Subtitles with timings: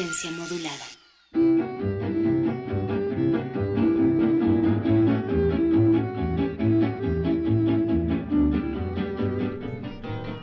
[0.00, 0.86] Resistencia modulada.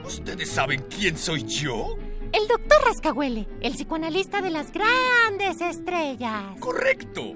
[0.06, 1.98] ¿Ustedes saben quién soy yo?
[2.34, 6.60] El doctor Rascahuele, el psicoanalista de las grandes estrellas.
[6.60, 7.34] Correcto.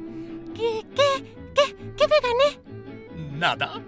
[0.53, 3.39] ¿Qué, qué, qué, qué me gané?
[3.39, 3.83] ¿Nada?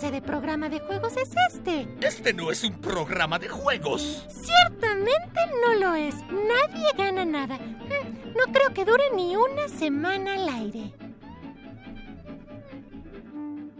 [0.00, 1.86] ¿Qué clase de programa de juegos es este?
[2.00, 4.26] Este no es un programa de juegos.
[4.30, 6.14] Ciertamente no lo es.
[6.24, 7.58] Nadie gana nada.
[7.58, 10.94] Mm, No creo que dure ni una semana al aire.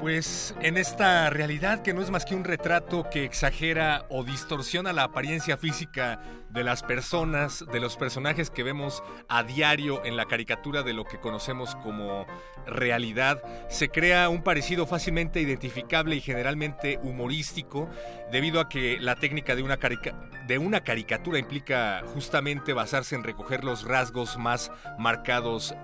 [0.00, 4.92] Pues en esta realidad que no es más que un retrato que exagera o distorsiona
[4.92, 10.26] la apariencia física de las personas, de los personajes que vemos a diario en la
[10.26, 12.26] caricatura de lo que conocemos como
[12.66, 17.88] realidad, se crea un parecido fácilmente identificable y generalmente humorístico
[18.30, 24.36] debido a que la técnica de una, caricatura implica justamente basarse en recoger los rasgos
[24.36, 25.74] más marcados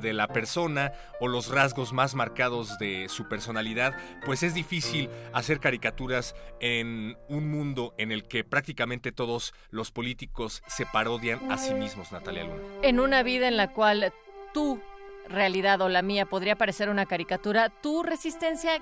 [0.00, 3.94] de la persona o los rasgos más marcados de su personalidad,
[4.24, 10.62] pues es difícil hacer caricaturas en un mundo en el que prácticamente todos los políticos
[10.66, 12.62] se parodian a sí mismos, Natalia Luna.
[12.82, 14.12] En una vida en la cual
[14.52, 14.80] tu
[15.28, 18.72] realidad o la mía podría parecer una caricatura, tu resistencia,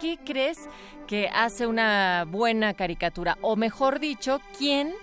[0.00, 0.68] ¿qué crees
[1.06, 3.36] que hace una buena caricatura?
[3.40, 4.94] O mejor dicho, ¿quién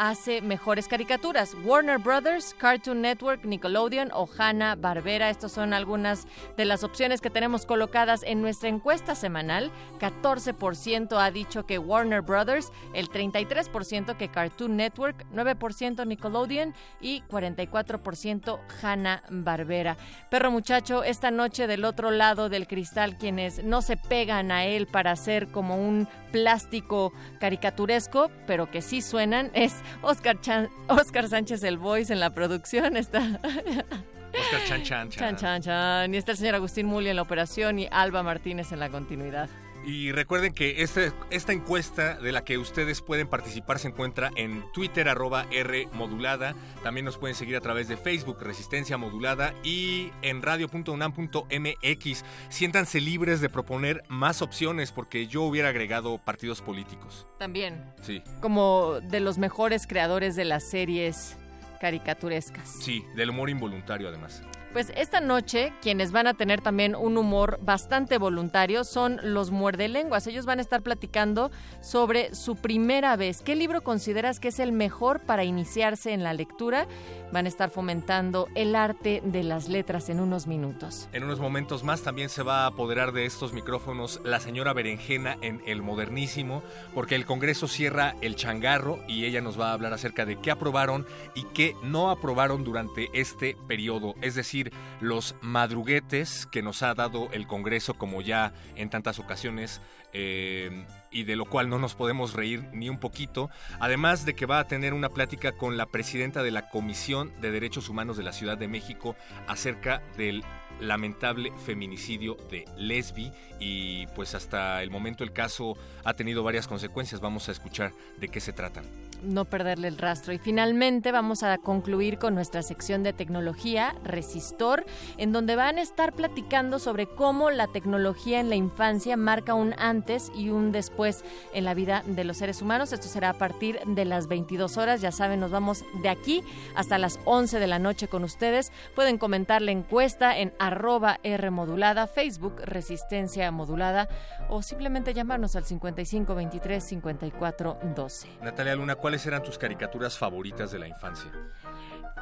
[0.00, 1.54] hace mejores caricaturas?
[1.62, 5.28] Warner Brothers, Cartoon Network, Nickelodeon o Hanna Barbera.
[5.28, 9.70] Estas son algunas de las opciones que tenemos colocadas en nuestra encuesta semanal.
[10.00, 18.58] 14% ha dicho que Warner Brothers, el 33% que Cartoon Network, 9% Nickelodeon y 44%
[18.82, 19.98] Hanna Barbera.
[20.30, 24.86] Perro muchacho, esta noche del otro lado del cristal, quienes no se pegan a él
[24.86, 31.62] para hacer como un plástico caricaturesco, pero que sí suenan, es Oscar, Chan- Oscar Sánchez
[31.64, 32.96] el Voice en la producción.
[32.96, 36.14] Está Oscar Chan Chan Chan, chan, chan.
[36.14, 39.48] Y está el señor Agustín Muli en la operación y Alba Martínez en la continuidad.
[39.84, 44.62] Y recuerden que este- esta encuesta de la que ustedes pueden participar se encuentra en
[44.72, 46.54] Twitter, arroba R modulada.
[46.82, 52.24] También nos pueden seguir a través de Facebook, Resistencia Modulada, y en radio.unam.mx.
[52.48, 57.26] Siéntanse libres de proponer más opciones porque yo hubiera agregado partidos políticos.
[57.38, 61.36] También, Sí, como de los mejores creadores de las series
[61.80, 62.68] caricaturescas.
[62.82, 64.42] sí, del humor involuntario además.
[64.72, 70.28] Pues esta noche, quienes van a tener también un humor bastante voluntario son los muerdelenguas.
[70.28, 71.50] Ellos van a estar platicando
[71.80, 73.42] sobre su primera vez.
[73.42, 76.86] ¿Qué libro consideras que es el mejor para iniciarse en la lectura?
[77.32, 81.08] Van a estar fomentando el arte de las letras en unos minutos.
[81.12, 85.36] En unos momentos más también se va a apoderar de estos micrófonos la señora Berenjena
[85.40, 86.62] en El Modernísimo,
[86.94, 90.52] porque el Congreso cierra el changarro y ella nos va a hablar acerca de qué
[90.52, 94.59] aprobaron y qué no aprobaron durante este periodo, es decir,
[95.00, 99.80] los madruguetes que nos ha dado el Congreso como ya en tantas ocasiones
[100.12, 104.46] eh, y de lo cual no nos podemos reír ni un poquito, además de que
[104.46, 108.24] va a tener una plática con la presidenta de la Comisión de Derechos Humanos de
[108.24, 109.16] la Ciudad de México
[109.46, 110.44] acerca del
[110.80, 117.20] lamentable feminicidio de Lesbi y pues hasta el momento el caso ha tenido varias consecuencias.
[117.20, 119.09] Vamos a escuchar de qué se tratan.
[119.22, 120.32] No perderle el rastro.
[120.32, 124.84] Y finalmente vamos a concluir con nuestra sección de tecnología, Resistor,
[125.16, 129.74] en donde van a estar platicando sobre cómo la tecnología en la infancia marca un
[129.78, 132.92] antes y un después en la vida de los seres humanos.
[132.92, 135.00] Esto será a partir de las 22 horas.
[135.00, 136.42] Ya saben, nos vamos de aquí
[136.74, 138.72] hasta las 11 de la noche con ustedes.
[138.94, 144.08] Pueden comentar la encuesta en arroba R modulada, Facebook Resistencia Modulada
[144.48, 148.28] o simplemente llamarnos al 55 23 54 12.
[148.42, 151.32] Natalia Luna, ¿cuáles eran tus caricaturas favoritas de la infancia?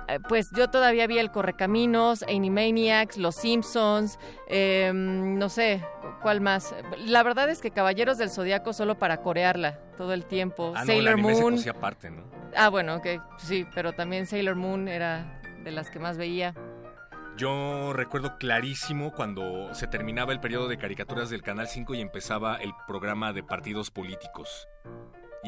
[0.08, 5.85] Eh, pues yo todavía vi el Correcaminos, Animaniacs, Los Simpsons, eh, no sé,
[6.23, 6.75] ¿cuál más?
[6.96, 10.73] La verdad es que Caballeros del Zodiaco solo para corearla todo el tiempo.
[10.75, 11.55] Ah, no, Sailor el anime se Moon.
[11.56, 12.25] cosía aparte, ¿no?
[12.56, 13.06] Ah, bueno, ok,
[13.37, 16.55] sí, pero también Sailor Moon era de las que más veía.
[17.37, 22.56] Yo recuerdo clarísimo cuando se terminaba el periodo de caricaturas del Canal 5 y empezaba
[22.56, 24.67] el programa de partidos políticos.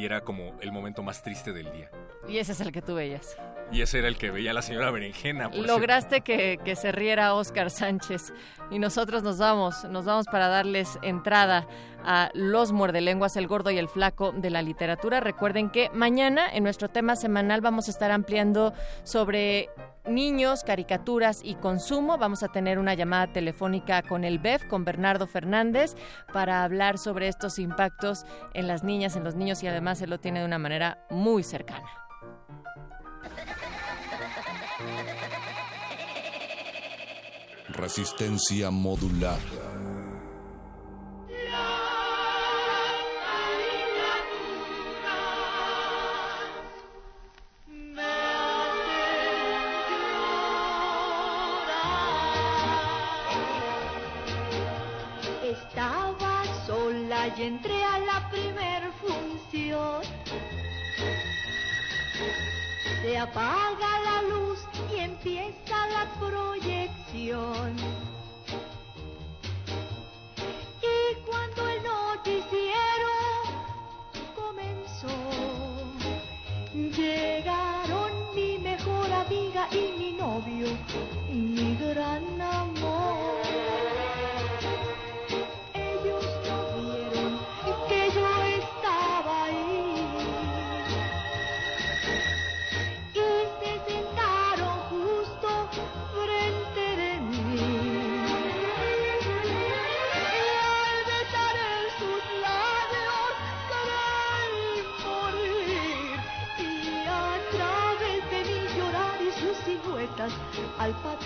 [0.00, 1.90] Y era como el momento más triste del día.
[2.26, 3.36] Y ese es el que tú veías.
[3.72, 5.48] Y ese era el que veía la señora Berenjena.
[5.48, 8.32] Lograste que, se riera Oscar Sánchez
[8.70, 11.66] y nosotros nos vamos, nos vamos para darles entrada
[12.04, 15.20] a Los Muerdelenguas, el gordo y el flaco de la literatura.
[15.20, 18.72] Recuerden que mañana en nuestro tema semanal vamos a estar ampliando
[19.04, 19.68] sobre
[20.08, 22.18] niños, caricaturas y consumo.
[22.18, 25.94] Vamos a tener una llamada telefónica con el BEF, con Bernardo Fernández,
[26.32, 28.24] para hablar sobre estos impactos
[28.54, 31.42] en las niñas, en los niños y además él lo tiene de una manera muy
[31.42, 32.09] cercana.
[37.72, 39.38] Resistencia modulada.
[55.42, 60.02] Estaba sola y entré a la primer función.
[63.02, 64.69] Se apaga la luz
[65.04, 67.76] empieza la proyección.
[70.82, 73.12] Y cuando el noticiero
[74.34, 75.08] comenzó,
[76.74, 80.68] llegaron mi mejor amiga y mi novio,
[81.30, 83.39] mi gran amor.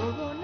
[0.00, 0.44] Al pato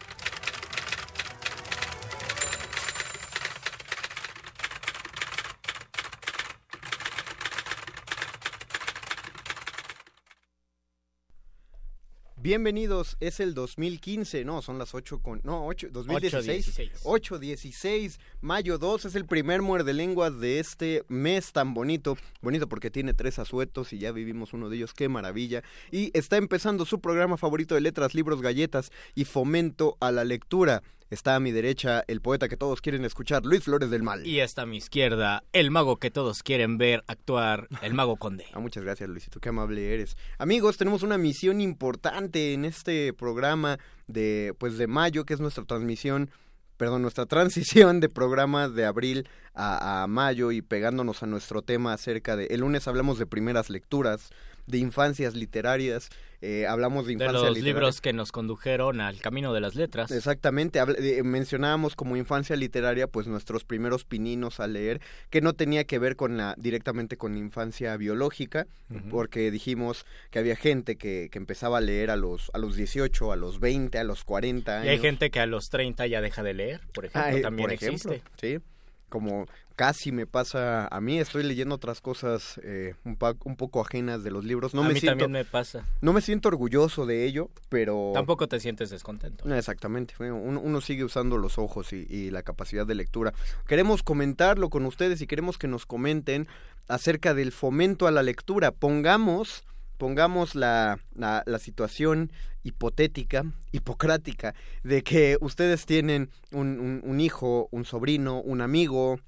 [12.43, 15.41] Bienvenidos, es el 2015, no, son las 8 con...
[15.43, 17.01] No, 8, 2016.
[17.03, 22.17] 8, 16, mayo 2, es el primer muerde lenguas de este mes tan bonito.
[22.41, 25.61] Bonito porque tiene tres asuetos y ya vivimos uno de ellos, qué maravilla.
[25.91, 30.81] Y está empezando su programa favorito de letras, libros, galletas y fomento a la lectura.
[31.11, 34.25] Está a mi derecha el poeta que todos quieren escuchar, Luis Flores del Mal.
[34.25, 38.45] Y está a mi izquierda el mago que todos quieren ver actuar, el mago conde.
[38.53, 40.15] Ah, muchas gracias, Luisito, qué amable eres.
[40.37, 43.77] Amigos, tenemos una misión importante en este programa
[44.07, 46.29] de pues de mayo, que es nuestra transmisión
[46.77, 51.93] perdón, nuestra transición de programa de abril a, a, mayo y pegándonos a nuestro tema
[51.93, 52.45] acerca de...
[52.45, 54.31] El lunes hablamos de primeras lecturas,
[54.67, 56.09] de infancias literarias,
[56.43, 57.73] eh, hablamos de infancia De los literaria.
[57.73, 60.09] libros que nos condujeron al camino de las letras.
[60.09, 65.53] Exactamente, hable- eh, mencionábamos como infancia literaria pues nuestros primeros pininos a leer, que no
[65.53, 68.65] tenía que ver con la directamente con la infancia biológica,
[69.11, 73.31] porque dijimos que había gente que, que empezaba a leer a los a los 18,
[73.31, 74.85] a los 20, a los 40 años.
[74.87, 77.41] Y hay gente que a los 30 ya deja de leer, por ejemplo, Ah, eh,
[77.41, 78.31] también por ejemplo, existe.
[78.57, 78.63] sí.
[79.11, 83.81] Como casi me pasa a mí, estoy leyendo otras cosas eh, un, pa- un poco
[83.81, 84.73] ajenas de los libros.
[84.73, 85.85] No a me mí siento, también me pasa.
[86.01, 89.43] no me siento orgulloso de ello, pero Tampoco te sientes descontento.
[89.47, 93.33] no, Exactamente, bueno, uno, uno sigue usando los ojos y, y la capacidad de lectura.
[93.67, 96.47] Queremos comentarlo con ustedes y queremos que nos comenten
[96.87, 98.71] acerca del fomento a la lectura.
[98.71, 99.63] Pongamos,
[100.01, 102.31] pongamos la, la, situación
[102.63, 109.19] hipotética, hipocrática, de que ustedes tienen un, un- hijo, un sobrino, un amigo,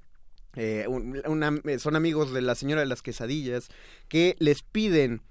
[0.56, 3.68] eh, un- una- eh, son amigos de la señora de las quesadillas,
[4.08, 5.22] que les piden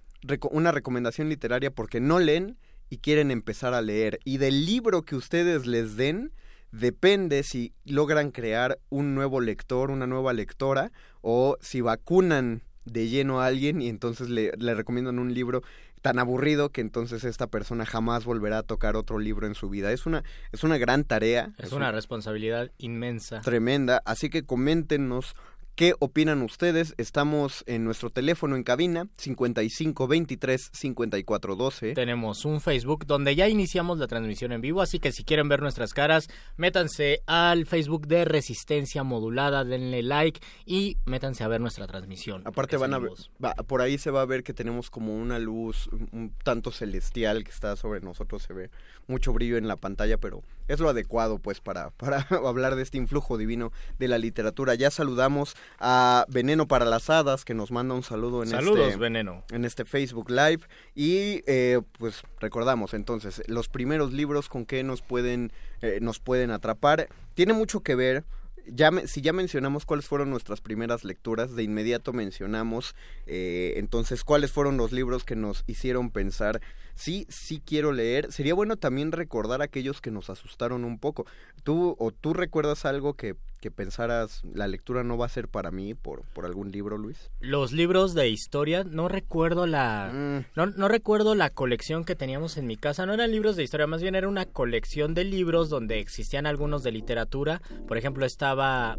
[0.49, 2.57] una recomendación literaria porque no leen
[2.89, 4.19] y quieren empezar a leer.
[4.23, 6.31] Y del libro que ustedes les den,
[6.71, 13.41] depende si logran crear un nuevo lector, una nueva lectora, o si vacunan de lleno
[13.41, 15.63] a alguien y entonces le, le recomiendan un libro
[16.03, 19.91] tan aburrido que entonces esta persona jamás volverá a tocar otro libro en su vida.
[19.93, 21.53] Es una, es una gran tarea.
[21.57, 23.39] Es una responsabilidad inmensa.
[23.39, 24.01] tremenda.
[24.05, 25.33] Así que coméntenos
[25.75, 26.93] qué opinan ustedes.
[26.97, 31.93] Estamos en nuestro teléfono en cabina 55 23 54 12.
[31.93, 35.61] Tenemos un Facebook donde ya iniciamos la transmisión en vivo, así que si quieren ver
[35.61, 36.27] nuestras caras,
[36.57, 42.41] métanse al Facebook de Resistencia Modulada, denle like y métanse a ver nuestra transmisión.
[42.45, 43.11] Aparte van a ver,
[43.43, 47.43] va- por ahí se va a ver que tenemos como una luz un tanto celestial
[47.43, 48.69] que está sobre nosotros, se ve
[49.07, 52.97] mucho brillo en la pantalla, pero es lo adecuado pues para, para hablar de este
[52.97, 54.75] influjo divino de la literatura.
[54.75, 58.97] Ya saludamos a Veneno para las Hadas que nos manda un saludo en Saludos, este
[58.99, 59.43] Veneno.
[59.51, 60.61] en este Facebook Live
[60.95, 65.51] y eh, pues recordamos entonces los primeros libros con que nos pueden
[65.81, 68.23] eh, nos pueden atrapar tiene mucho que ver
[68.65, 72.95] ya si ya mencionamos cuáles fueron nuestras primeras lecturas de inmediato mencionamos
[73.27, 76.61] eh, entonces cuáles fueron los libros que nos hicieron pensar
[76.95, 78.31] sí sí quiero leer.
[78.31, 81.25] Sería bueno también recordar aquellos que nos asustaron un poco.
[81.63, 85.71] Tú o tú recuerdas algo que que pensaras la lectura no va a ser para
[85.71, 90.45] mí por por algún libro Luis Los libros de historia, no recuerdo la Mm.
[90.57, 93.87] no, no recuerdo la colección que teníamos en mi casa, no eran libros de historia,
[93.87, 98.97] más bien era una colección de libros donde existían algunos de literatura, por ejemplo, estaba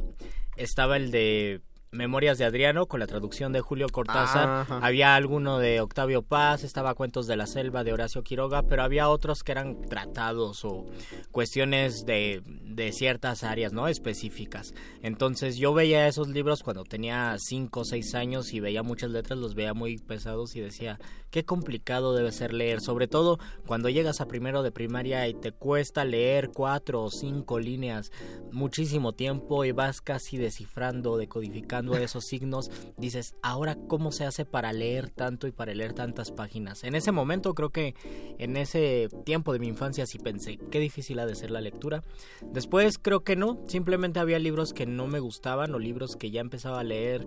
[0.57, 1.61] estaba el de
[1.95, 4.79] Memorias de Adriano con la traducción de Julio Cortázar, Ajá.
[4.83, 9.09] había alguno de Octavio Paz, estaba Cuentos de la Selva de Horacio Quiroga, pero había
[9.09, 10.87] otros que eran tratados o
[11.31, 13.87] cuestiones de, de ciertas áreas, ¿no?
[13.87, 14.75] Específicas.
[15.03, 19.39] Entonces yo veía esos libros cuando tenía 5 o 6 años y veía muchas letras,
[19.39, 20.99] los veía muy pesados y decía,
[21.31, 25.53] qué complicado debe ser leer, sobre todo cuando llegas a primero de primaria y te
[25.53, 28.11] cuesta leer cuatro o cinco líneas
[28.53, 34.73] muchísimo tiempo y vas casi descifrando, decodificando esos signos, dices, ahora cómo se hace para
[34.73, 36.85] leer tanto y para leer tantas páginas.
[36.85, 37.95] En ese momento creo que
[38.39, 42.03] en ese tiempo de mi infancia sí pensé, qué difícil ha de ser la lectura.
[42.43, 46.41] Después creo que no, simplemente había libros que no me gustaban o libros que ya
[46.41, 47.27] empezaba a leer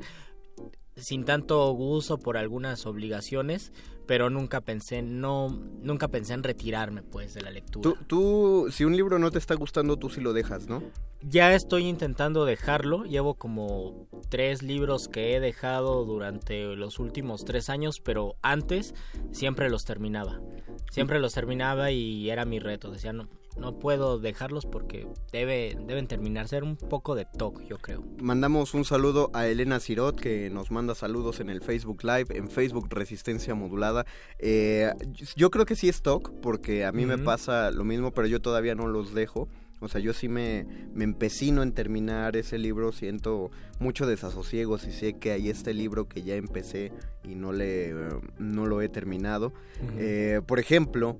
[0.97, 3.71] sin tanto gusto por algunas obligaciones,
[4.05, 5.49] pero nunca pensé no
[5.81, 7.83] nunca pensé en retirarme pues de la lectura.
[7.83, 10.81] Tú, tú, si un libro no te está gustando, tú sí lo dejas, ¿no?
[11.21, 17.69] Ya estoy intentando dejarlo, llevo como tres libros que he dejado durante los últimos tres
[17.69, 18.93] años, pero antes
[19.31, 20.39] siempre los terminaba,
[20.91, 26.07] siempre los terminaba y era mi reto, decía no, no puedo dejarlos porque debe, deben
[26.07, 28.03] terminar, ser un poco de toque yo creo.
[28.21, 32.49] Mandamos un saludo a Elena Cirot que nos manda saludos en el Facebook Live, en
[32.49, 34.05] Facebook Resistencia Modulada.
[34.39, 34.91] Eh,
[35.35, 38.41] yo creo que sí es TOC, porque a mí me pasa lo mismo, pero yo
[38.41, 39.47] todavía no los dejo.
[39.79, 44.91] O sea, yo sí me, me empecino en terminar ese libro, siento mucho desasosiego si
[44.91, 46.91] sé que hay este libro que ya empecé
[47.23, 47.93] y no, le,
[48.39, 49.53] no lo he terminado.
[49.97, 51.19] Eh, por ejemplo,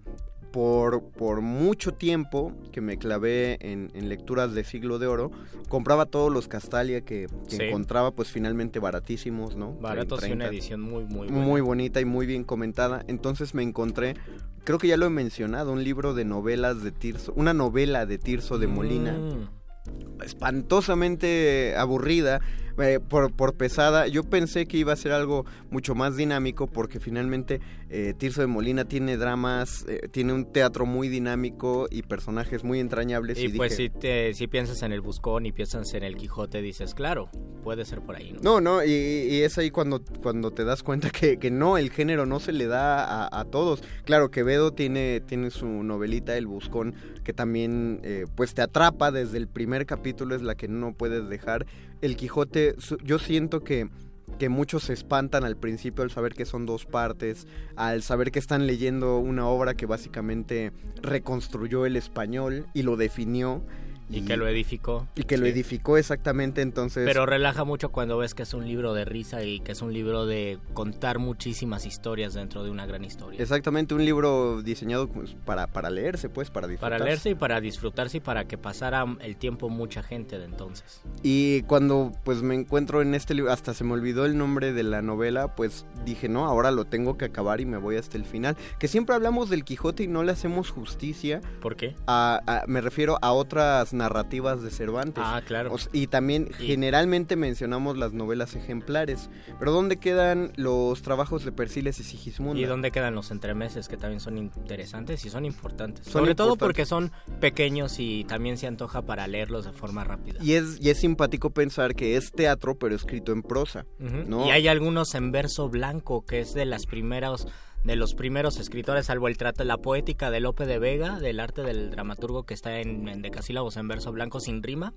[0.52, 5.32] por, por mucho tiempo que me clavé en, en lecturas de siglo de oro,
[5.70, 7.64] compraba todos los Castalia que, que Sí.
[7.64, 9.74] encontraba, pues finalmente baratísimos, ¿no?
[9.74, 10.36] Baratos y 30.
[10.36, 11.46] una edición muy, muy buena.
[11.46, 13.04] muy bonita y muy bien comentada.
[13.08, 14.16] Entonces me encontré,
[14.64, 18.18] creo que ya lo he mencionado, un libro de novelas de Tirso, una novela de
[18.18, 20.24] Tirso de Molina, Mm.
[20.24, 22.42] espantosamente aburrida.
[22.80, 27.00] Eh, por, por pesada, yo pensé que iba a ser algo mucho más dinámico porque
[27.00, 32.64] finalmente eh, Tirso de Molina tiene dramas, eh, tiene un teatro muy dinámico y personajes
[32.64, 33.40] muy entrañables.
[33.40, 36.16] Y, Y, pues dije, si, te, si piensas en el Buscón y piensas en el
[36.18, 37.30] Quijote, dices, claro,
[37.64, 38.40] puede ser por ahí, ¿no?
[38.42, 41.92] No, no, y, y es ahí cuando, cuando te das cuenta que, que no, el
[41.92, 43.82] género no se le da a, a todos.
[44.04, 49.38] Claro, Quevedo tiene, tiene su novelita El Buscón, que también eh, pues te atrapa desde
[49.38, 51.66] el primer capítulo, es la que no puedes dejar.
[52.02, 53.90] El Quijote, yo siento que
[54.38, 58.40] que muchos se espantan al principio al saber que son dos partes, al saber que
[58.40, 63.64] están leyendo una obra que básicamente reconstruyó el español y lo definió.
[64.10, 65.08] Y que lo edificó.
[65.16, 67.04] Y que lo edificó exactamente, entonces...
[67.06, 69.92] Pero relaja mucho cuando ves que es un libro de risa y que es un
[69.94, 73.42] libro de contar muchísimas historias dentro de una gran historia.
[73.42, 75.10] Exactamente, un libro diseñado
[75.46, 76.92] para, para leerse, pues, para disfrutar.
[76.92, 81.02] Para leerse y para disfrutarse y para que pasara el tiempo mucha gente de entonces.
[81.24, 84.84] Y cuando pues me encuentro en este libro, hasta se me olvidó el nombre de
[84.84, 88.26] la novela, pues dije, no, ahora lo tengo que acabar y me voy hasta el
[88.26, 88.56] final.
[88.80, 91.42] Que siempre hablamos del Quijote y no le hacemos justicia.
[91.62, 91.96] ¿Por qué?
[92.08, 95.24] A, a- me refiero a otras narrativas de Cervantes.
[95.26, 95.74] Ah, claro.
[95.74, 99.30] O y también generalmente mencionamos las novelas ejemplares.
[99.60, 102.60] Pero ¿dónde quedan los trabajos de Persiles y Sigismunda?
[102.60, 106.06] Y dónde quedan los entremeses que también son interesantes y son importantes.
[106.06, 110.40] Son Sobre todo porque son pequeños y también se antoja para leerlos de forma rápida.
[110.42, 113.86] Y es, y es simpático pensar que es teatro, pero escrito en prosa.
[114.00, 117.48] Y hay algunos en verso blanco, que es de las primeras
[117.88, 121.64] de los primeros escritores, salvo el trata la poética de Lope de Vega, del arte
[121.64, 124.94] del dramaturgo que está en, en decasílabos en verso blanco sin rima.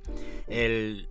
[0.49, 1.09] El,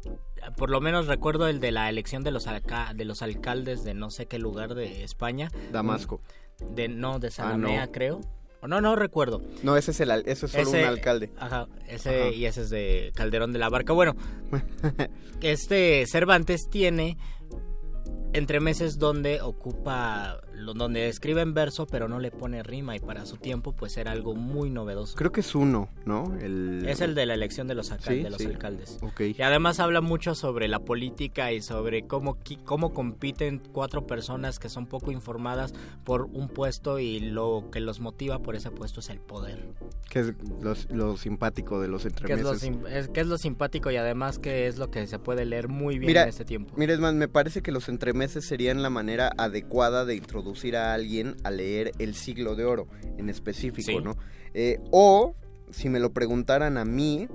[0.58, 3.94] por lo menos recuerdo el de la elección de los alca- de los alcaldes de
[3.96, 5.50] no sé qué lugar de España.
[5.72, 6.22] Damasco.
[6.70, 7.92] De no de Ah, Sanamea, no.
[7.92, 8.22] creo.
[8.68, 9.42] No, no recuerdo.
[9.64, 11.32] No, ese es, el, es solo Ese- un alcalde.
[11.40, 12.30] Ajá, ese Ajá.
[12.32, 13.94] y ese es de Calderón de la Barca.
[13.94, 14.18] Bueno,
[15.42, 17.18] este Cervantes tiene
[18.34, 23.38] entremeses donde ocupa, donde escribe en verso pero no le pone rima y para su
[23.38, 25.16] tiempo pues era algo muy novedoso.
[25.16, 26.36] Creo que es uno, ¿no?
[26.42, 26.86] El...
[26.88, 28.46] Es el de la elección de los, alcal- Sí, de los sí.
[28.48, 28.98] alcaldes.
[29.02, 29.22] Ok.
[29.38, 34.70] Y además habla mucho sobre la política y sobre cómo, cómo compiten cuatro personas que
[34.70, 39.10] son poco informadas por un puesto y lo que los motiva por ese puesto es
[39.10, 39.66] el poder.
[40.10, 42.60] Que es lo, lo simpático de los Que es, entremeses.
[42.60, 45.68] sim- es- que es lo simpático y además que es lo que se puede leer
[45.68, 46.74] muy bien Mira, en este tiempo.
[46.76, 50.94] Mira, es más, me parece que los entremeses serían la manera adecuada de introducir a
[50.94, 54.04] alguien a leer el siglo de oro en específico, Sí.
[54.04, 54.16] ¿no?
[54.54, 55.36] Eh, o,
[55.72, 57.28] si me lo preguntaran a mí,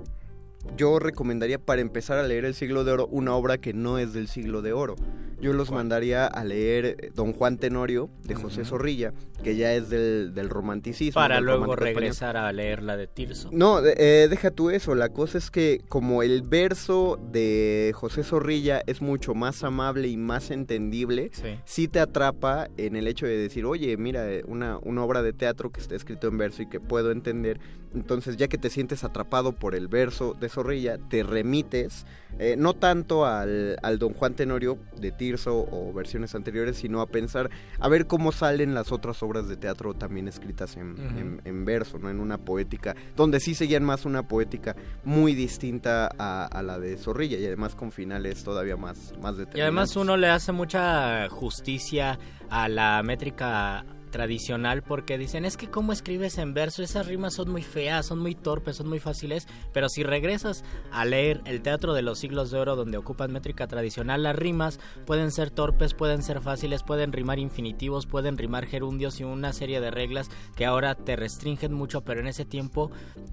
[0.77, 4.13] yo recomendaría para empezar a leer el siglo de oro una obra que no es
[4.13, 4.95] del siglo de oro.
[5.41, 8.69] Yo los mandaría a leer eh, Don Juan Tenorio de José Ujú.
[8.69, 11.19] Zorrilla, que ya es del, del romanticismo.
[11.19, 11.79] Para del luego español.
[11.95, 13.49] regresar a leer la de Tirso.
[13.51, 14.95] No, eh, deja tú eso.
[14.95, 20.15] La cosa es que como el verso de José Zorrilla es mucho más amable y
[20.15, 21.59] más entendible, Sí.
[21.65, 25.33] sí te atrapa en el hecho de decir, oye, mira, eh, una, una obra de
[25.33, 27.59] teatro que está escrito en verso y que puedo entender.
[27.93, 32.05] Entonces, ya que te sientes atrapado por el verso de Zorrilla, te remites
[32.37, 37.07] eh, no tanto al, al Don Juan Tenorio de Tirso o versiones anteriores, sino a
[37.07, 41.63] pensar, a ver cómo salen las otras obras de teatro también escritas en, en- en
[41.63, 42.09] verso, ¿no?
[42.09, 46.97] En una poética, donde sí seguían más una poética muy distinta a, a la de
[46.97, 49.61] Zorrilla y además con finales todavía más, más Y determinantes.
[49.61, 55.91] además uno le hace mucha justicia a la métrica tradicional porque dicen es que cómo
[55.91, 59.89] escribes en verso esas rimas son muy feas son muy torpes son muy fáciles pero
[59.89, 64.23] si regresas a leer el teatro de los siglos de oro donde ocupan métrica tradicional
[64.23, 69.25] las rimas pueden ser torpes pueden ser fáciles pueden rimar infinitivos pueden rimar gerundios y
[69.25, 72.91] una serie de reglas que ahora te restringen mucho pero en ese tiempo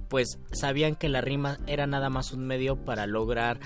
[0.09, 3.61] pues sabían que la rima era nada más un medio para lograr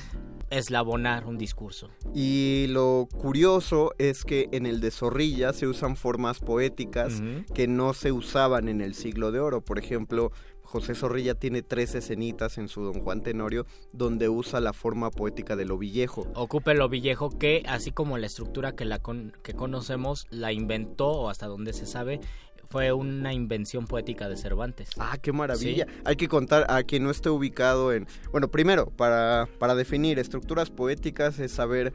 [0.50, 6.38] eslabonar un discurso Y lo curioso es que en el de Zorrilla se usan formas
[6.40, 7.22] poéticas
[7.54, 9.60] que no se usaban en el siglo de oro.
[9.60, 10.32] Por ejemplo,
[10.62, 15.54] José Zorrilla tiene tres escenitas en su Don Juan Tenorio donde usa la forma poética
[15.56, 16.26] de lo villejo.
[16.34, 21.08] Ocupe lo villejo que, así como la estructura que, la con- que conocemos, la inventó,
[21.08, 22.20] o hasta donde se sabe,
[22.68, 24.90] fue una invención poética de Cervantes.
[24.98, 25.86] Ah, qué maravilla.
[26.04, 28.06] Hay que contar a quien no esté ubicado en...
[28.32, 31.92] Bueno, primero, para, para definir estructuras poéticas es saber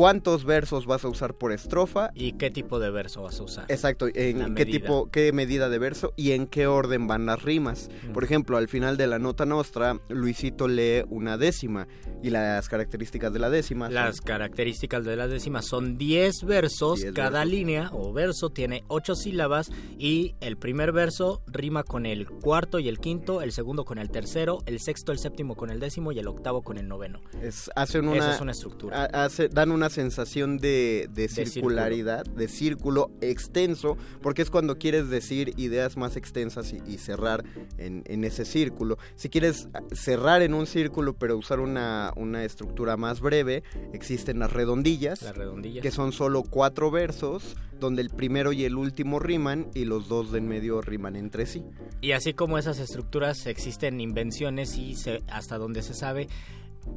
[0.00, 2.10] cuántos versos vas a usar por estrofa.
[2.14, 3.64] ¿Y qué tipo de verso vas a usar?
[3.68, 4.78] Exacto, en La qué medida.
[4.78, 7.88] tipo, qué medida de verso y en qué orden van las rimas.
[8.12, 11.88] Por ejemplo, al final de la nota nostra, Luisito lee una décima
[12.22, 13.86] y las características de la décima.
[13.86, 17.50] son- Las características de las décimas son 10 versos, 10 cada versos.
[17.50, 22.88] línea o verso tiene 8 sílabas y el primer verso rima con el cuarto y
[22.88, 26.18] el quinto, el segundo con el tercero, el sexto, el séptimo con el décimo y
[26.18, 27.20] el octavo con el noveno.
[27.40, 29.04] Es, hacen una, Esa es una estructura.
[29.10, 35.52] ha- hace- dan una sensación de, circularidad, de círculo extenso, porque es cuando quieres decir
[35.56, 37.44] ideas más extensas y, y cerrar
[37.78, 38.98] en, en ese círculo.
[39.16, 44.52] Si quieres cerrar en un círculo pero usar una, una estructura más breve, existen las
[44.52, 45.82] redondillas, Las redondillas.
[45.82, 50.32] que son solo cuatro versos, donde el primero y el último riman y los dos
[50.32, 51.62] de en medio riman entre sí.
[52.00, 56.28] Y así como esas estructuras existen invenciones y se- hasta donde se sabe,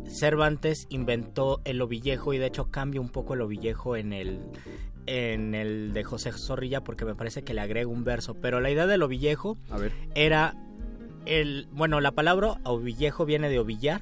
[0.05, 4.41] Cervantes inventó el ovillejo y de hecho cambia un poco el ovillejo en el
[5.05, 8.69] en el de José Zorrilla porque me parece que le agrega un verso, pero la
[8.69, 9.91] idea del ovillejo A ver.
[10.13, 10.55] era
[11.25, 14.01] el bueno, la palabra ovillejo viene de ovillar,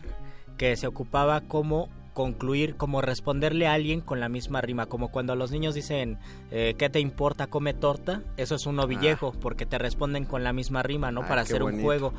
[0.58, 5.36] que se ocupaba como concluir, como responderle a alguien con la misma rima, como cuando
[5.36, 6.17] los niños dicen,
[6.50, 7.45] eh, ¿qué te importa?
[7.45, 11.21] Come torta, eso es un ovillejo, porque te responden con la misma rima, ¿no?
[11.21, 12.13] Ah, Para hacer un juego.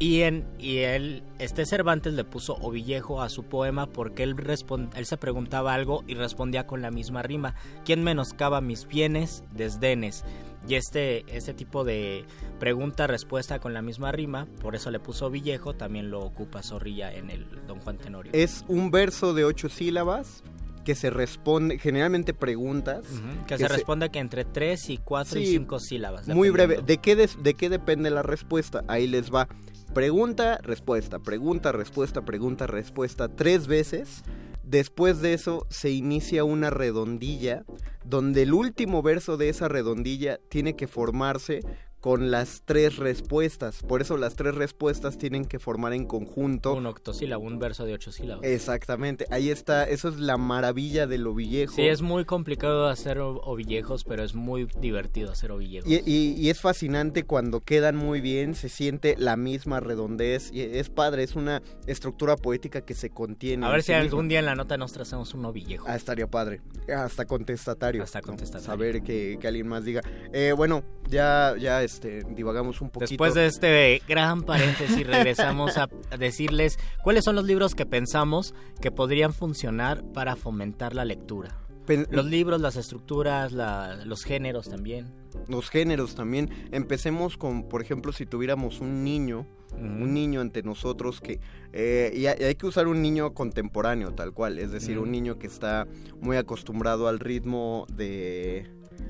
[0.00, 4.90] Y, en, y él, este Cervantes le puso ovillejo a su poema porque él, respon-
[4.94, 7.56] él se preguntaba algo y respondía con la misma rima.
[7.84, 10.24] ¿Quién menoscaba mis bienes, desdenes?
[10.68, 12.24] Y este, este tipo de
[12.60, 17.30] pregunta-respuesta con la misma rima, por eso le puso ovillejo, también lo ocupa Zorrilla en
[17.30, 18.30] el Don Juan Tenorio.
[18.34, 20.42] Es un verso de ocho sílabas
[20.84, 23.04] que se responde, generalmente preguntas.
[23.46, 26.28] Que, se, responde que entre 3 y 4 y 5 sílabas.
[26.28, 26.82] Muy breve.
[26.86, 28.84] ¿De qué, ¿De qué depende la respuesta?
[28.88, 29.48] Ahí les va.
[29.94, 33.28] Pregunta, respuesta, pregunta, respuesta, pregunta, respuesta.
[33.28, 34.22] Tres veces.
[34.62, 37.64] Después de eso se inicia una redondilla
[38.04, 41.60] donde el último verso de esa redondilla tiene que formarse
[42.00, 43.82] con las tres respuestas.
[43.82, 46.74] Por eso las tres respuestas tienen que formar en conjunto.
[46.74, 48.44] Un octosílabo, un verso de 8 sílabas.
[48.44, 51.74] Exactamente, ahí está, eso es la maravilla de lo viejo.
[51.74, 55.90] Sí, es muy complicado hacer o- ovillejos, pero es muy divertido hacer ovillejos.
[55.90, 60.60] Y, y- y es fascinante cuando quedan muy bien, se siente la misma redondez y
[60.62, 63.66] es padre, es una estructura poética que se contiene.
[63.66, 65.84] A ver si algún día en la nota nostra hacemos un ovillejo.
[65.88, 66.60] Ah, estaría padre.
[66.94, 68.02] Hasta contestatario.
[68.02, 68.66] Hasta contestatario.
[68.66, 70.00] Saber que, que alguien más diga.
[70.32, 73.08] Eh, bueno, ya, ya este, divagamos un poquito.
[73.10, 78.90] Después de este gran paréntesis, regresamos a decirles cuáles son los libros que pensamos que
[78.90, 81.58] podrían funcionar para fomentar la lectura.
[81.86, 85.06] Pen- Los libros, las estructuras, la- los géneros también.
[85.46, 86.50] los géneros también.
[86.72, 91.38] Empecemos con, por ejemplo, si tuviéramos un niño, un niño ante nosotros que...
[91.72, 94.58] eh, y, hay, que usar un niño contemporáneo, tal cual.
[94.58, 95.86] Es decir, un niño que está
[96.20, 98.66] muy acostumbrado al ritmo de...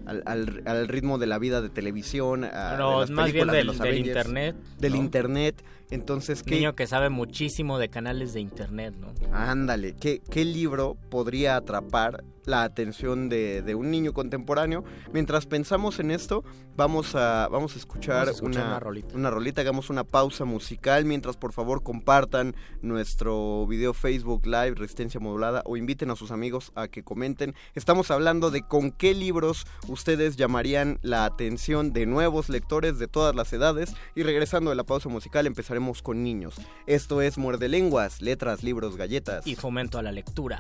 [0.07, 3.46] Al, al- al ritmo de la vida de televisión, a, No, de las más bien
[3.48, 4.57] películas, de del, los del Avengers, internet.
[4.79, 4.98] Del ¿no?
[4.98, 5.64] internet.
[5.90, 9.12] Entonces, ¿qué, Niño que sabe muchísimo de canales de internet, ¿no?
[9.33, 14.85] Ándale, ¿qué, qué libro podría atrapar la atención de, de un niño contemporáneo?
[15.12, 16.44] Mientras pensamos en esto,
[16.77, 19.16] vamos a, vamos a escuchar, Vamos a escuchar una, una rolita.
[19.16, 25.20] una rolita, hagamos una pausa musical, mientras por favor compartan nuestro video Facebook Live Resistencia
[25.20, 27.55] Modulada o inviten a sus amigos a que comenten.
[27.74, 33.35] Estamos hablando de con qué libros ustedes llamarían la atención de nuevos lectores de todas
[33.35, 36.57] las edades y regresando de la pausa musical empezaremos con niños.
[36.87, 39.47] Esto es Muerde Lenguas, letras, libros, galletas.
[39.47, 40.59] Y fomento a la lectura.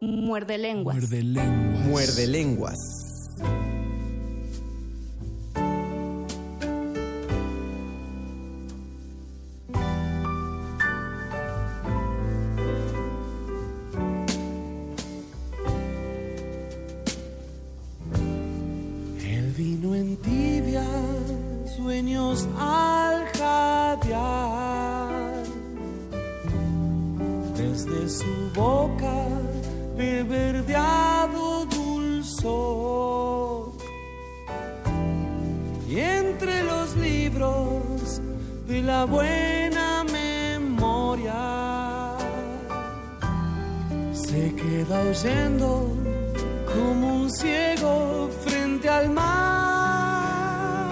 [0.00, 0.96] Muerde lenguas.
[0.96, 1.88] Muerde lenguas.
[1.88, 3.05] El vino
[19.84, 20.84] en tibia,
[21.76, 25.10] sueños al jadear.
[27.56, 29.28] Desde su boca,
[29.96, 32.92] de verdeado dulzor.
[35.88, 38.22] Y entre los libros
[38.66, 41.34] de la buena memoria,
[44.12, 46.05] se queda oyendo
[46.76, 50.90] como un ciego frente al mar.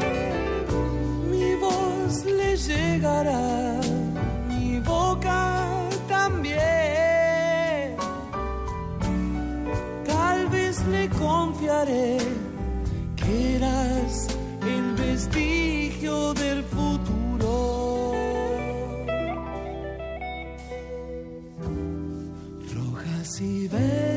[1.30, 3.80] Mi voz le llegará,
[4.48, 7.96] mi boca también.
[10.06, 12.18] Tal vez le confiaré
[13.16, 14.28] que eras
[14.62, 18.12] el vestigio del futuro.
[22.74, 24.13] Rojas y verdes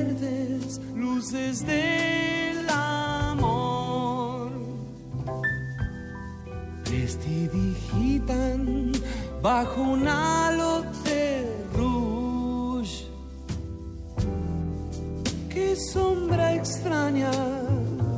[1.27, 4.49] luces del amor.
[6.85, 8.93] Prestidigitan
[9.41, 13.07] bajo un halo de rouge.
[15.49, 17.31] Qué sombra extraña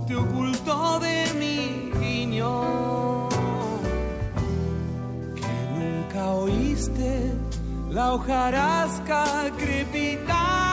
[0.07, 3.29] te ocultó de mi guiñón.
[5.35, 7.31] Que nunca oíste
[7.89, 10.68] la hojarasca crepitar.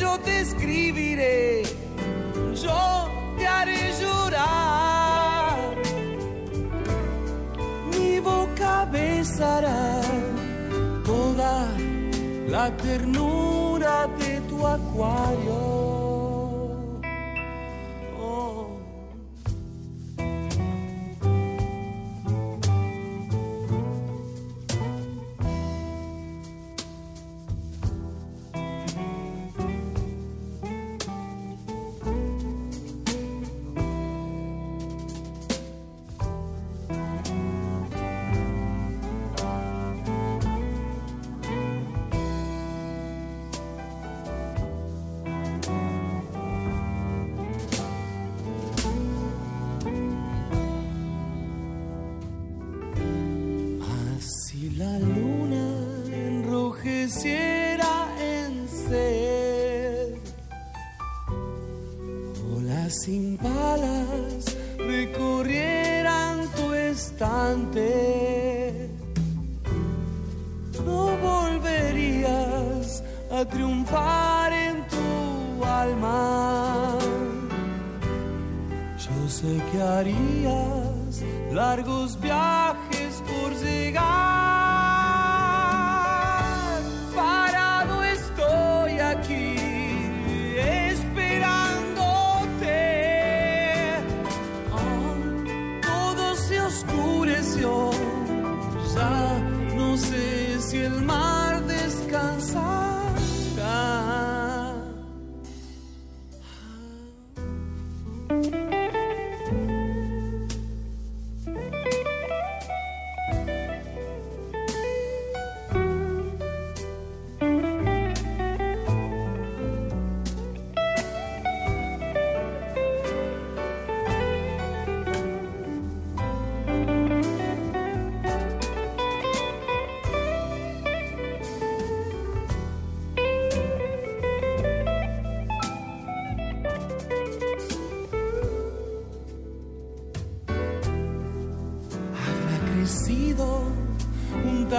[0.00, 1.62] Yo te escribiré,
[2.54, 5.56] yo te haré llorar.
[7.90, 10.00] Mi boca besará
[11.04, 11.68] toda
[12.48, 16.05] la ternura de tu acuario.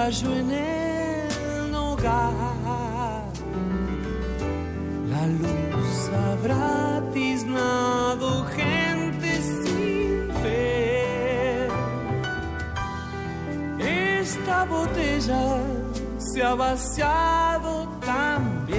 [0.07, 2.31] En el hogar.
[5.09, 11.67] La luz habrá tiznado gente sin fe.
[14.19, 15.57] Esta botella
[16.17, 18.77] se ha vaciado también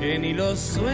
[0.00, 0.93] que ni los sueños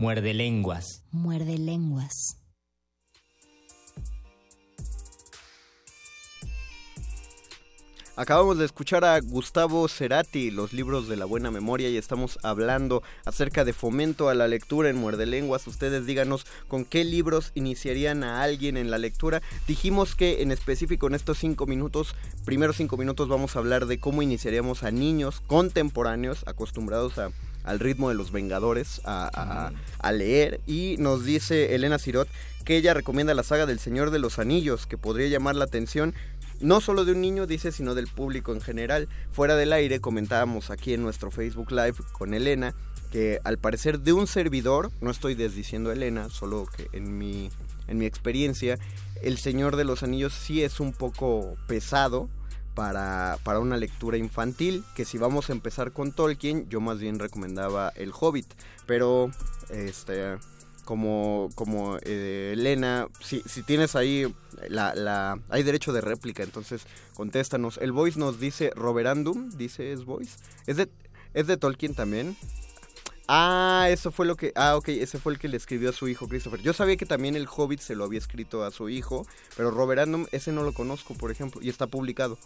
[0.00, 1.02] Muerde lenguas.
[1.10, 2.36] Muerde lenguas.
[8.14, 13.02] Acabamos de escuchar a Gustavo Cerati, los libros de la buena memoria, y estamos hablando
[13.24, 15.66] acerca de fomento a la lectura en Muerde Lenguas.
[15.66, 19.42] Ustedes díganos con qué libros iniciarían a alguien en la lectura.
[19.66, 23.98] Dijimos que en específico en estos cinco minutos, primeros cinco minutos, vamos a hablar de
[23.98, 27.30] cómo iniciaríamos a niños contemporáneos acostumbrados a
[27.68, 32.28] al ritmo de los Vengadores a, a- a leer y nos dice Elena Sirot
[32.64, 36.14] que ella recomienda la saga del Señor de los Anillos que podría llamar la atención
[36.60, 39.08] no solo de un niño, dice, sino del público en general.
[39.30, 42.74] Fuera del aire comentábamos aquí en nuestro Facebook Live con Elena
[43.12, 47.48] que al parecer de un servidor, no estoy desdiciendo a Elena, solo que en mi,
[47.86, 48.76] en mi experiencia,
[49.22, 52.28] El Señor de los Anillos sí es un poco pesado
[52.78, 57.18] para, para una lectura infantil, que si vamos a empezar con Tolkien, yo más bien
[57.18, 58.46] recomendaba El Hobbit,
[58.86, 59.32] pero
[59.68, 60.36] este
[60.84, 64.32] como, como eh, Elena, si, si tienes ahí
[64.68, 66.82] la, la, hay derecho de réplica, entonces
[67.14, 67.78] contéstanos.
[67.78, 70.36] El voice nos dice Roberandum, dice es voice.
[70.68, 70.88] Es de,
[71.34, 72.36] es de Tolkien también.
[73.30, 74.52] Ah, eso fue lo que.
[74.56, 76.62] Ah, ok, ese fue el que le escribió a su hijo Christopher.
[76.62, 80.26] Yo sabía que también el Hobbit se lo había escrito a su hijo, pero Roberandum,
[80.32, 82.38] ese no lo conozco, por ejemplo, y está publicado.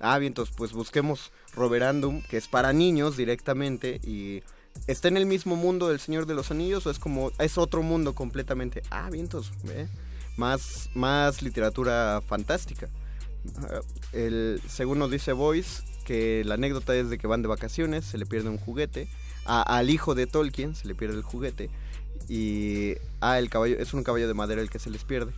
[0.00, 4.42] Ah, bien, entonces pues busquemos Roberandum, que es para niños directamente y
[4.88, 7.82] está en el mismo mundo del Señor de los Anillos o es como es otro
[7.82, 8.82] mundo completamente.
[8.90, 9.86] Ah, bien, entonces, ¿eh?
[10.36, 12.88] más más literatura fantástica.
[13.56, 13.80] Ah,
[14.12, 18.18] El según nos dice Boyce que la anécdota es de que van de vacaciones, se
[18.18, 19.08] le pierde un juguete,
[19.44, 21.70] a- al hijo de Tolkien se le pierde el juguete
[22.28, 25.32] y ah, el caballo es un caballo de madera el que se les pierde.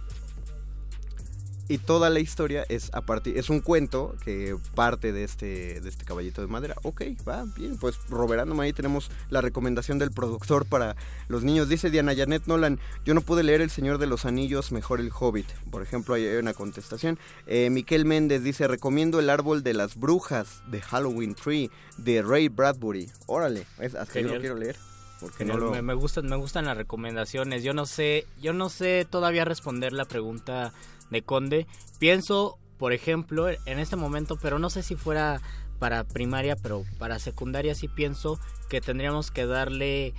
[1.68, 5.88] Y toda la historia es a partir es un cuento que parte de este de
[5.88, 6.76] este caballito de madera.
[6.82, 10.94] Ok, va bien, pues Roberandum ahí tenemos la recomendación del productor para
[11.28, 11.68] los niños.
[11.68, 15.10] Dice Diana Janet Nolan, yo no pude leer El Señor de los Anillos, mejor El
[15.12, 15.50] Hobbit.
[15.70, 17.18] Por ejemplo, ahí hay una contestación.
[17.46, 22.48] Eh, Miquel Méndez dice, recomiendo El Árbol de las Brujas de Halloween Tree de Ray
[22.48, 23.10] Bradbury.
[23.26, 24.76] Órale, es, hasta yo lo quiero leer.
[25.20, 25.70] Porque no lo...
[25.70, 27.62] me, me gustan, me gustan las recomendaciones.
[27.62, 30.72] Yo no sé, yo no sé todavía responder la pregunta
[31.10, 31.66] de Conde.
[31.98, 35.40] Pienso, por ejemplo, en este momento, pero no sé si fuera
[35.78, 38.38] para primaria, pero para secundaria sí pienso
[38.68, 40.14] que tendríamos que darle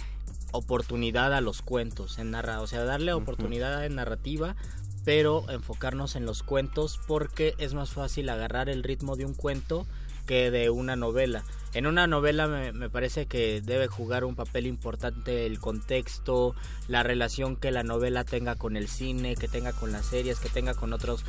[0.52, 4.56] oportunidad a los cuentos en narra, o sea, darle oportunidad en narrativa,
[5.04, 9.88] pero enfocarnos en los cuentos porque es más fácil agarrar el ritmo de un cuento
[10.27, 11.43] que de una novela.
[11.73, 16.55] En una novela me, parece que debe jugar un papel importante el contexto,
[16.87, 20.49] la relación que la novela tenga con el cine, que tenga con las series, que
[20.49, 21.23] tenga con otros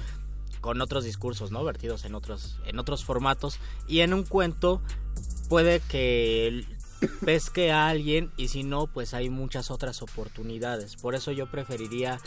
[0.61, 1.63] con otros discursos, ¿no?
[1.65, 4.83] Vertidos en otros en otros formatos y en un cuento
[5.49, 6.67] puede que
[7.25, 10.97] pesque a alguien y si no, pues hay muchas otras oportunidades.
[10.97, 12.19] Por eso yo preferiría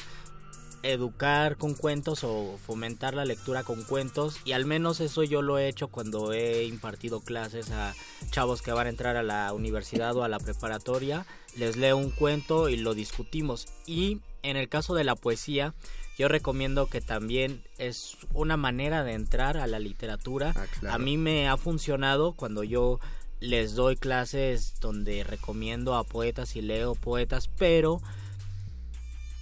[0.84, 5.58] educar con cuentos o fomentar la lectura con cuentos y al menos eso yo lo
[5.58, 7.94] he hecho cuando he impartido clases a
[8.32, 12.10] chavos que van a entrar a la universidad o a la preparatoria les leo un
[12.10, 15.74] cuento y lo discutimos y en el caso de la poesía
[16.18, 20.96] yo recomiendo que también es una manera de entrar a la literatura claro.
[20.96, 23.00] a mí me ha funcionado cuando yo
[23.40, 28.02] les doy clases donde recomiendo a poetas y leo poetas pero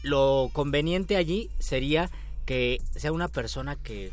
[0.04, 2.10] lo conveniente allí sería
[2.46, 4.12] que sea una persona que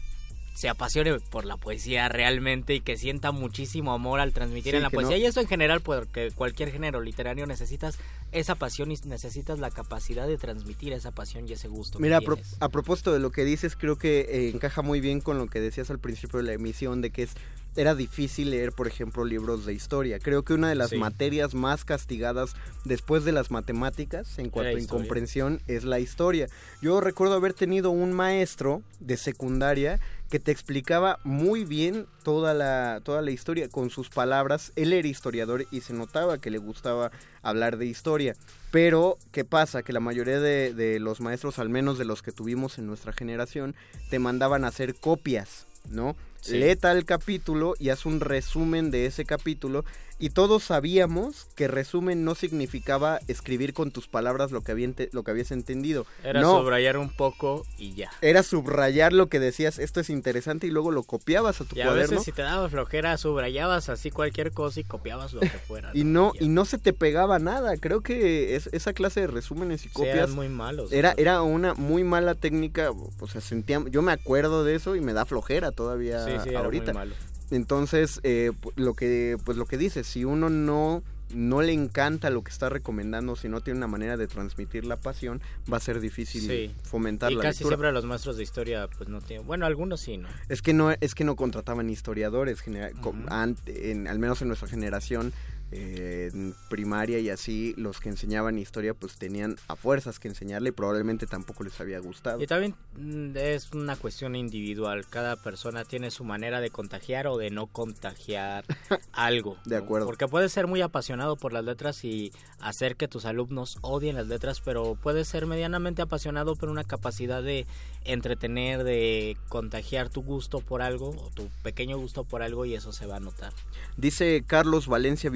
[0.54, 4.82] se apasione por la poesía realmente y que sienta muchísimo amor al transmitir Sí, en
[4.84, 5.16] la poesía.
[5.18, 7.98] no- Y eso en general, porque cualquier género literario necesitas
[8.32, 11.98] esa pasión y necesitas la capacidad de transmitir esa pasión y ese gusto.
[11.98, 12.56] que Mira, a, pro- tienes.
[12.58, 15.60] a propósito de lo que dices, creo que eh, encaja muy bien con lo que
[15.60, 17.32] decías al principio de la emisión, de que es
[17.76, 20.18] era difícil leer, por ejemplo, libros de historia.
[20.18, 20.96] Creo que una de las Sí.
[20.96, 26.48] materias más castigadas después de las matemáticas, en cuanto a incomprensión, es la historia.
[26.82, 33.00] Yo recuerdo haber tenido un maestro de secundaria que te explicaba muy bien toda la,
[33.04, 34.72] toda la historia con sus palabras.
[34.74, 37.12] Él era historiador y se notaba que le gustaba
[37.42, 38.34] hablar de historia.
[38.72, 39.82] Pero, ¿qué pasa?
[39.84, 43.12] Que la mayoría de, de los maestros, al menos de los que tuvimos en nuestra
[43.12, 43.76] generación,
[44.10, 46.16] te mandaban a hacer copias, ¿no?
[46.40, 46.58] Sí.
[46.58, 49.84] Lee tal capítulo y haz un resumen de ese capítulo.
[50.18, 55.22] Y todos sabíamos que resumen no significaba escribir con tus palabras lo que, había lo
[55.22, 56.06] que habías entendido.
[56.24, 58.10] Era no, subrayar un poco y ya.
[58.22, 61.82] era subrayar lo que decías, esto es interesante, y luego lo copiabas a tu Y
[61.82, 65.90] a veces si te daba flojera, subrayabas así cualquier cosa y copiabas lo que fuera.
[65.92, 67.76] Y no, y no se te pegaba nada.
[67.76, 70.92] Creo que es, esa clase de resúmenes y copias eran muy malos.
[70.92, 72.90] era, era una muy mala técnica.
[73.20, 76.48] O sea, sentía, yo me acuerdo de eso y me da flojera todavía Sí, sí,
[76.48, 76.92] era muy ahorita.
[76.92, 77.14] malo.
[77.50, 81.02] Entonces, eh, lo que, pues lo que dice, si uno no,
[81.34, 84.96] no le encanta lo que está recomendando, si no tiene una manera de transmitir la
[84.96, 85.40] pasión,
[85.72, 86.74] va a ser difícil Sí.
[86.84, 87.76] fomentar Y la casi lectura.
[87.76, 89.46] siempre los maestros de historia, pues no tienen.
[89.46, 90.28] Bueno, algunos sí, ¿no?
[90.48, 94.48] Es que no, es que no contrataban historiadores, genera- co- ante- en- al menos en
[94.48, 95.32] nuestra generación,
[95.72, 100.68] eh, en primaria y así, los que enseñaban historia pues tenían a fuerzas que enseñarle
[100.68, 102.40] y probablemente tampoco les había gustado.
[102.40, 105.06] Y también mm, es una cuestión individual.
[105.08, 108.64] Cada persona tiene su manera de contagiar o de no contagiar
[109.12, 109.56] algo.
[109.64, 109.84] De ¿no?
[109.84, 110.06] acuerdo.
[110.06, 114.28] Porque puedes ser muy apasionado por las letras y hacer que tus alumnos odien las
[114.28, 117.66] letras, pero puedes ser medianamente apasionado por una capacidad de
[118.04, 122.92] entretener, de contagiar tu gusto por algo o tu pequeño gusto por algo y eso
[122.92, 123.52] se va a notar.
[123.96, 125.30] Dice Carlos Valencia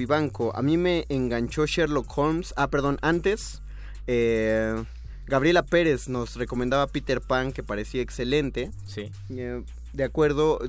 [0.53, 3.61] A mí me enganchó Sherlock Holmes, ah, perdón, antes,
[4.07, 4.83] eh,
[5.25, 8.71] Gabriela Pérez nos recomendaba Peter Pan, que parecía excelente.
[8.85, 9.11] Sí.
[9.29, 9.63] Eh,
[9.93, 10.59] de acuerdo,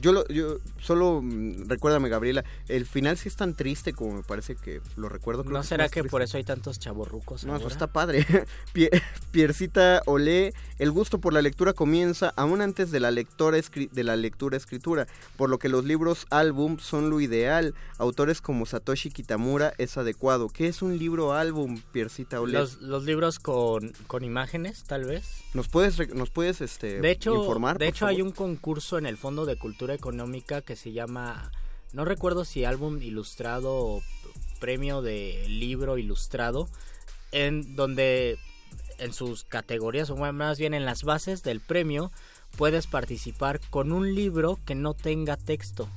[0.00, 4.22] yo, lo, yo solo mm, recuérdame, Gabriela, el final sí es tan triste como me
[4.22, 5.42] parece que lo recuerdo.
[5.44, 6.10] creo ¿No será que triste.
[6.10, 8.26] por eso hay tantos chavorrucos No, eso está padre.
[8.74, 8.90] Pie-
[9.30, 14.16] Piercita Olé, el gusto por la lectura comienza aún antes de la lectora de la
[14.16, 15.06] lectura escritura,
[15.36, 17.74] por lo que los libros álbum son lo ideal.
[17.98, 20.48] Autores como Satoshi Kitamura es adecuado.
[20.48, 22.54] ¿Qué es un libro álbum, Piercita Olé?
[22.58, 25.43] Los, los libros con, con imágenes, tal vez.
[25.54, 27.78] ¿Nos puedes nos puedes este De hecho, informar?
[27.78, 31.52] de hecho hay un concurso en el Fondo de Cultura Económica que se llama,
[31.92, 34.02] no recuerdo si álbum ilustrado o
[34.58, 36.68] premio de libro ilustrado,
[37.30, 38.36] en donde
[38.98, 42.10] en sus categorías, o más bien en las bases del premio,
[42.56, 45.88] puedes participar con un libro que no tenga texto.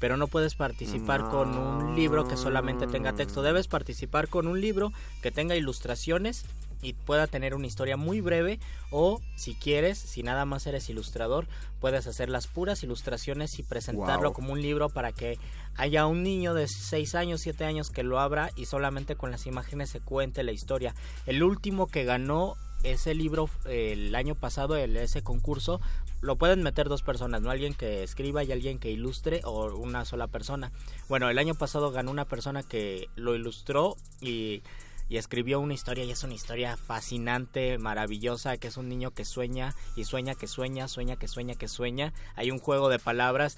[0.00, 3.42] Pero no puedes participar con un libro que solamente tenga texto.
[3.42, 4.92] Debes participar con un libro
[5.22, 6.44] que tenga ilustraciones
[6.82, 8.60] y pueda tener una historia muy breve
[8.90, 11.46] o si quieres, si nada más eres ilustrador,
[11.80, 14.32] puedes hacer las puras ilustraciones y presentarlo Wow.
[14.32, 15.38] como un libro para que
[15.76, 19.46] haya un niño de 6 años, 7 años que lo abra y solamente con las
[19.46, 20.94] imágenes se cuente la historia.
[21.26, 25.80] El último que ganó ese libro el año pasado, el, ese concurso,
[26.20, 27.50] lo pueden meter dos personas, ¿no?
[27.50, 30.72] Alguien que escriba y alguien que ilustre o una sola persona.
[31.08, 34.62] Bueno, el año pasado ganó una persona que lo ilustró y,
[35.08, 39.24] y escribió una historia y es una historia fascinante, maravillosa, que es un niño que
[39.24, 42.12] sueña y sueña que sueña, sueña que sueña que sueña.
[42.36, 43.56] Hay un juego de palabras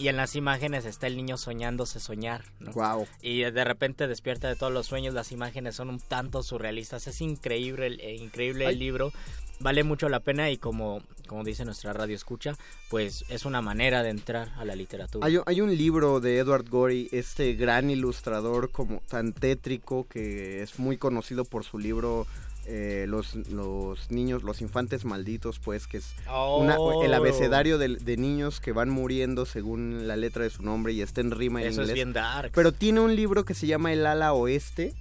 [0.00, 2.72] y en las imágenes está el niño soñándose soñar, ¿no?
[2.72, 3.06] Wow.
[3.22, 7.20] y de repente despierta de todos los sueños, las imágenes son un tanto surrealistas, es
[7.20, 8.72] increíble, el- eh, increíble Ay.
[8.74, 9.12] el libro,
[9.60, 12.56] vale mucho la pena y como, como dice nuestra radio escucha,
[12.88, 15.26] pues es una manera de entrar a la literatura.
[15.26, 20.62] Hay, un- hay un libro de Edward Gorey, este gran ilustrador como tan tétrico que
[20.62, 22.26] es muy conocido por su libro
[22.66, 27.02] eh, los, los niños, los infantes malditos, pues que es una- Oh.
[27.04, 31.02] el abecedario de, de niños que van muriendo según la letra de su nombre y
[31.02, 31.94] está en rima en Eso es inglés.
[31.94, 32.52] bien dark.
[32.54, 34.94] Pero tiene un libro que se llama El ala oeste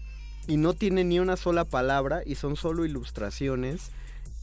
[0.47, 3.91] y no tiene ni una sola palabra y son solo ilustraciones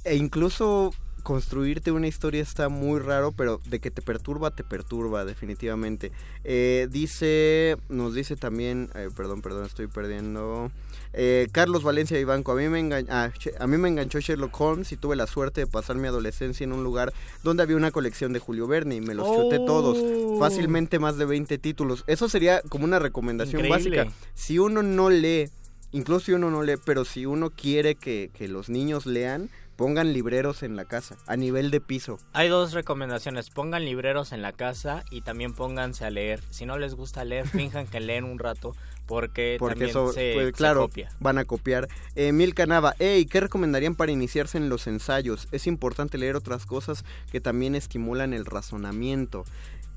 [0.04, 0.92] e incluso
[1.24, 6.12] construirte una historia está muy raro, pero de que te perturba, te perturba definitivamente.
[6.44, 10.70] Eh, dice, nos dice también, eh, perdón, perdón, estoy perdiendo.
[11.18, 14.92] Eh, Carlos Valencia Vivanco, a mí, me engan- che- a mí me enganchó Sherlock Holmes
[14.92, 17.12] y tuve la suerte de pasar mi adolescencia en un lugar
[17.42, 19.96] donde había una colección de Julio Verne y me los chuté todos.
[19.98, 20.38] Oh.
[20.38, 22.04] Fácilmente más de 20 títulos.
[22.06, 23.98] Eso sería como una recomendación Increíble.
[24.04, 24.16] básica.
[24.34, 25.48] Si uno no lee,
[25.92, 30.12] incluso si uno no lee, pero si uno quiere que, que los niños lean, pongan
[30.14, 32.18] libreros en la casa, a nivel de piso.
[32.32, 36.42] Hay dos recomendaciones, pongan libreros en la casa y también pónganse a leer.
[36.50, 38.74] Si no les gusta leer, finjan que leen un rato
[39.06, 41.10] porque, Porque también eso, se, pues, se claro, copia.
[41.20, 41.88] van a copiar.
[42.14, 45.48] Eh, Milka Nava, hey, ¿qué recomendarían para iniciarse en los ensayos?
[45.52, 49.44] Es importante leer otras cosas que también estimulan el razonamiento.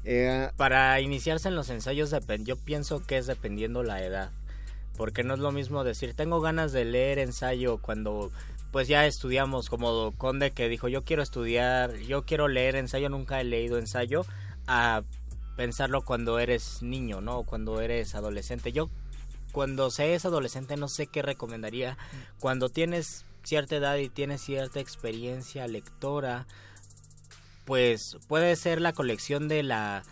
[0.05, 4.31] Eh, Para iniciarse en los ensayos, yo pienso que es dependiendo la edad.
[4.97, 8.31] Porque no es lo mismo decir, tengo ganas de leer ensayo cuando
[8.71, 13.41] pues ya estudiamos, como Conde que dijo, yo quiero estudiar, yo quiero leer ensayo, nunca
[13.41, 14.25] he leído ensayo,
[14.67, 15.01] a
[15.59, 17.43] pensarlo cuando eres niño, ¿no?
[17.43, 18.71] Cuando eres adolescente.
[18.71, 18.89] Yo,
[19.51, 21.97] cuando se es adolescente, no sé qué recomendaría.
[22.39, 26.47] Cuando tienes cierta edad y tienes cierta experiencia lectora,
[27.65, 30.03] pues puede ser la colección de la...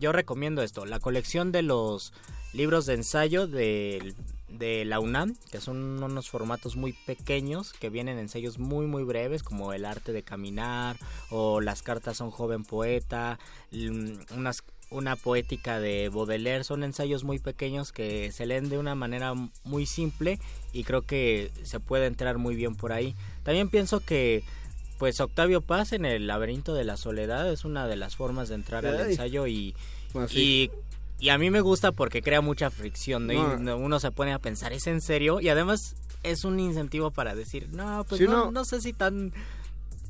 [0.00, 2.12] Yo recomiendo esto, la colección de los
[2.52, 4.12] libros de ensayo de,
[4.48, 9.42] de la UNAM, que son unos formatos muy pequeños, que vienen ensayos muy muy breves,
[9.42, 10.96] como El arte de caminar,
[11.30, 13.38] o Las cartas a un joven poeta,
[13.72, 19.34] unas, una poética de Baudelaire, son ensayos muy pequeños que se leen de una manera
[19.64, 20.38] muy simple
[20.72, 23.14] y creo que se puede entrar muy bien por ahí.
[23.42, 24.44] También pienso que
[24.98, 28.54] pues Octavio Paz en el laberinto de la soledad es una de las formas de
[28.54, 29.10] entrar al Ay.
[29.10, 29.74] ensayo y,
[30.28, 30.70] sí.
[31.20, 33.32] y, y a mí me gusta porque crea mucha fricción, ¿no?
[33.34, 33.76] Y No.
[33.76, 35.40] uno se pone a pensar, ¿es en serio?
[35.40, 38.92] Y además es un incentivo para decir, no, pues Si no, uno- no sé si
[38.92, 39.32] tan,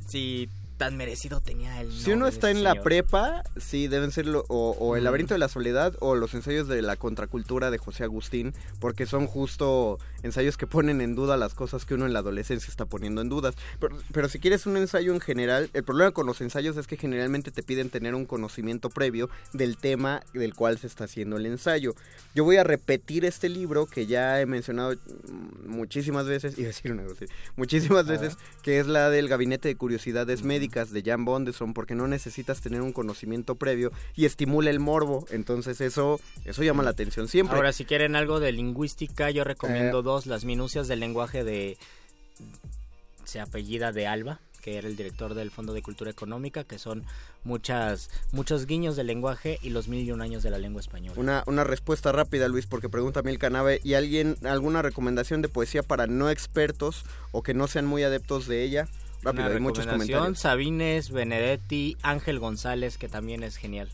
[0.06, 4.44] si tan merecido tenía el Si uno está en la prepa, sí, deben ser lo-
[4.48, 8.04] o, o El laberinto de la soledad o los ensayos de la contracultura de José
[8.04, 12.18] Agustín, porque son justo ensayos que ponen en duda las cosas que uno en la
[12.18, 13.54] adolescencia está poniendo en dudas.
[13.80, 16.96] Pero, pero si quieres un ensayo en general, el problema con los ensayos es que
[16.96, 21.46] generalmente te piden tener un conocimiento previo del tema del cual se está haciendo el
[21.46, 21.94] ensayo.
[22.34, 24.94] Yo voy a repetir este libro que ya he mencionado
[25.64, 30.42] muchísimas veces, a decir una grosería, muchísimas veces, que es la del Gabinete de Curiosidades
[30.42, 35.26] Médicas de Jan Bondeson, porque no necesitas tener un conocimiento previo y estimula el morbo.
[35.30, 37.56] Entonces eso, eso llama la atención siempre.
[37.56, 40.02] Ahora, si quieren algo de lingüística, yo recomiendo Eh.
[40.02, 41.78] dos, las minucias del lenguaje de...
[43.24, 47.04] Se apellida de Alba, que era el director del Fondo de Cultura Económica, que son
[47.44, 51.18] muchas muchos guiños del lenguaje y los mil y un años de la lengua española.
[51.18, 55.82] Una, una respuesta rápida, Luis, porque pregunta Mil Canabe, ¿y alguien alguna recomendación de poesía
[55.82, 58.88] para no expertos o que no sean muy adeptos de ella?
[59.22, 60.38] Rápido, Una hay muchos comentarios.
[60.38, 63.88] Sabines, Benedetti, Ángel González, que también es genial.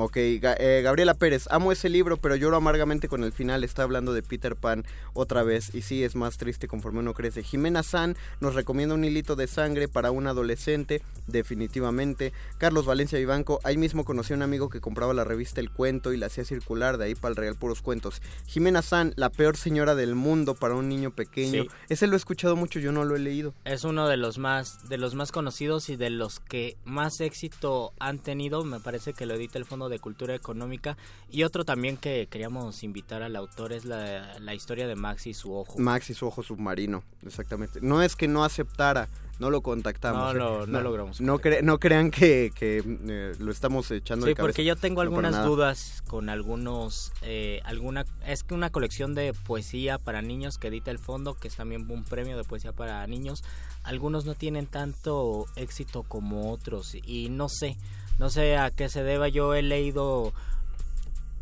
[0.00, 3.64] Ok, eh, Gabriela Pérez, amo ese libro, pero lloro amargamente con el final.
[3.64, 7.42] Está hablando de Peter Pan otra vez y sí, es más triste conforme uno crece.
[7.42, 12.32] Jimena San nos recomienda un hilito de sangre para un adolescente, definitivamente.
[12.58, 16.12] Carlos Valencia Vivanco, ahí mismo conocí a un amigo que compraba la revista El Cuento
[16.12, 18.22] y la hacía circular de ahí para el Real Puros Cuentos.
[18.46, 21.64] Jimena San, la peor señora del mundo para un niño pequeño.
[21.64, 21.68] Sí.
[21.88, 23.52] Ese lo he escuchado mucho, yo no lo he leído.
[23.64, 27.92] Es uno de los más de los más conocidos y de los que más éxito
[27.98, 28.62] han tenido.
[28.62, 30.96] Me parece que lo edita el Fondo de Cultura Económica
[31.30, 35.34] y otro también que queríamos invitar al autor es la, la historia de Max y
[35.34, 35.78] su ojo.
[35.78, 37.80] Max y su ojo submarino, exactamente.
[37.82, 39.08] No es que no aceptara,
[39.38, 40.22] no lo contactamos.
[40.22, 40.34] No ¿eh?
[40.34, 44.34] lo- no logramos No, cre- no crean que, que, eh, lo estamos echando Sí, de
[44.34, 44.46] cabeza.
[44.48, 49.32] porque yo tengo No, algunas dudas con algunos, eh, alguna, es que una colección de
[49.32, 53.06] poesía para niños que edita el fondo, que es también un premio de poesía para
[53.06, 53.44] niños,
[53.84, 57.76] algunos no tienen tanto éxito como otros y no sé,
[58.18, 59.28] no sé a qué se deba.
[59.28, 60.32] Yo he leído,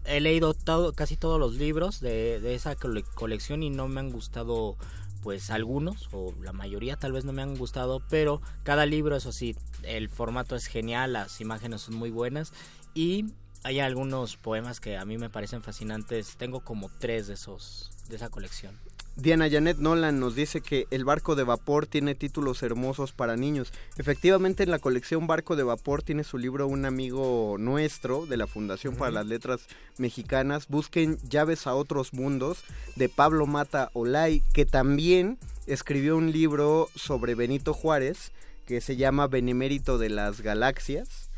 [0.04, 0.54] he leído
[0.94, 4.76] casi todos los libros de, esa cole- colección y no me han gustado
[5.22, 9.32] pues algunos o la mayoría tal vez no me han gustado pero cada libro eso
[9.32, 12.52] sí el formato es genial las imágenes son muy buenas
[12.94, 13.24] y
[13.64, 18.14] hay algunos poemas que a mí me parecen fascinantes tengo como tres de esos de
[18.16, 18.78] esa colección
[19.16, 23.72] Diana Janet Nolan nos dice que el barco de vapor tiene títulos hermosos para niños.
[23.96, 28.46] Efectivamente, en la colección Barco de Vapor tiene su libro un amigo nuestro de la
[28.46, 29.62] Fundación para las Letras
[29.96, 30.68] Mexicanas.
[30.68, 32.62] Busquen Llaves a otros mundos
[32.94, 38.32] de Pablo Mata Olay, que también escribió un libro sobre Benito Juárez
[38.66, 41.30] que se llama Benemérito de las Galaxias.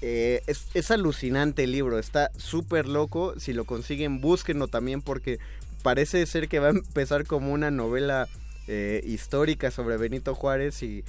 [0.00, 3.38] Eh, es, es alucinante el libro, está súper loco.
[3.38, 5.38] Si lo consiguen, búsquenlo también porque
[5.82, 8.28] parece ser que va a empezar como una novela
[8.68, 11.04] eh, histórica sobre Benito Juárez y eh,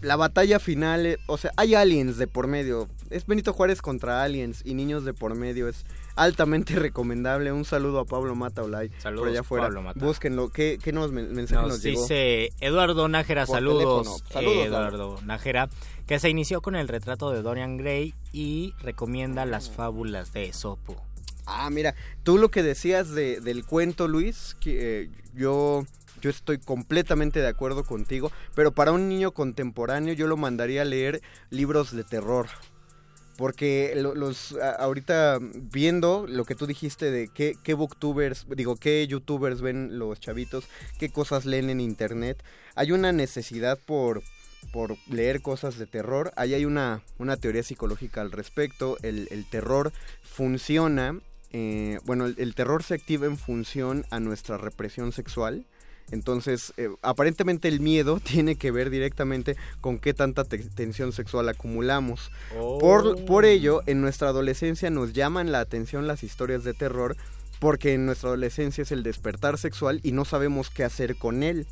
[0.00, 2.88] la batalla final, eh, o sea, hay aliens de por medio.
[3.10, 5.66] Es Benito Juárez contra aliens y niños de por medio.
[5.68, 5.84] Es
[6.14, 7.50] altamente recomendable.
[7.50, 9.64] Un saludo a Pablo Mata Olay por Saludos, allá afuera.
[9.66, 9.98] Pablo Mata.
[10.04, 10.48] Búsquenlo.
[10.50, 12.02] ¿Qué, qué nos, men- mensaje nos, Nos llegó?
[12.02, 14.22] dice Eduardo Nájera, Por saludos.
[14.32, 15.68] Saludos, eh, Eduardo Nájera,
[16.06, 21.02] que se inició con el retrato de Dorian Gray y recomienda las fábulas de Esopo.
[21.46, 25.84] Ah, mira, tú lo que decías de, del cuento, Luis, que eh, yo,
[26.22, 30.86] yo estoy completamente de acuerdo contigo, pero para un niño contemporáneo yo lo mandaría a
[30.86, 31.20] leer
[31.50, 32.46] libros de terror.
[33.36, 39.04] Porque lo- los ahorita viendo lo que tú dijiste de qué, qué booktubers, digo, qué
[39.08, 40.68] youtubers ven los chavitos,
[41.00, 42.40] qué cosas leen en internet,
[42.76, 44.22] hay una necesidad por,
[44.72, 46.32] por leer cosas de terror.
[46.36, 48.98] Ahí hay una, una teoría psicológica al respecto.
[49.02, 49.92] El, el terror
[50.22, 51.18] funciona,
[51.56, 55.64] eh, bueno, el, el terror se activa en función a nuestra represión sexual.
[56.10, 61.48] Entonces, eh, aparentemente el miedo tiene que ver directamente con qué tanta te- tensión sexual
[61.48, 62.30] acumulamos.
[62.80, 67.16] Por, por ello, en nuestra adolescencia nos llaman la atención las historias de terror
[67.60, 71.66] porque en nuestra adolescencia es el despertar sexual y no sabemos qué hacer con él.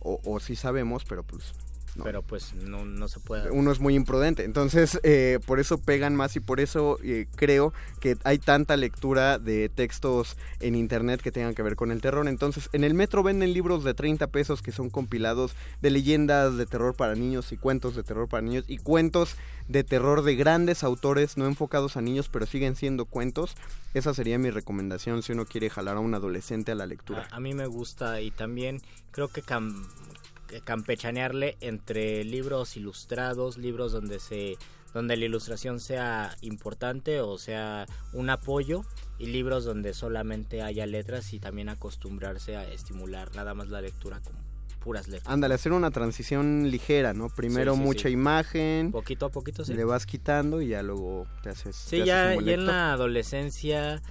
[0.00, 1.52] O, o sí sabemos, pero pues
[1.96, 2.04] no.
[2.04, 3.50] Pero pues no, no se puede.
[3.50, 4.44] uno es muy imprudente.
[4.44, 9.38] Entonces, eh, por eso pegan más y por eso eh, creo que hay tanta lectura
[9.38, 12.26] de textos en internet que tengan que ver con el terror.
[12.28, 16.66] Entonces, en el metro venden libros de 30 pesos que son compilados de leyendas de
[16.66, 19.36] terror para niños y cuentos de terror para niños y cuentos
[19.68, 23.54] de terror de grandes autores no enfocados a niños, pero siguen siendo cuentos.
[23.94, 27.28] Esa sería mi recomendación si uno quiere jalar a un adolescente a la lectura.
[27.30, 29.86] A, a mí me gusta y también creo que, cam-
[30.22, 30.23] que
[30.62, 34.56] campechanearle entre libros ilustrados, libros donde se
[34.92, 38.82] donde la ilustración sea importante o sea un apoyo
[39.18, 44.20] y libros donde solamente haya letras y también acostumbrarse a estimular nada más la lectura
[44.20, 44.34] con
[44.78, 45.32] puras letras.
[45.32, 47.28] Ándale, hacer una transición ligera, ¿no?
[47.30, 48.12] Primero Sí, sí, mucha sí.
[48.14, 49.72] imagen, Poquito a poquito sí.
[49.74, 51.74] le vas quitando y ya luego te haces.
[51.74, 54.02] Sí, te haces ya, buen ya en la adolescencia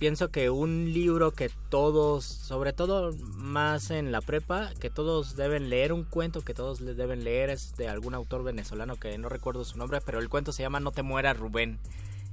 [0.00, 5.68] pienso que un libro que todos, sobre todo más en la prepa, que todos deben
[5.68, 9.28] leer, un cuento que todos le deben leer es de algún autor venezolano que no
[9.28, 11.78] recuerdo su nombre, pero el cuento se llama No te mueras Rubén.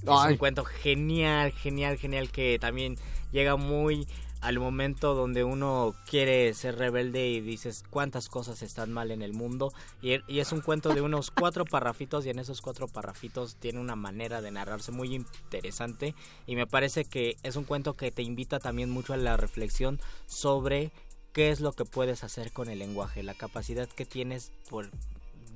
[0.01, 0.31] Es Ay.
[0.31, 2.95] un cuento genial, genial, genial que también
[3.33, 4.07] llega muy
[4.41, 9.33] al momento donde uno quiere ser rebelde y dices cuántas cosas están mal en el
[9.33, 9.71] mundo
[10.01, 13.79] y, y es un cuento de unos cuatro parrafitos y en esos cuatro parrafitos tiene
[13.79, 16.15] una manera de narrarse muy interesante
[16.45, 19.99] y me parece que es un cuento que te invita también mucho a la reflexión
[20.25, 20.91] sobre
[21.33, 24.89] qué es lo que puedes hacer con el lenguaje, la capacidad que tienes por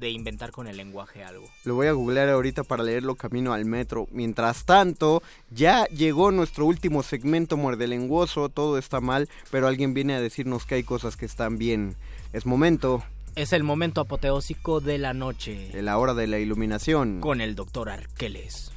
[0.01, 1.45] de inventar con el lenguaje algo.
[1.63, 4.07] Lo voy a googlear ahorita para leerlo camino al metro.
[4.11, 5.21] Mientras tanto,
[5.51, 10.65] ya llegó nuestro último segmento muerde lenguoso, todo está mal, pero alguien viene a decirnos
[10.65, 11.95] que hay cosas que están bien.
[12.33, 13.03] Es momento
[13.35, 17.21] Es el momento apoteósico de la noche de la hora de la iluminación.
[17.21, 18.71] con el doctor Arqueles.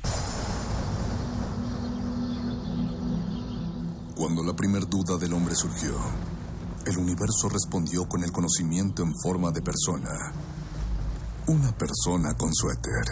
[4.15, 5.95] Cuando la primer duda del hombre surgió,
[6.87, 10.33] el universo respondió con el conocimiento en forma de persona.
[11.47, 13.05] Una persona con suéter.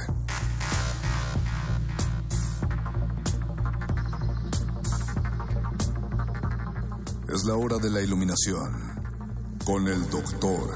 [7.29, 8.73] Es la hora de la iluminación
[9.65, 10.71] con el doctor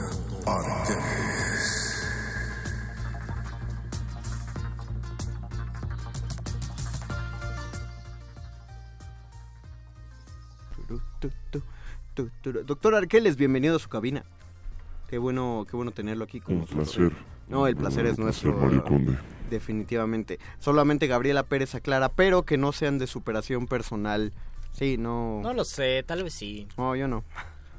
[0.46, 2.06] Arqueles.
[12.64, 14.24] Doctor Arqueles, bienvenido a su cabina.
[15.08, 16.94] Qué bueno, qué bueno tenerlo aquí con Un nosotros.
[16.96, 17.35] placer.
[17.48, 18.52] No, el placer es nuestro.
[18.52, 19.16] Mario Conde.
[19.50, 20.38] Definitivamente.
[20.58, 24.32] Solamente Gabriela Pérez aclara, pero que no sean de superación personal.
[24.72, 25.40] Sí, no.
[25.42, 26.66] No lo sé, tal vez sí.
[26.76, 27.24] No, yo no.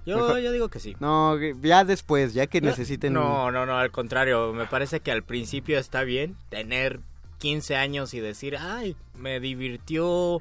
[0.05, 0.95] Yo, yo digo que sí.
[1.01, 3.11] No, ya después, ya que necesiten.
[3.11, 4.53] No, no, no, al contrario.
[4.53, 7.01] Me parece que al principio está bien tener
[7.39, 10.39] 15 años y decir, ay, me divirtió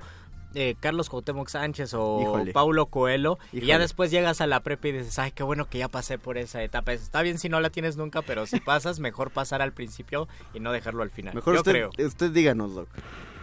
[0.59, 2.53] eh, Carlos Cuauhtémoc Sánchez o Híjole.
[2.53, 3.39] Paulo Coelho.
[3.53, 6.19] Y ya después llegas a la prepa y dices, ay, qué bueno que ya pasé
[6.19, 6.93] por esa etapa.
[6.95, 10.61] Está bien si no la tienes nunca, pero si pasas, mejor pasar al principio y
[10.61, 11.35] no dejarlo al final.
[11.35, 11.91] Mejor Yo usted, creo.
[12.07, 12.89] usted díganos, Doc.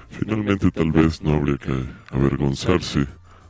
[0.10, 3.06] Finalmente, tal vez no habría que avergonzarse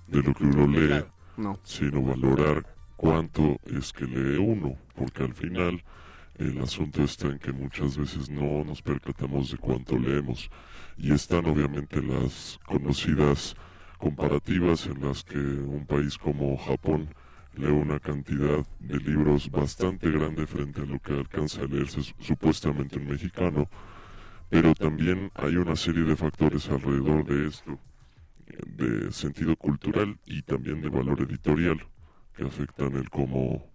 [0.07, 1.03] de lo que uno lee,
[1.37, 1.57] No.
[1.63, 2.65] sino valorar
[2.97, 5.83] cuánto es que lee uno, porque al final
[6.37, 10.49] el asunto está en que muchas veces no nos percatamos de cuánto leemos.
[10.97, 13.55] Y están obviamente las conocidas
[13.97, 17.09] comparativas en las que un país como Japón
[17.55, 22.13] lee una cantidad de libros bastante grande frente a lo que alcanza a leerse su-
[22.19, 23.69] supuestamente un mexicano,
[24.49, 27.79] pero también hay una serie de factores alrededor de esto,
[28.67, 31.79] de sentido cultural y también de valor editorial,
[32.35, 33.65] que afectan el cómo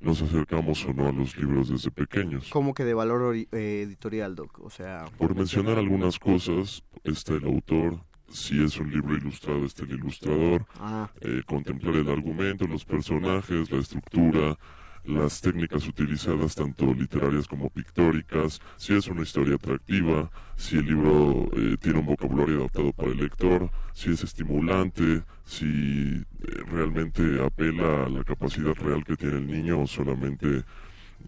[0.00, 2.48] nos acercamos o no a los libros desde pequeños.
[2.50, 4.58] Como que de valor eh, editorial, Doc.
[4.60, 5.06] O sea.
[5.18, 10.66] Por mencionar algunas cosas, está el autor, si es un libro ilustrado, está el ilustrador,
[10.80, 11.10] Ah.
[11.20, 14.58] eh, contemplar el argumento, los personajes, la estructura,
[15.06, 21.48] las técnicas utilizadas tanto literarias como pictóricas, si es una historia atractiva, si el libro
[21.56, 26.24] eh, tiene un vocabulario adaptado para el lector, si es estimulante, si eh,
[26.70, 30.64] realmente apela a la capacidad real que tiene el niño o solamente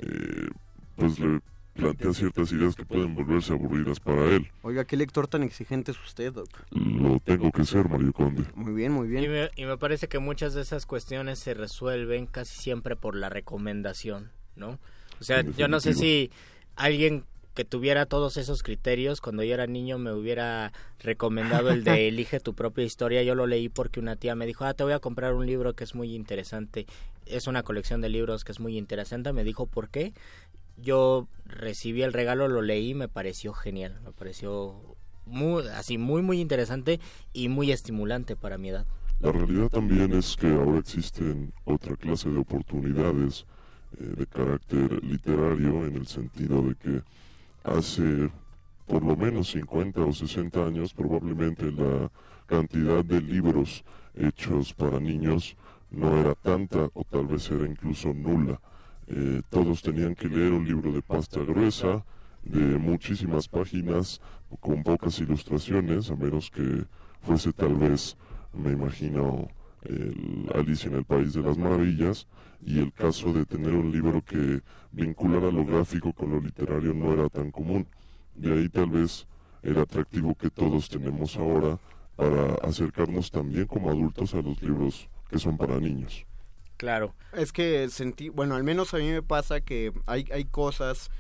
[0.01, 0.49] eh,
[0.97, 1.41] pues le
[1.79, 4.51] plantea ciertas ideas que pueden volverse aburridas para él.
[4.63, 6.49] Oiga, qué lector tan exigente es usted, Doc.
[6.71, 8.45] Lo tengo que ser, Mario Conde.
[8.55, 9.25] Muy bien, muy bien.
[9.25, 13.15] Y me, y me parece que muchas de esas cuestiones se resuelven casi siempre por
[13.15, 14.79] la recomendación, ¿no?
[15.21, 16.31] O sea, yo no sé si
[16.77, 17.25] alguien
[17.55, 22.39] que tuviera todos esos criterios cuando yo era niño me hubiera recomendado el de elige
[22.39, 23.23] tu propia historia.
[23.25, 25.75] Yo lo leí porque una tía me dijo, ah, te voy a comprar un libro
[25.75, 26.87] que es muy interesante.
[27.27, 29.33] Es una colección de libros que es muy interesante.
[29.33, 30.13] Me dijo, ¿por qué?
[30.81, 34.01] Yo recibí el regalo, lo leí, me pareció genial.
[34.05, 34.75] Me pareció
[35.27, 37.01] muy, así, muy, muy interesante
[37.33, 38.87] y muy estimulante para mi edad.
[39.21, 43.47] La realidad también es que ahora existen otra clase de oportunidades
[43.99, 47.03] eh, de carácter literario en el sentido de que
[47.65, 48.31] hace
[48.87, 52.11] por lo menos 50 o 60 años probablemente la
[52.47, 55.57] cantidad de libros hechos para niños
[55.91, 58.61] no era tanta o tal vez era incluso nula.
[59.11, 62.05] Eh, todos tenían que leer un libro de pasta gruesa,
[62.43, 64.21] de muchísimas páginas,
[64.61, 66.85] con pocas ilustraciones, a menos que
[67.23, 68.17] fuese tal vez,
[68.53, 69.49] me imagino,
[69.83, 72.27] el Alice en el País de las Maravillas,
[72.61, 74.61] y el caso de tener un libro que
[74.93, 77.87] vinculara lo gráfico con lo literario no era tan común.
[78.35, 79.27] De ahí tal vez
[79.63, 81.79] el atractivo que todos tenemos ahora
[82.17, 86.28] para acercarnos también como adultos a los libros que son para niños.
[86.79, 87.15] Claro.
[87.33, 91.11] Es que sentí, bueno, al menos a mí me pasa que hay, hay cosas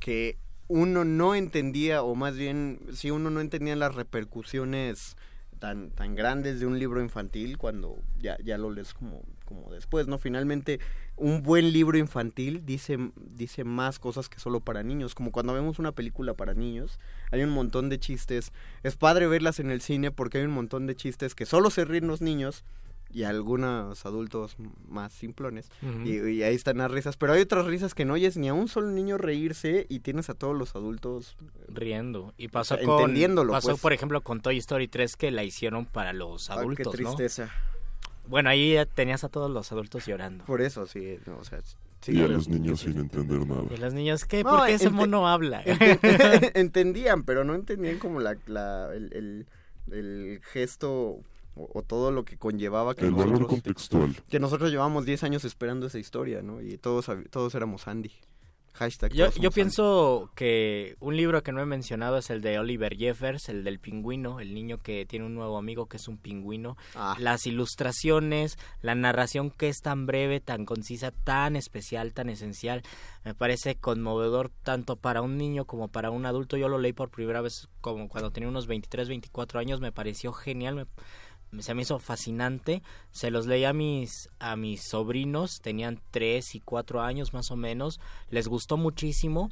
[0.00, 0.38] que
[0.68, 5.16] uno no entendía, o más bien, si uno no entendía las repercusiones
[5.58, 10.08] tan, tan grandes de un libro infantil cuando ya, ya lo lees como, como después,
[10.08, 10.18] ¿no?
[10.18, 10.80] Finalmente,
[11.16, 15.78] un buen libro infantil dice, dice más cosas que solo para niños, como cuando vemos
[15.78, 16.98] una película para niños,
[17.30, 18.50] hay un montón de chistes,
[18.82, 21.84] es padre verlas en el cine porque hay un montón de chistes que solo se
[21.84, 22.64] ríen los niños
[23.12, 24.56] y algunos adultos
[24.88, 25.70] más simplones.
[26.04, 27.16] Y, y ahí están las risas.
[27.16, 30.30] Pero hay otras risas que no oyes ni a un solo niño reírse y tienes
[30.30, 31.36] a todos los adultos
[31.68, 32.32] riendo.
[32.38, 33.80] Y pasó sea, con entendiéndolo, pasó pues.
[33.80, 37.14] por ejemplo con Toy Story 3 que la hicieron para los Ah, adultos, qué ¿no?
[37.14, 37.50] tristeza.
[38.26, 40.44] Bueno, ahí ya tenías a todos los adultos llorando.
[40.44, 41.18] Por eso, sí.
[41.26, 41.58] no, o sea,
[42.00, 43.62] Sí, y a los niños sin entender nada.
[43.70, 44.42] Y las niñas, ¿qué?
[44.42, 45.62] No, ¿Por qué ese mono habla?
[46.54, 49.46] entendían, pero no entendían como la, la- el, el-
[49.92, 51.20] el gesto
[51.54, 54.16] o, o todo lo que conllevaba que El valor nosotros, contextual.
[54.28, 56.60] que nosotros llevábamos 10 años esperando esa historia, ¿no?
[56.60, 58.10] Y todos, todos éramos Andy.
[58.74, 63.50] Hashtag Yo, pienso que un libro que no he mencionado es el de Oliver Jeffers,
[63.50, 66.78] el del pingüino, el niño que tiene un nuevo amigo que es un pingüino.
[66.94, 67.14] Ah.
[67.18, 72.82] Las ilustraciones, la narración que es tan breve, tan concisa, tan especial, tan esencial,
[73.26, 76.56] me parece conmovedor tanto para un niño como para un adulto.
[76.56, 80.32] Yo lo leí por primera vez como cuando tenía unos 23, 24 años, me pareció
[80.32, 80.86] genial, me-
[81.58, 82.82] se me hizo fascinante.
[83.10, 87.56] Se los leí a mis, a mis sobrinos, tenían tres y cuatro años más o
[87.56, 88.00] menos.
[88.30, 89.50] Les gustó muchísimo.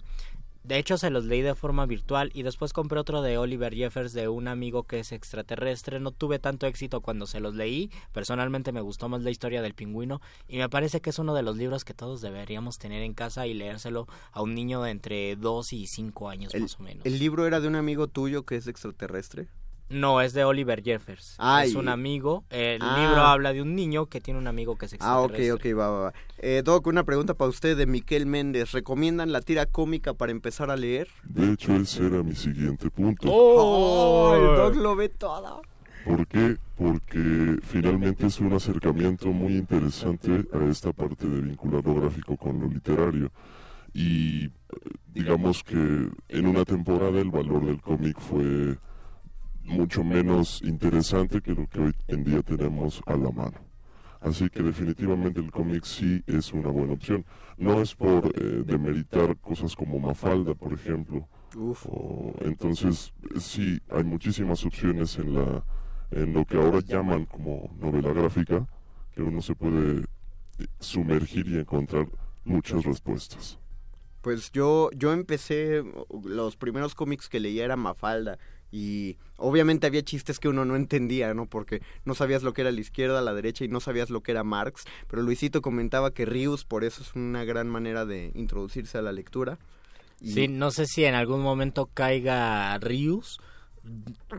[0.63, 4.13] De hecho, se los leí de forma virtual y después compré otro de Oliver Jeffers
[4.13, 6.01] de un amigo que es extraterrestre.
[6.01, 7.91] No tuve tanto éxito cuando se los leí.
[8.13, 11.43] Personalmente me gustó más la historia del pingüino y me parece que es uno de
[11.43, 15.37] los libros que todos deberíamos tener en casa y leérselo a un niño de entre
[15.37, 17.07] 2 y 5 años el, más o menos.
[17.07, 19.49] el libro era de un amigo tuyo que es extraterrestre.
[19.91, 21.35] No, es de Oliver Jeffers.
[21.39, 22.45] Ah, es y- un amigo.
[22.49, 22.97] El Ah.
[22.99, 25.73] libro habla de un niño que tiene un amigo que es Ah, ok, extraterrestre.
[25.75, 26.13] ok, va, va, va.
[26.39, 28.71] Eh, Doc, una pregunta para usted de Miquel Méndez.
[28.73, 31.09] ¿Recomiendan la tira cómica para empezar a leer?
[31.25, 33.29] De hecho, ese era mi siguiente punto.
[33.31, 34.35] ¡Oh!
[34.37, 35.63] el Doc lo ve todo.
[36.05, 36.57] ¿Por qué?
[36.77, 42.61] Porque finalmente es un acercamiento muy interesante a esta parte de vincular lo gráfico con
[42.61, 43.31] lo literario.
[43.93, 44.51] Y eh,
[45.13, 45.75] digamos que
[46.29, 48.79] en una temporada el valor del cómic fue
[49.65, 53.59] mucho menos interesante que lo que hoy en día tenemos a la mano.
[54.21, 57.25] Así que definitivamente el cómic sí es una buena opción.
[57.57, 61.27] No es por eh, demeritar cosas como Mafalda, por ejemplo.
[61.87, 65.65] O- entonces, sí, hay muchísimas opciones en, la,
[66.11, 68.67] en lo que ahora llaman como novela gráfica,
[69.15, 70.05] que uno se puede
[70.81, 72.07] sumergir y encontrar
[72.45, 73.59] muchas respuestas.
[74.21, 75.83] Pues yo, yo empecé,
[76.25, 78.39] los primeros cómics que leía era Mafalda
[78.73, 81.47] y obviamente había chistes que uno no entendía, ¿no?
[81.47, 84.31] Porque no sabías lo que era la izquierda, la derecha y no sabías lo que
[84.33, 88.99] era Marx, pero Luisito comentaba que Rius por eso es una gran manera de introducirse
[88.99, 89.59] a la lectura.
[90.21, 93.39] Y- Sí, no sé si en algún momento caiga Rius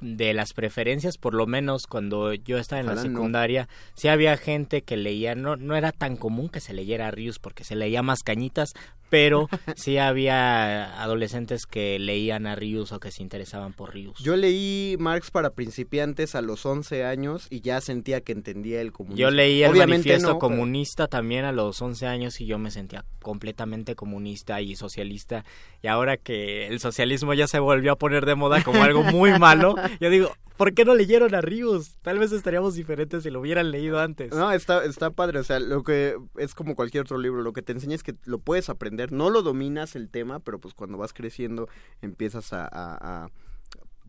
[0.02, 3.02] de las preferencias, por lo menos cuando yo estaba en la no.
[3.02, 7.40] secundaria, sí había gente que leía, no, no era tan común que se leyera Rius
[7.40, 8.74] porque se leía más cañitas,
[9.12, 14.18] pero sí había adolescentes que leían a Rius o que se interesaban por Rius.
[14.20, 18.94] Yo leí Marx para principiantes a los 11 años y ya sentía que entendía el
[18.94, 19.20] comunismo.
[19.20, 22.58] Yo leí el Obviamente manifiesto no, pero- comunista también a los 11 años y yo
[22.58, 25.44] me sentía completamente comunista y socialista.
[25.84, 29.32] Y ahora que el socialismo ya se volvió a poner de moda como algo muy
[29.40, 30.32] malo, yo digo,
[30.62, 31.98] ¿por qué no leyeron a Rius?
[32.04, 34.32] Tal vez estaríamos diferentes si lo hubieran leído antes.
[34.32, 37.64] No, está, está padre, o sea, lo que es como cualquier otro libro, lo que
[37.64, 41.00] te enseña es que lo puedes aprender, no lo dominas el tema, pero pues cuando
[41.00, 41.68] vas creciendo
[42.04, 43.30] empiezas a, a- a,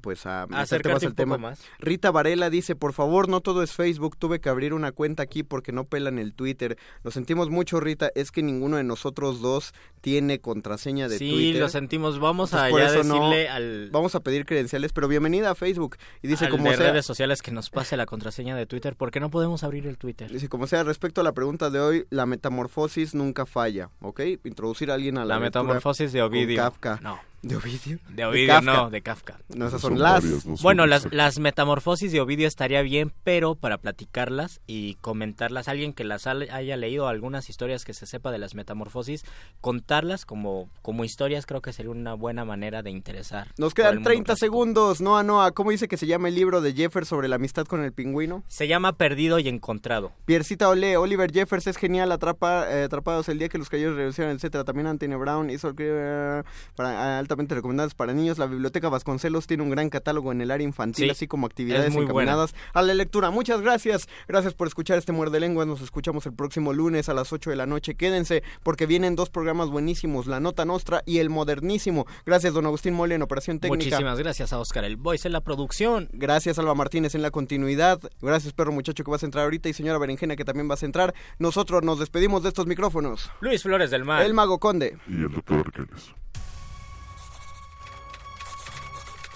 [0.03, 1.37] pues a meterte más un al tema.
[1.37, 1.61] poco más.
[1.79, 5.43] Rita Varela dice, por favor, no todo es Facebook, tuve que abrir una cuenta aquí
[5.43, 6.77] porque no pelan el Twitter.
[7.03, 9.73] Lo sentimos mucho, Rita, es que ninguno de nosotros dos
[10.03, 11.61] tiene contraseña de Sí, Twitter.
[11.63, 12.19] lo sentimos.
[12.19, 15.97] Vamos Entonces, a ya no- al, Vamos a pedir credenciales, pero bienvenida a Facebook.
[16.23, 18.97] Y dice, al como de sea, redes sociales que nos pase la contraseña de Twitter.
[18.97, 20.31] ¿Por qué no podemos abrir el Twitter?
[20.31, 24.21] Dice, como sea, respecto a la pregunta de hoy, la metamorfosis nunca falla, ¿ok?
[24.45, 26.57] Introducir a alguien a la La metamorfosis de Ovidio.
[26.57, 26.99] Kafka.
[27.03, 27.19] No.
[27.43, 27.99] ¿De Ovidio?
[28.11, 28.73] De Ovidio, Kafka.
[28.73, 29.39] no, de Kafka.
[29.55, 30.23] No, esas son las...
[30.63, 36.05] Bueno, las, las metamorfosis de Ovidio estaría bien, pero para platicarlas y comentarlas, alguien que
[36.05, 39.25] las haya leído algunas historias que se sepa de las metamorfosis,
[39.61, 43.49] contarlas como, como historias creo que sería una buena manera de interesar.
[43.59, 44.47] Nos quedan mundo 30 clásico.
[44.47, 45.01] segundos.
[45.01, 47.83] Noa, Noa, ¿cómo dice que se llama el libro de Jeffers sobre la amistad con
[47.83, 48.45] el pingüino?
[48.47, 50.13] Se llama Perdido y Encontrado.
[50.27, 54.35] Piercita Olé, Oliver Jeffers es genial, atrapa, eh, atrapados el día que los caballeros renunciaron,
[54.37, 54.65] etcétera.
[54.65, 56.45] También Anthony Brown hizo el que-
[56.77, 58.39] para, altamente recomendados para niños.
[58.39, 61.95] La Biblioteca Vasconcelos tiene un gran catálogo en el área infantil, Sí, así como actividades
[61.95, 63.31] encaminadas a la lectura.
[63.31, 64.07] Muchas gracias.
[64.29, 65.67] Gracias por escuchar este Muerde Lenguas.
[65.67, 67.95] Nos escuchamos el próximo lunes a las 8 de la noche.
[67.95, 72.07] Quédense porque vienen dos programas buenísimos, La Nota Nostra y El Modernísimo.
[72.27, 73.97] Gracias, don Agustín Mole en Operación Técnica.
[73.97, 76.09] Muchísimas gracias a Oscar El Voice en la producción.
[76.13, 78.01] Gracias Alba Martínez en la continuidad.
[78.21, 80.87] Gracias perro muchacho que vas a entrar ahorita y señora Berenjena que también vas a
[80.87, 81.15] entrar.
[81.39, 83.31] Nosotros nos despedimos de estos micrófonos.
[83.41, 84.23] Luis Flores del Mar.
[84.23, 84.99] El Mago Conde.
[85.09, 86.13] Y el doctor Arqueles.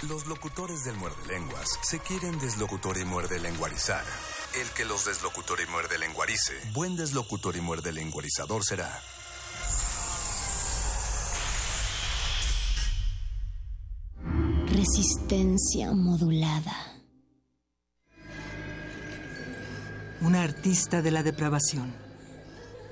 [0.02, 4.04] Los locutores del muerde lenguas se quieren deslocutor y muerde lenguarizar.
[4.60, 9.00] El que los deslocutor y muerde lenguarice, buen deslocutor y muerde lenguarizador será.
[14.66, 16.76] Resistencia modulada.
[20.20, 21.94] Una artista de la depravación.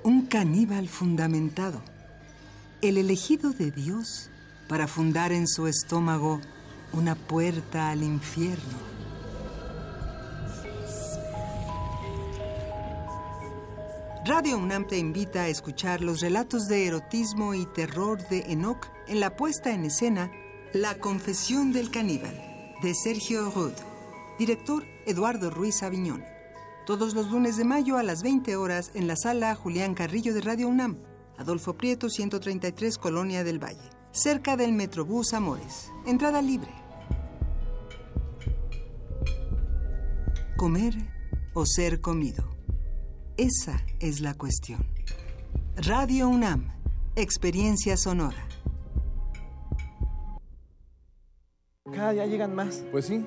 [0.04, 1.82] un caníbal fundamentado,
[2.80, 4.30] el elegido de Dios
[4.68, 6.40] para fundar en su estómago
[6.96, 8.94] una puerta al infierno.
[14.24, 19.20] Radio UNAM te invita a escuchar los relatos de erotismo y terror de Enoch en
[19.20, 20.30] la puesta en escena
[20.72, 22.34] La Confesión del Caníbal,
[22.80, 23.74] de Sergio Rudd.
[24.38, 26.24] Director Eduardo Ruiz Aviñón.
[26.86, 30.40] Todos los lunes de mayo a las 20 horas en la sala Julián Carrillo de
[30.40, 30.98] Radio UNAM,
[31.36, 35.90] Adolfo Prieto 133, Colonia del Valle, cerca del Metrobús Amores.
[36.06, 36.83] Entrada libre.
[40.56, 40.94] Comer
[41.52, 42.48] o ser comido.
[43.36, 44.86] Esa es la cuestión.
[45.76, 46.72] Radio UNAM,
[47.16, 48.46] experiencia sonora.
[51.92, 52.84] Cada día llegan más.
[52.92, 53.26] Pues sí,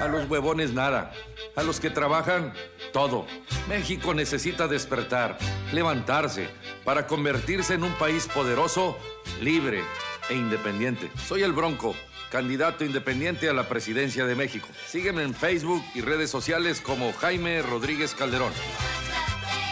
[0.00, 1.12] A los huevones nada.
[1.56, 2.54] A los que trabajan,
[2.92, 3.26] todo.
[3.68, 5.36] México necesita despertar,
[5.72, 6.48] levantarse,
[6.84, 8.96] para convertirse en un país poderoso,
[9.42, 9.82] libre
[10.30, 11.10] e independiente.
[11.28, 11.94] Soy el Bronco,
[12.30, 14.68] candidato independiente a la presidencia de México.
[14.86, 18.52] Sígueme en Facebook y redes sociales como Jaime Rodríguez Calderón.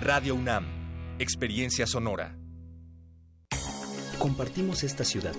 [0.00, 0.66] Radio UNAM,
[1.18, 2.36] experiencia sonora.
[4.18, 5.34] Compartimos esta ciudad.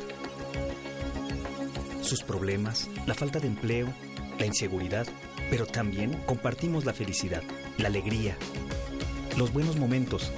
[2.01, 3.93] Sus problemas, la falta de empleo,
[4.39, 5.05] la inseguridad,
[5.51, 7.43] pero también compartimos la felicidad,
[7.77, 8.37] la alegría,
[9.37, 10.31] los buenos momentos.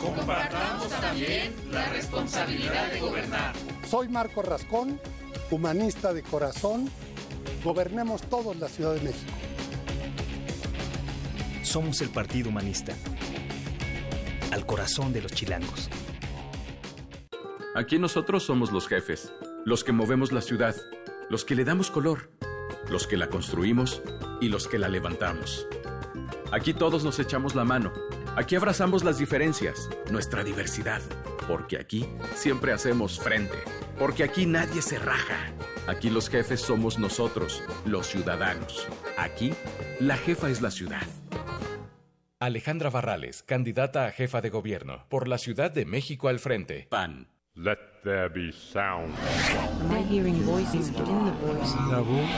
[0.00, 3.54] Compartamos también la responsabilidad de gobernar.
[3.88, 5.00] Soy Marco Rascón,
[5.50, 6.90] humanista de corazón.
[7.64, 9.32] Gobernemos todos la Ciudad de México.
[11.62, 12.94] Somos el Partido Humanista
[14.54, 15.90] al corazón de los chilangos.
[17.74, 19.32] Aquí nosotros somos los jefes,
[19.64, 20.76] los que movemos la ciudad,
[21.28, 22.30] los que le damos color,
[22.88, 24.00] los que la construimos
[24.40, 25.66] y los que la levantamos.
[26.52, 27.92] Aquí todos nos echamos la mano,
[28.36, 31.02] aquí abrazamos las diferencias, nuestra diversidad,
[31.48, 33.58] porque aquí siempre hacemos frente,
[33.98, 35.52] porque aquí nadie se raja.
[35.88, 38.86] Aquí los jefes somos nosotros, los ciudadanos.
[39.18, 39.52] Aquí
[39.98, 41.02] la jefa es la ciudad.
[42.44, 46.86] Alejandra Barrales, candidata a jefa de gobierno por la Ciudad de México al frente.
[46.90, 47.26] PAN.
[47.54, 49.14] Let there be sound.
[49.80, 51.74] Am I hearing voices within the voice?
[51.90, 52.28] La voz.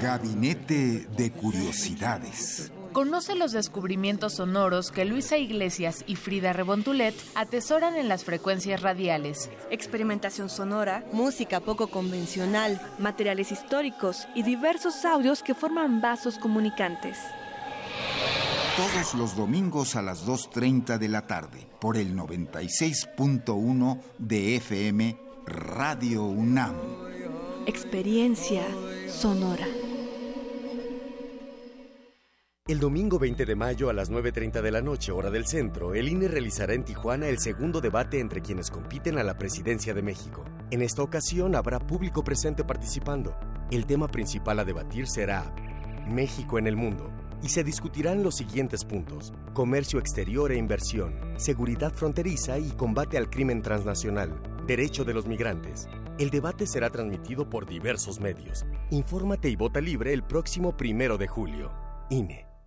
[0.00, 2.72] Gabinete de Curiosidades.
[2.92, 9.50] Conoce los descubrimientos sonoros que Luisa Iglesias y Frida Rebontulet atesoran en las frecuencias radiales.
[9.70, 17.18] Experimentación sonora, música poco convencional, materiales históricos y diversos audios que forman vasos comunicantes
[18.76, 25.16] todos los domingos a las 2.30 de la tarde por el 96.1 de FM
[25.46, 26.74] Radio UNAM.
[27.66, 28.64] Experiencia
[29.08, 29.66] sonora.
[32.66, 36.08] El domingo 20 de mayo a las 9.30 de la noche, hora del centro, el
[36.08, 40.44] INE realizará en Tijuana el segundo debate entre quienes compiten a la presidencia de México.
[40.70, 43.38] En esta ocasión habrá público presente participando.
[43.70, 45.54] El tema principal a debatir será
[46.06, 47.10] México en el mundo
[47.42, 49.32] y se discutirán los siguientes puntos.
[49.52, 55.88] Comercio exterior e inversión, seguridad fronteriza y combate al crimen transnacional, derecho de los migrantes.
[56.18, 58.64] El debate será transmitido por diversos medios.
[58.90, 61.72] Infórmate y vota libre el próximo primero de julio.
[62.10, 62.45] INE.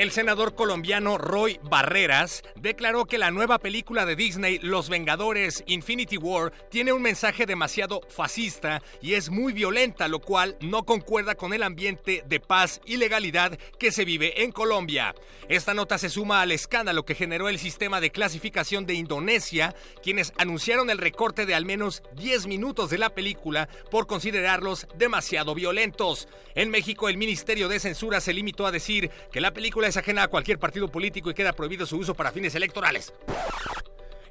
[0.00, 6.16] El senador colombiano Roy Barreras declaró que la nueva película de Disney, Los Vengadores Infinity
[6.16, 11.52] War, tiene un mensaje demasiado fascista y es muy violenta, lo cual no concuerda con
[11.52, 15.14] el ambiente de paz y legalidad que se vive en Colombia.
[15.50, 20.32] Esta nota se suma al escándalo que generó el sistema de clasificación de Indonesia, quienes
[20.38, 26.26] anunciaron el recorte de al menos 10 minutos de la película por considerarlos demasiado violentos.
[26.54, 30.22] En México, el Ministerio de Censura se limitó a decir que la película es ajena
[30.24, 33.12] a cualquier partido político y queda prohibido su uso para fines electorales.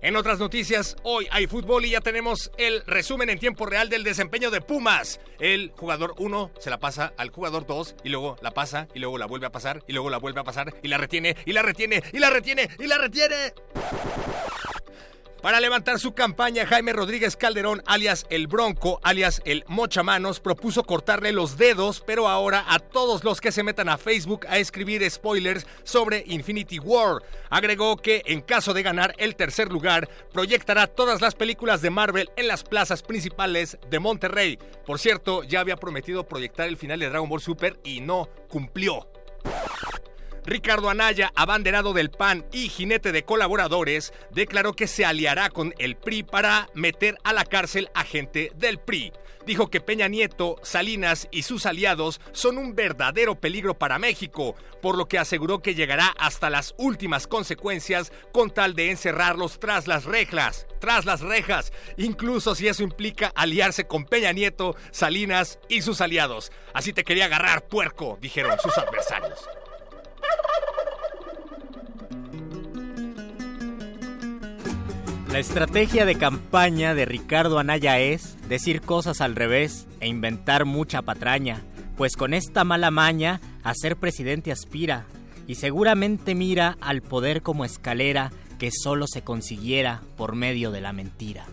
[0.02, 4.06] En otras noticias, hoy hay fútbol y ya tenemos el resumen en tiempo real del
[4.06, 5.20] desempeño de Pumas.
[5.40, 9.18] El jugador 1 se la pasa al jugador 2 y luego la pasa y luego
[9.18, 11.62] la vuelve a pasar y luego la vuelve a pasar y la retiene y la
[11.62, 13.54] retiene y la retiene y la retiene.
[15.42, 21.32] Para levantar su campaña, Jaime Rodríguez Calderón, alias El Bronco, alias El Mochamanos, propuso cortarle
[21.32, 25.66] los dedos, pero ahora a todos los que se metan a Facebook a escribir spoilers
[25.84, 27.24] sobre Infinity War.
[27.50, 32.30] Agregó que, en caso de ganar el tercer lugar, proyectará todas las películas de Marvel
[32.36, 34.60] en las plazas principales de Monterrey.
[34.86, 39.08] Por cierto, ya había prometido proyectar el final de Dragon Ball Super y no cumplió.
[40.46, 45.96] Ricardo Anaya, abanderado del PAN y jinete de colaboradores, declaró que se aliará con el
[45.96, 49.14] PRI para meter a la cárcel a gente del PRI.
[49.46, 54.98] Dijo que Peña Nieto, Salinas y sus aliados son un verdadero peligro para México, por
[54.98, 60.06] lo que aseguró que llegará hasta las últimas consecuencias con tal de encerrarlos tras las
[60.06, 66.02] rejas, tras las rejas, incluso si eso implica aliarse con Peña Nieto, Salinas y sus
[66.02, 66.52] aliados.
[66.74, 69.40] Así te quería agarrar, puerco, dijeron sus adversarios.
[75.32, 81.02] La estrategia de campaña de Ricardo Anaya es decir cosas al revés e inventar mucha
[81.04, 81.62] patraña,
[81.98, 85.06] pues con esta mala maña a ser presidente aspira
[85.48, 90.94] y seguramente mira al poder como escalera que solo se consiguiera por medio de la
[90.94, 91.46] mentira.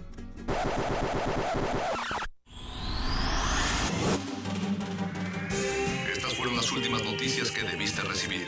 [6.54, 8.46] Las últimas noticias que debiste recibir.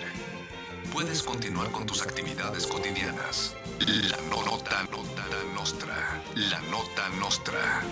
[0.92, 3.56] Puedes continuar con tus actividades cotidianas.
[3.80, 6.22] La nota, nota nostra.
[6.36, 7.82] La nota nostra.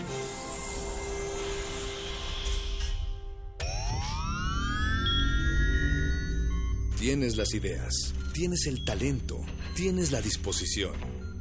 [6.99, 9.45] Tienes las ideas, tienes el talento,
[9.75, 10.95] tienes la disposición,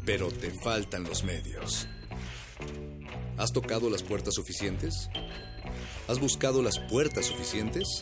[0.05, 1.87] pero te faltan los medios.
[3.37, 5.09] ¿Has tocado las puertas suficientes?
[6.07, 8.01] ¿Has buscado las puertas suficientes?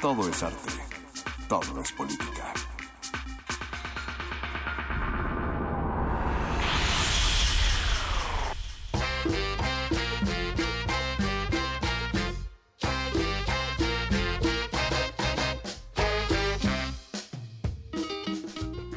[0.00, 0.72] Todo es arte,
[1.48, 2.54] todo es política.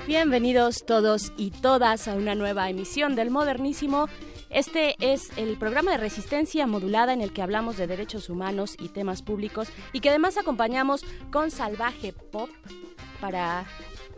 [0.06, 4.08] Bienvenidos todos y todas a una nueva emisión del Modernísimo
[4.52, 8.90] Este es el programa de resistencia modulada en el que hablamos de derechos humanos y
[8.90, 12.50] temas públicos y que además acompañamos con salvaje pop
[13.22, 13.66] para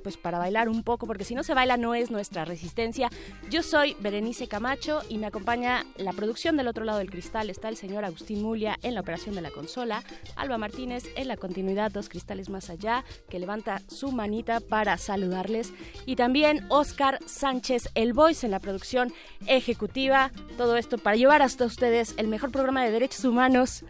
[0.03, 3.09] pues para bailar un poco, porque si no se baila no es nuestra resistencia.
[3.49, 7.49] Yo soy Berenice Camacho y me acompaña la producción del otro lado del cristal.
[7.49, 10.03] Está el señor Agustín Mulia en la operación de la consola,
[10.35, 15.73] Alba Martínez en la continuidad Dos Cristales Más Allá, que levanta su manita para saludarles,
[16.05, 19.13] y también Oscar Sánchez, el voice en la producción
[19.47, 20.31] ejecutiva.
[20.57, 23.85] Todo esto para llevar hasta ustedes el mejor programa de derechos humanos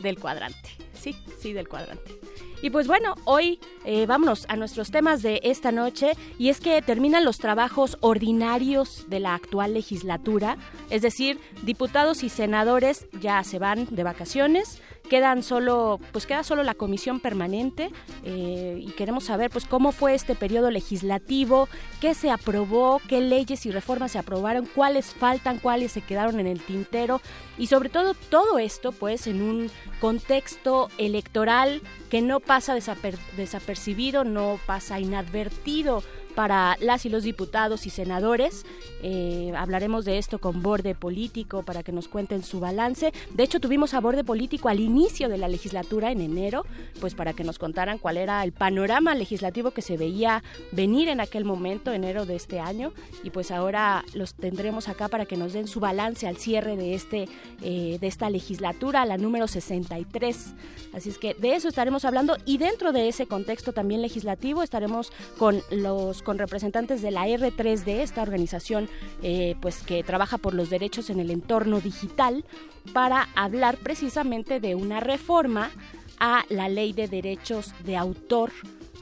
[0.00, 0.70] del cuadrante.
[1.02, 2.16] Sí, sí, del cuadrante.
[2.62, 6.80] Y pues bueno, hoy eh, vámonos a nuestros temas de esta noche y es que
[6.80, 10.56] terminan los trabajos ordinarios de la actual legislatura,
[10.88, 16.62] es decir, diputados y senadores ya se van de vacaciones, quedan solo, pues queda solo
[16.62, 17.90] la comisión permanente
[18.22, 21.68] eh, y queremos saber pues cómo fue este periodo legislativo,
[22.00, 26.46] qué se aprobó, qué leyes y reformas se aprobaron, cuáles faltan, cuáles se quedaron en
[26.46, 27.20] el tintero
[27.58, 31.80] y sobre todo todo esto pues en un contexto electoral
[32.10, 36.02] que no pasa desapercibido, no pasa inadvertido
[36.34, 38.64] para las y los diputados y senadores.
[39.02, 43.12] Eh, hablaremos de esto con Borde Político para que nos cuenten su balance.
[43.34, 46.64] De hecho, tuvimos a Borde Político al inicio de la legislatura en enero,
[47.00, 51.20] pues para que nos contaran cuál era el panorama legislativo que se veía venir en
[51.20, 52.92] aquel momento, enero de este año.
[53.22, 56.94] Y pues ahora los tendremos acá para que nos den su balance al cierre de,
[56.94, 57.28] este,
[57.62, 60.54] eh, de esta legislatura, la número 63.
[60.92, 65.12] Así es que de eso estaremos hablando y dentro de ese contexto también legislativo estaremos
[65.38, 68.88] con los con representantes de la R3D, esta organización
[69.22, 72.44] eh, pues que trabaja por los derechos en el entorno digital,
[72.92, 75.70] para hablar precisamente de una reforma
[76.18, 78.52] a la ley de derechos de autor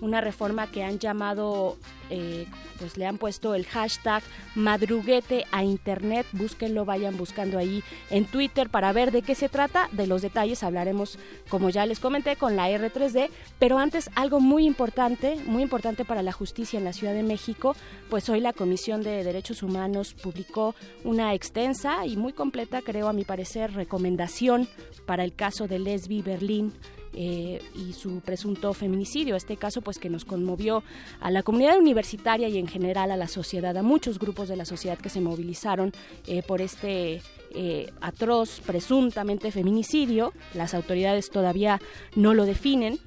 [0.01, 1.77] una reforma que han llamado,
[2.09, 2.47] eh,
[2.79, 4.23] pues le han puesto el hashtag
[4.55, 9.89] madruguete a internet, búsquenlo, vayan buscando ahí en Twitter para ver de qué se trata,
[9.93, 14.67] de los detalles hablaremos, como ya les comenté, con la R3D, pero antes algo muy
[14.67, 17.77] importante, muy importante para la justicia en la Ciudad de México,
[18.09, 20.75] pues hoy la Comisión de Derechos Humanos publicó
[21.05, 24.69] una extensa y muy completa, creo a mi parecer, recomendación
[25.07, 26.73] para el caso de Lesbi Berlín
[27.13, 29.37] eh, y su presunto feminicidio.
[29.37, 30.83] Este caso, pues, que nos conmovió
[31.21, 34.65] a la comunidad universitaria y en general a la sociedad, a muchos grupos de la
[34.65, 35.93] sociedad que se movilizaron
[36.27, 40.33] eh, por este eh, atroz, presuntamente feminicidio.
[40.55, 41.81] Las autoridades todavía
[42.15, 42.99] no lo definen,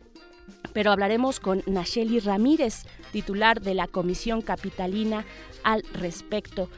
[0.74, 5.26] pero hablaremos con Nacheli Ramírez, titular de la Comisión Capitalina,
[5.64, 6.70] al respecto.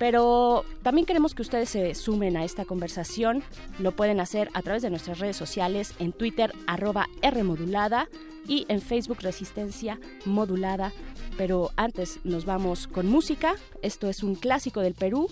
[0.00, 3.42] Pero también queremos que ustedes se sumen a esta conversación.
[3.78, 8.08] Lo pueden hacer a través de nuestras redes sociales, en Twitter, arroba Rmodulada
[8.48, 10.94] y en Facebook Resistencia Modulada.
[11.36, 13.56] Pero antes nos vamos con música.
[13.82, 15.28] Esto es un clásico del Perú,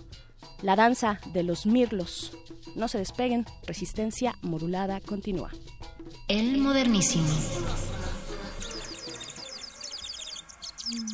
[0.61, 2.37] la danza de los mirlos.
[2.77, 5.51] No se despeguen, Resistencia Modulada continúa.
[6.29, 7.25] El modernísimo.
[10.91, 11.05] Mm,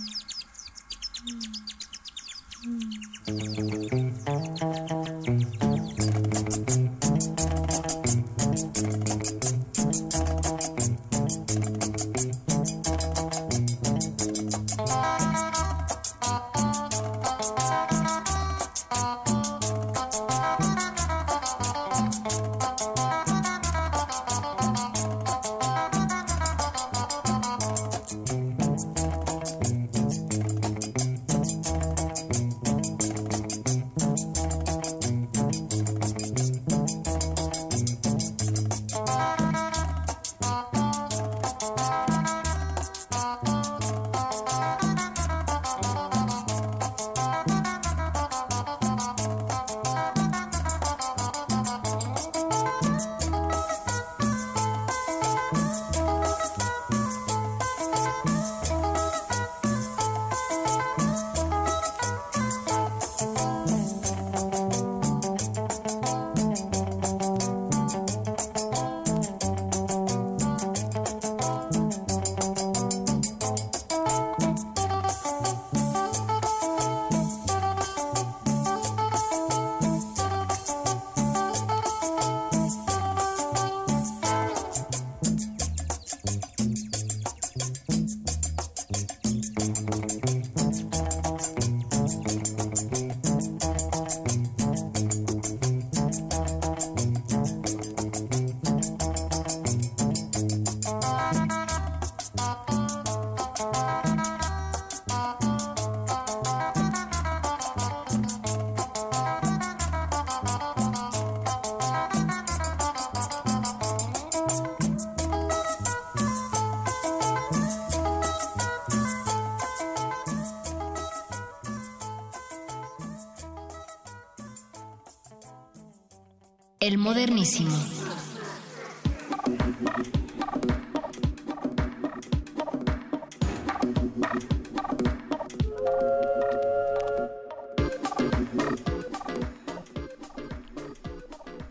[2.66, 4.43] mm, mm, Thank you.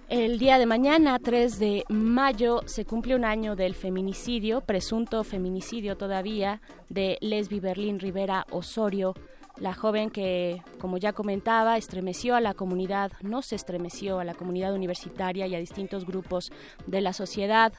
[0.10, 5.98] El día de mañana, 3 de mayo, se cumple un año del feminicidio, presunto feminicidio
[5.98, 9.16] todavía, de Lesbi Berlín Rivera Osorio,
[9.58, 14.34] la joven que, como ya comentaba, estremeció a la comunidad, no se estremeció a la
[14.34, 16.52] comunidad universitaria y a distintos grupos
[16.88, 17.72] de la sociedad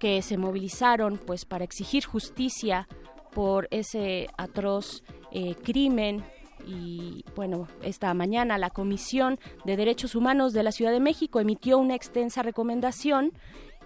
[0.00, 2.88] que se movilizaron pues para exigir justicia
[3.32, 6.24] por ese atroz eh, crimen.
[6.66, 11.78] Y bueno, esta mañana la Comisión de Derechos Humanos de la Ciudad de México emitió
[11.78, 13.34] una extensa recomendación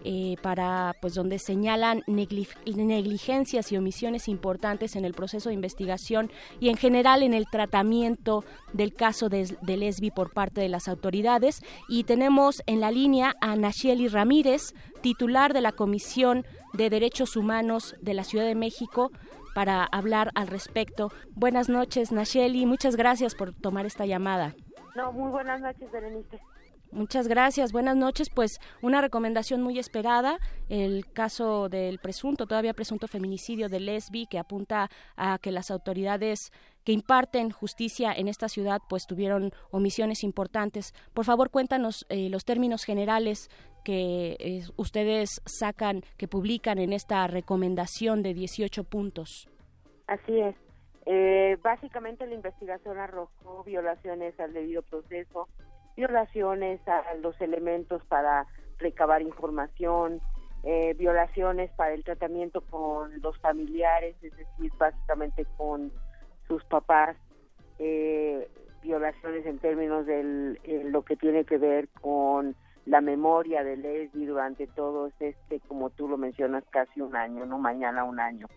[0.04, 6.30] eh, para pues donde señalan negligencias y omisiones importantes en el proceso de investigación
[6.60, 10.88] y en general en el tratamiento del caso de, de Lesbi por parte de las
[10.88, 17.36] autoridades y tenemos en la línea a Nacheli Ramírez titular de la Comisión de Derechos
[17.36, 19.10] Humanos de la Ciudad de México
[19.54, 21.12] para hablar al respecto.
[21.34, 22.66] Buenas noches, Nacheli.
[22.66, 24.54] Muchas gracias por tomar esta llamada.
[24.94, 26.40] No, muy buenas noches, Berenice.
[26.92, 27.72] Muchas gracias.
[27.72, 28.28] Buenas noches.
[28.28, 30.38] Pues una recomendación muy esperada,
[30.68, 36.52] el caso del presunto, todavía presunto feminicidio de Lesbi, que apunta a que las autoridades
[36.84, 40.92] que imparten justicia en esta ciudad pues tuvieron omisiones importantes.
[41.14, 43.48] Por favor, cuéntanos eh, los términos generales
[43.84, 49.48] que eh, ustedes sacan, que publican en esta recomendación de 18 puntos.
[50.06, 50.54] Así es.
[51.06, 55.48] Eh, básicamente la investigación arrojó violaciones al debido proceso,
[55.96, 58.46] violaciones a los elementos para
[58.78, 60.20] recabar información,
[60.64, 65.92] eh, violaciones para el tratamiento con los familiares, es decir, básicamente con
[66.46, 67.16] sus papás,
[68.80, 72.54] violaciones en términos de lo que tiene que ver con
[72.86, 77.58] la memoria de Leslie durante todo este, como tú lo mencionas, casi un año, no
[77.58, 78.48] mañana un año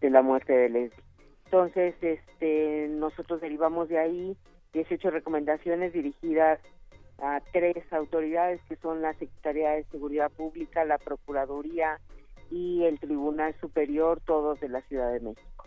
[0.00, 1.04] de la muerte de Leslie.
[1.44, 4.36] Entonces, este, nosotros derivamos de ahí
[4.72, 6.60] 18 recomendaciones dirigidas
[7.18, 12.00] a tres autoridades que son la Secretaría de Seguridad Pública, la Procuraduría
[12.50, 15.64] y el Tribunal Superior, todos de la Ciudad de México.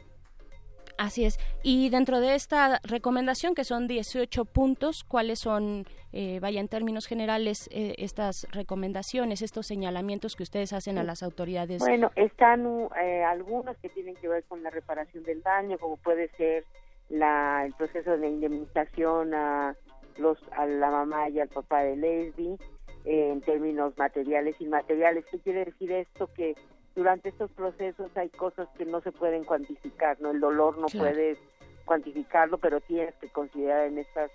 [0.98, 1.40] Así es.
[1.64, 7.08] Y dentro de esta recomendación, que son 18 puntos, ¿cuáles son, eh, vaya, en términos
[7.08, 11.80] generales, eh, estas recomendaciones, estos señalamientos que ustedes hacen a las autoridades?
[11.80, 16.30] Bueno, están eh, algunos que tienen que ver con la reparación del daño, como puede
[16.38, 16.66] ser
[17.10, 19.76] la, el proceso de indemnización a,
[20.18, 22.58] los, a la mamá y al papá de Lesbi,
[23.06, 25.26] en términos materiales y inmateriales.
[25.30, 26.30] ¿Qué quiere decir esto?
[26.34, 26.56] Que
[26.96, 30.32] durante estos procesos hay cosas que no se pueden cuantificar, ¿no?
[30.32, 31.38] El dolor no puedes
[31.86, 34.32] cuantificarlo, pero tienes que considerar en estas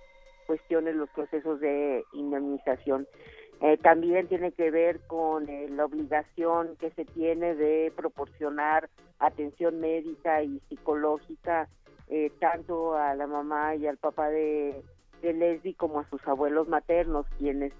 [0.46, 3.06] cuestiones los procesos de indemnización.
[3.60, 8.88] Eh, también tiene que ver con eh, la obligación que se tiene de proporcionar
[9.18, 11.68] atención médica y psicológica
[12.10, 14.82] eh, tanto a la mamá y al papá de,
[15.22, 17.72] de Leslie como a sus abuelos maternos, quienes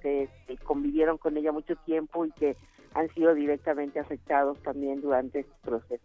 [0.65, 2.57] convivieron con ella mucho tiempo y que
[2.95, 6.05] han sido directamente afectados también durante este proceso.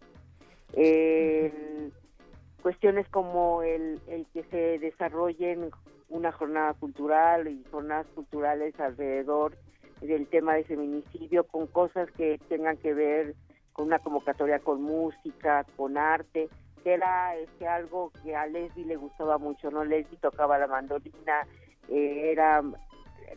[2.62, 5.70] cuestiones como el, el que se desarrollen
[6.08, 9.56] una jornada cultural y jornadas culturales alrededor
[10.00, 13.34] del tema de feminicidio con cosas que tengan que ver
[13.72, 16.48] con una convocatoria con música, con arte,
[16.92, 19.84] era este, algo que a Leslie le gustaba mucho, ¿no?
[19.84, 21.46] Leslie tocaba la mandolina,
[21.88, 22.62] eh, era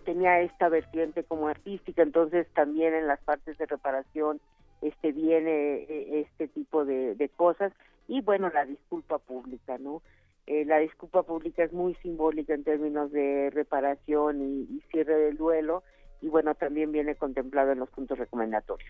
[0.06, 4.40] tenía esta vertiente como artística, entonces también en las partes de reparación
[4.82, 7.74] este viene eh, este tipo de, cosas
[8.08, 10.02] y bueno la disculpa pública, ¿no?
[10.46, 15.84] Eh, la disculpa pública es muy simbólica en términos de reparación y, cierre del duelo
[16.22, 18.90] y bueno también viene contemplado en los puntos recomendatorios.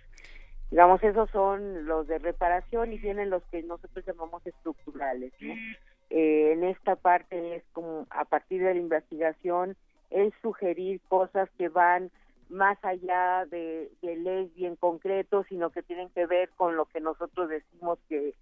[0.69, 5.31] Digamos, esos son los de reparación y vienen los que nosotros llamamos estructurales.
[6.09, 9.75] Eh, en esta parte es como a partir de la investigación
[10.09, 12.11] es sugerir cosas que van
[12.49, 17.49] más allá de, de en concreto, sino que tienen que ver con lo que nosotros
[17.49, 18.33] decimos que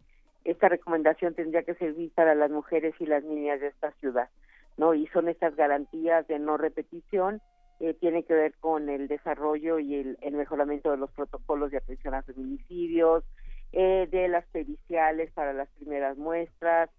[0.44, 4.30] esta recomendación tendría que servir para las mujeres y las niñas de esta ciudad,
[4.78, 4.94] ¿no?
[4.94, 7.42] Y son estas garantías de no repetición,
[7.80, 12.14] eh, tiene que ver con el desarrollo y el, mejoramiento de los protocolos de atención
[12.14, 13.24] a feminicidios,
[13.72, 16.90] eh, de las periciales para las primeras muestras,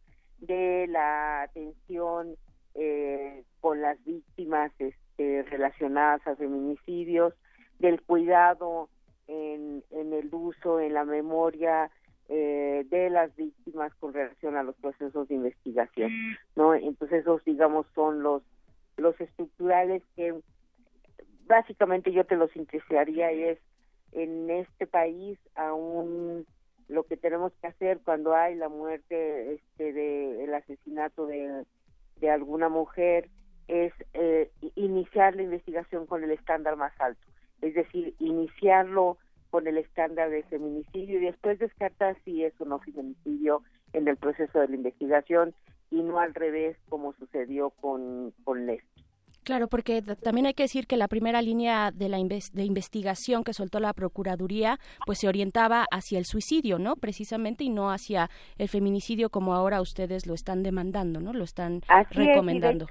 [0.41, 2.37] de la atención
[2.75, 7.33] eh, con las víctimas este, relacionadas a feminicidios,
[7.79, 8.89] del cuidado
[9.29, 11.91] en, el uso, en la memoria
[12.29, 16.11] eh, de las víctimas con relación a los procesos de investigación,
[16.55, 16.75] ¿no?
[16.75, 18.43] Entonces esos, digamos, son los
[18.97, 20.35] los estructurales que
[21.47, 23.59] básicamente yo te lo sintetizaría es
[24.13, 26.47] en este país aún
[26.89, 31.65] lo que tenemos que hacer cuando hay la muerte este de el asesinato de,
[32.21, 33.29] de alguna mujer
[33.69, 37.27] es eh, iniciar la investigación con el estándar más alto
[37.63, 39.19] es decir iniciarlo
[39.51, 43.63] con el estándar de feminicidio y después descartar si es o no feminicidio
[43.93, 45.55] en el proceso de la investigación
[45.91, 48.67] y no al revés como sucedió con, con.
[49.47, 53.53] Claro, porque también hay que decir que la primera línea de la de investigación que
[53.53, 56.97] soltó la Procuraduría pues se orientaba hacia el suicidio, ¿no?
[56.97, 58.29] Precisamente y no hacia
[58.59, 61.33] el feminicidio como ahora ustedes lo están demandando, ¿no?
[61.33, 62.89] Lo están recomendando.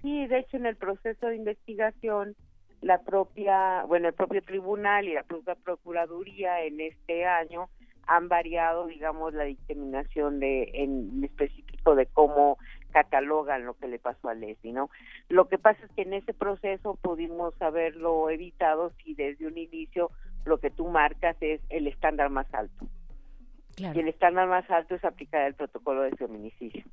[0.00, 2.34] sí, de hecho en el proceso de investigación
[2.80, 7.68] la propia, bueno, el propio tribunal y la propia Procuraduría en este año
[8.06, 12.56] han variado, digamos, la determinación de en específico de cómo
[12.92, 14.90] catalogan lo que le pasó a Leslie, ¿no?
[15.28, 20.10] Lo que pasa es que en ese proceso pudimos haberlo evitado si desde un inicio
[20.44, 22.86] lo que tú marcas es el estándar más alto.
[23.76, 26.84] Y el estándar más alto es aplicar el protocolo de feminicidio.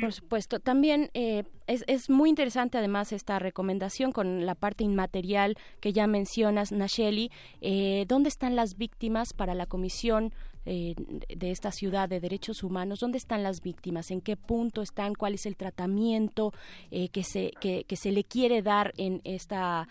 [0.00, 0.60] Por supuesto.
[0.60, 6.06] También eh, es, es, muy interesante además esta recomendación con la parte inmaterial que ya
[6.06, 7.30] mencionas, Nacheli.
[7.62, 10.32] Eh, ¿Dónde están las víctimas para la Comisión
[10.64, 10.94] eh,
[11.28, 13.00] de esta ciudad de derechos humanos?
[13.00, 14.10] ¿Dónde están las víctimas?
[14.10, 15.14] ¿En qué punto están?
[15.14, 16.52] ¿Cuál es el tratamiento
[16.90, 19.88] que, se, que, se le quiere dar en esta,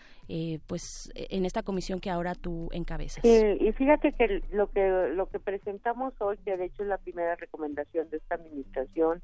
[0.68, 3.24] pues, en esta comisión que ahora tú encabezas?
[3.24, 7.36] y fíjate que lo, que lo que presentamos hoy, que de hecho es la primera
[7.36, 9.22] recomendación de esta administración,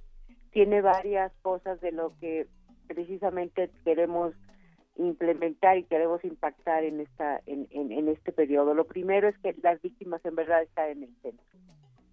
[0.51, 2.47] tiene varias cosas de lo que
[2.87, 4.33] precisamente queremos
[4.97, 8.73] implementar y queremos impactar en esta en, en, este periodo.
[8.73, 11.45] Lo primero es que las víctimas en verdad están en el centro.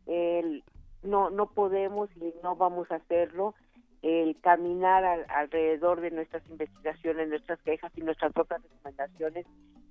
[0.06, 0.65] El,
[1.02, 3.55] no no podemos y no vamos a hacerlo
[4.02, 9.47] el caminar alrededor de nuestras investigaciones, nuestras quejas y nuestras propias recomendaciones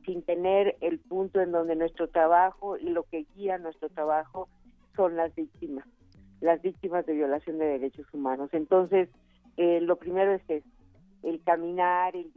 [0.05, 4.49] sin tener el punto en donde nuestro trabajo y lo que guía nuestro trabajo
[4.95, 5.87] son las víctimas
[6.43, 8.49] las víctimas de violación de derechos humanos.
[8.51, 9.07] Entonces,
[9.55, 10.63] eh, lo primero es
[11.23, 12.31] el caminar, el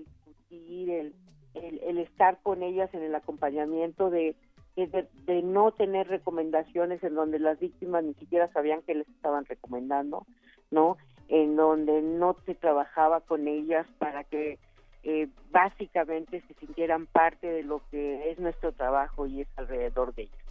[0.49, 1.15] discutir, el,
[1.55, 4.37] el, estar con ellas en el acompañamiento de,
[4.77, 10.27] de, no tener recomendaciones en donde las víctimas ni siquiera sabían que les estaban recomendando,
[10.71, 10.97] ¿no?
[11.29, 14.59] En donde no se trabajaba con ellas para que
[15.03, 20.23] eh, básicamente se sintieran parte de lo que es nuestro trabajo y es alrededor de
[20.23, 20.47] ellas.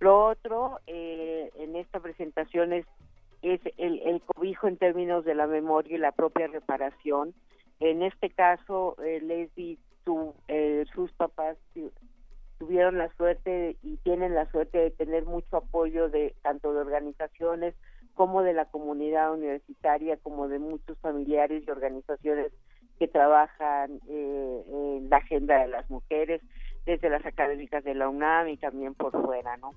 [0.00, 2.86] Lo otro eh, en esta presentación es,
[3.42, 7.34] es el, el, cobijo en términos de la memoria y la propia reparación.
[7.80, 11.56] En este caso, eh, Leslie, tu, eh, sus papás
[12.58, 17.74] tuvieron la suerte y tienen la suerte de tener mucho apoyo de tanto de organizaciones
[18.14, 22.52] como de la comunidad universitaria, como de muchos familiares y organizaciones
[22.98, 26.42] que trabajan eh, en la agenda de las mujeres,
[26.84, 29.72] desde las académicas de la UNAM y también por fuera, ¿no?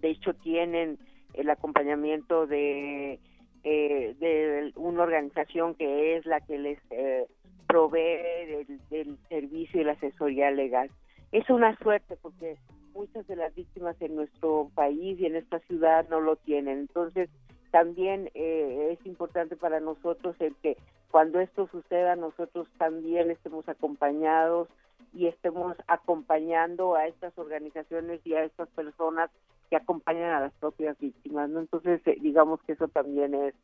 [0.00, 0.98] de hecho tienen
[1.34, 3.20] el acompañamiento de,
[3.64, 7.26] eh, de una organización que es la que les eh,
[7.66, 10.90] provee del, servicio y la asesoría legal.
[11.32, 12.56] Es una suerte porque
[12.94, 16.78] muchas de las víctimas en nuestro país y en esta ciudad no lo tienen.
[16.78, 17.28] Entonces,
[17.70, 20.76] también eh, es importante para nosotros el que
[21.10, 24.68] cuando esto suceda nosotros también estemos acompañados
[25.14, 29.30] y estemos acompañando a estas organizaciones y a estas personas
[29.68, 31.60] que acompañan a las propias víctimas, ¿no?
[31.60, 33.54] Entonces, eh, digamos que eso también es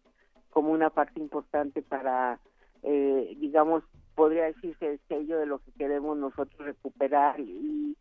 [0.50, 2.38] como una parte importante para,
[2.82, 3.82] eh, digamos,
[4.14, 7.96] podría decirse el sello de lo que queremos nosotros recuperar y,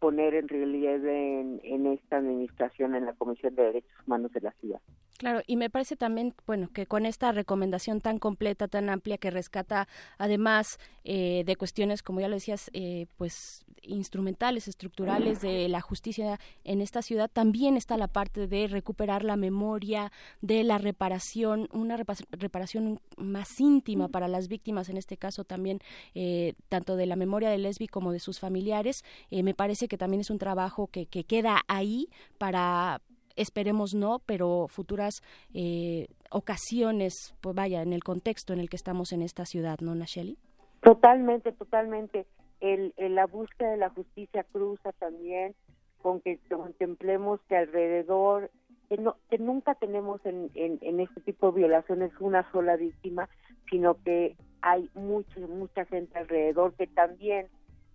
[0.00, 4.80] poner en realidad en, esta administración, en la Comisión de Derechos Humanos de la ciudad.
[5.18, 9.32] Claro, y me parece también, bueno, que con esta recomendación tan completa, tan amplia, que
[9.32, 15.80] rescata además eh, de cuestiones, como ya lo decías, eh, pues instrumentales, estructurales de la
[15.80, 21.68] justicia en esta ciudad, también está la parte de recuperar la memoria, de la reparación,
[21.72, 25.80] una reparación más íntima para las víctimas, en este caso también
[26.14, 29.02] eh, tanto de la memoria de Lesbi como de sus familiares.
[29.32, 32.08] Eh, me parece que también es un trabajo que, que queda ahí
[32.38, 33.00] para
[33.38, 35.22] esperemos no, pero futuras
[35.54, 39.94] eh, ocasiones, pues vaya, en el contexto en el que estamos en esta ciudad, ¿no,
[39.94, 40.36] Nacheli?
[40.82, 42.26] Totalmente, totalmente
[42.60, 45.54] el, la búsqueda de la justicia cruza también
[46.02, 48.50] con que contemplemos que alrededor,
[48.88, 53.28] que, no, que nunca tenemos en, en, este tipo de violaciones una sola víctima,
[53.68, 57.48] sino que hay mucha, mucha gente alrededor que también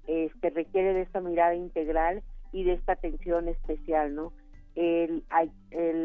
[0.08, 4.34] este, requiere de esta mirada integral y de esta atención especial, ¿no?
[4.76, 5.24] El,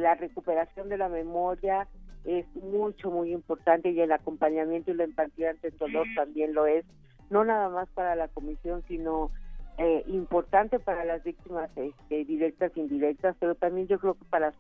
[0.03, 1.89] la recuperación de la memoria
[2.25, 6.67] es mucho, muy importante y el acompañamiento y la empatía ante el dolor también lo
[6.67, 6.85] es,
[7.31, 9.31] no nada más para la comisión, sino
[9.79, 14.53] eh, importante para las víctimas este, directas e indirectas, pero también yo creo que para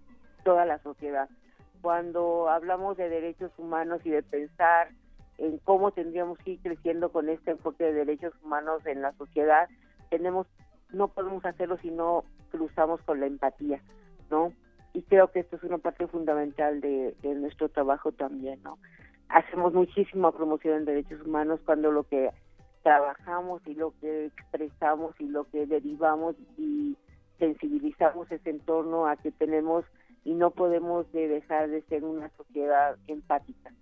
[0.44, 1.28] toda la sociedad.
[1.82, 4.88] Cuando hablamos de derechos humanos y de pensar
[5.38, 9.68] en cómo tendríamos que ir creciendo con este enfoque de derechos humanos en la sociedad,
[10.10, 10.46] tenemos
[10.92, 13.82] no podemos hacerlo si no cruzamos con la empatía,
[14.30, 14.52] ¿no?
[14.94, 18.78] Y creo que esto es una parte fundamental de, de nuestro trabajo también, ¿no?
[19.28, 22.30] Hacemos muchísima promoción en derechos humanos cuando lo que
[22.82, 26.96] trabajamos y lo que expresamos y lo que derivamos y
[27.38, 29.84] sensibilizamos ese entorno a que tenemos
[30.24, 33.72] y no podemos dejar de ser una sociedad empática.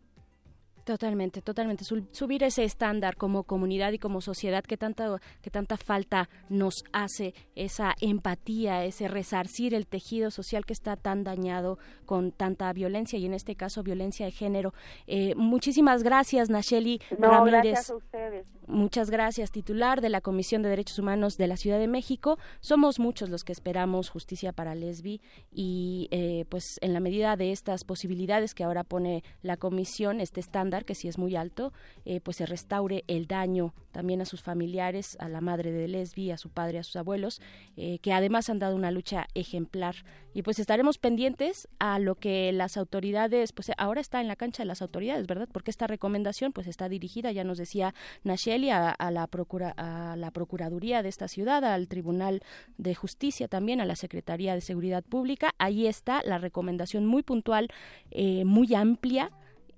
[0.86, 1.84] Totalmente, totalmente.
[1.84, 7.34] Subir ese estándar como comunidad y como sociedad que tanta, que tanta falta nos hace,
[7.56, 13.26] esa empatía, ese resarcir el tejido social que está tan dañado con tanta violencia y
[13.26, 14.74] en este caso violencia de género.
[15.08, 17.62] Eh, muchísimas gracias, Nacheli Ramírez.
[17.62, 18.46] Gracias a ustedes.
[18.68, 22.36] Muchas gracias, titular de la Comisión de Derechos Humanos de la Ciudad de México.
[22.60, 25.20] Somos muchos los que esperamos justicia para Lesbi
[25.52, 30.40] y eh, pues en la medida de estas posibilidades que ahora pone la Comisión, este
[30.40, 31.72] estándar que si es muy alto,
[32.04, 36.30] eh, pues se restaure el daño también a sus familiares, a la madre de Lesbi,
[36.30, 37.40] a su padre, a sus abuelos,
[37.76, 39.96] eh, que además han dado una lucha ejemplar.
[40.34, 44.62] Y pues estaremos pendientes a lo que las autoridades, pues ahora está en la cancha
[44.62, 45.48] de las autoridades, ¿verdad?
[45.50, 50.30] Porque esta recomendación pues está dirigida, ya nos decía Nachel, a, la procura, a la
[50.30, 52.42] Procuraduría de esta ciudad, al Tribunal
[52.78, 55.54] de Justicia también, a la Secretaría de Seguridad Pública.
[55.58, 57.68] Ahí está la recomendación muy puntual,
[58.10, 59.30] eh, muy amplia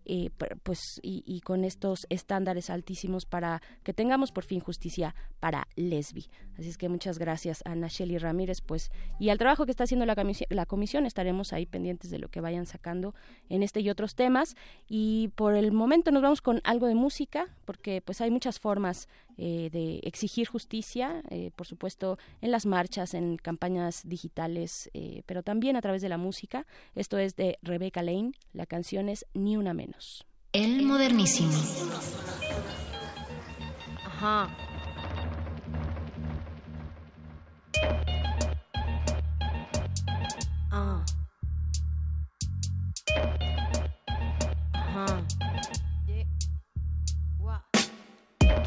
[0.08, 0.30] eh,
[0.62, 6.28] pues y, con estos estándares altísimos para que tengamos por fin justicia para Lesbi.
[6.58, 10.06] Así es que muchas gracias a Nacheli Ramírez, pues y al trabajo que está haciendo
[10.06, 10.16] la,
[10.48, 13.14] la comisión estaremos ahí pendientes de lo que vayan sacando
[13.48, 14.56] en este y otros temas
[14.88, 19.08] y por el momento nos vamos con algo de música porque pues hay muchas formas
[19.40, 25.44] eh, de exigir justicia, eh, por supuesto, en las marchas, en campañas digitales, eh, pero
[25.44, 26.66] también a través de la música.
[26.96, 30.26] Esto es de Rebecca Lane, la canción es Ni una menos.
[30.52, 31.52] El modernísimo.
[34.04, 34.48] Ajá.
[40.72, 41.04] Ah.
[44.72, 45.47] Ajá.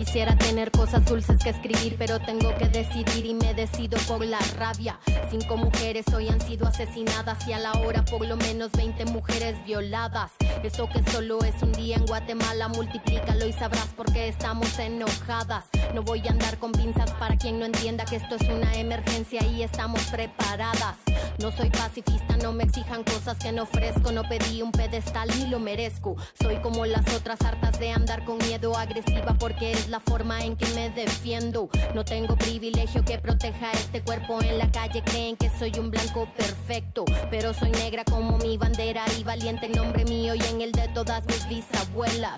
[0.03, 4.39] Quisiera tener cosas dulces que escribir, pero tengo que decidir y me decido por la
[4.57, 4.99] rabia.
[5.29, 9.63] Cinco mujeres hoy han sido asesinadas y a la hora por lo menos 20 mujeres
[9.63, 10.31] violadas.
[10.63, 15.65] Eso que solo es un día en Guatemala, multiplícalo y sabrás por qué estamos enojadas.
[15.93, 19.45] No voy a andar con pinzas para quien no entienda que esto es una emergencia
[19.45, 20.97] y estamos preparadas.
[21.41, 24.11] No soy pacifista, no me exijan cosas que no ofrezco.
[24.11, 26.15] No pedí un pedestal ni lo merezco.
[26.39, 30.55] Soy como las otras hartas de andar con miedo agresiva porque es la forma en
[30.55, 31.69] que me defiendo.
[31.95, 35.01] No tengo privilegio que proteja este cuerpo en la calle.
[35.03, 39.71] Creen que soy un blanco perfecto, pero soy negra como mi bandera y valiente en
[39.71, 42.37] nombre mío y en el de todas mis bisabuelas.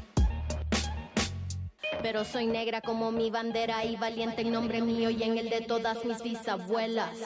[2.01, 5.61] pero soy negra como mi bandera y valiente en nombre mío y en el de
[5.61, 7.17] todas mis bisabuelas.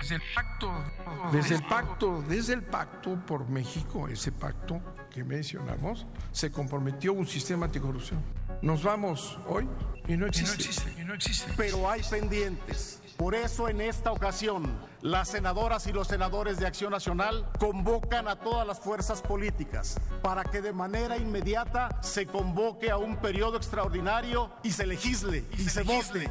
[0.00, 0.84] Desde el pacto,
[1.32, 4.80] desde el pacto, desde el pacto por México, ese pacto
[5.10, 8.22] que mencionamos, se comprometió un sistema anticorrupción.
[8.62, 9.68] Nos vamos hoy
[10.08, 10.92] y no existe.
[11.00, 13.01] Y no existe, Pero hay pendientes.
[13.22, 18.34] Por eso en esta ocasión las senadoras y los senadores de Acción Nacional convocan a
[18.34, 24.50] todas las fuerzas políticas para que de manera inmediata se convoque a un periodo extraordinario
[24.64, 26.28] y se legisle y, se, vote.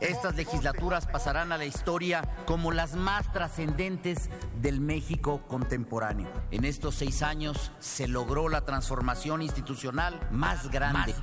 [0.00, 4.28] Estas legislaturas pasarán a la historia como las más trascendentes
[4.60, 6.30] del México contemporáneo.
[6.50, 11.14] En estos seis años se logró la transformación institucional más grande.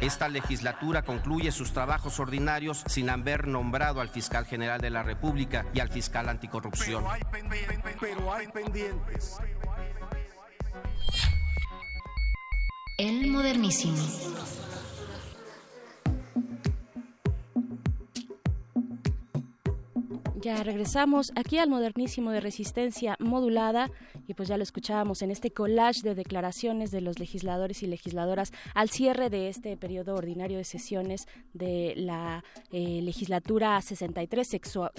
[0.00, 5.66] Esta legislatura concluye sus trabajos ordinarios sin haber nombrado al fiscal general de la República
[5.72, 7.04] y al fiscal anticorrupción.
[8.00, 9.38] Pero hay pendientes.
[12.98, 13.96] El modernísimo.
[20.42, 23.92] Ya regresamos aquí al modernísimo de resistencia modulada
[24.26, 28.50] y pues ya lo escuchábamos en este collage de declaraciones de los legisladores y legisladoras
[28.74, 32.42] al cierre de este periodo ordinario de sesiones de la
[32.72, 34.90] eh, legislatura 63, sexo,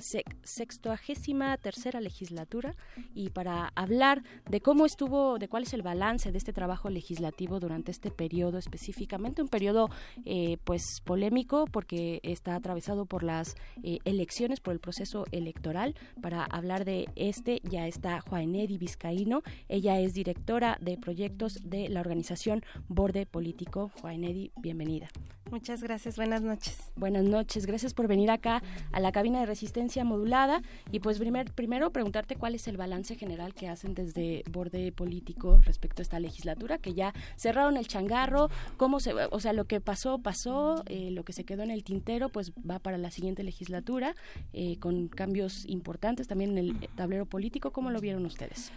[0.44, 2.74] sextuagésima tercera legislatura.
[3.14, 7.60] Y para hablar de cómo estuvo, de cuál es el balance de este trabajo legislativo
[7.60, 9.90] durante este periodo específicamente, un periodo
[10.24, 15.96] eh, pues polémico porque está atravesado por las eh, elecciones, por el proceso electoral.
[16.22, 19.42] Para hablar de este ya está Juanedi Vizcaíno.
[19.68, 23.92] Ella es directora de proyectos de la organización Borde Político.
[24.02, 25.10] Juanedi, bienvenida.
[25.52, 26.92] Muchas gracias, buenas noches.
[26.96, 30.62] Buenas noches, gracias por venir acá a la cabina de resistencia modulada.
[30.92, 35.60] Y pues primer, primero preguntarte cuál es el balance general que hacen desde Borde Político
[35.64, 39.80] respecto a esta legislatura, que ya cerraron el changarro, cómo se, o sea, lo que
[39.80, 43.44] pasó, pasó, eh, lo que se quedó en el tintero, pues va para la siguiente
[43.44, 44.16] legislatura,
[44.54, 47.72] eh, con cambios importantes también en el tablero político.
[47.72, 48.72] ¿Cómo lo vieron ustedes?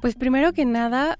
[0.00, 1.18] Pues primero que nada,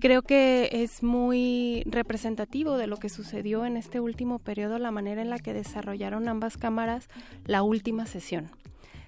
[0.00, 5.22] creo que es muy representativo de lo que sucedió en este último periodo, la manera
[5.22, 7.08] en la que desarrollaron ambas cámaras
[7.44, 8.50] la última sesión.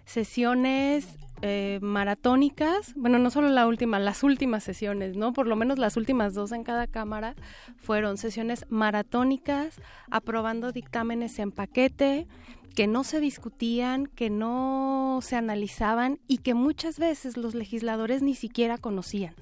[0.05, 5.32] Sesiones eh, maratónicas, bueno, no solo la última, las últimas sesiones, ¿no?
[5.32, 7.35] Por lo menos las últimas dos en cada cámara
[7.77, 9.81] fueron sesiones maratónicas,
[10.11, 12.27] aprobando dictámenes en paquete,
[12.74, 18.34] que no se discutían, que no se analizaban y que muchas veces los legisladores ni
[18.34, 19.34] siquiera conocían.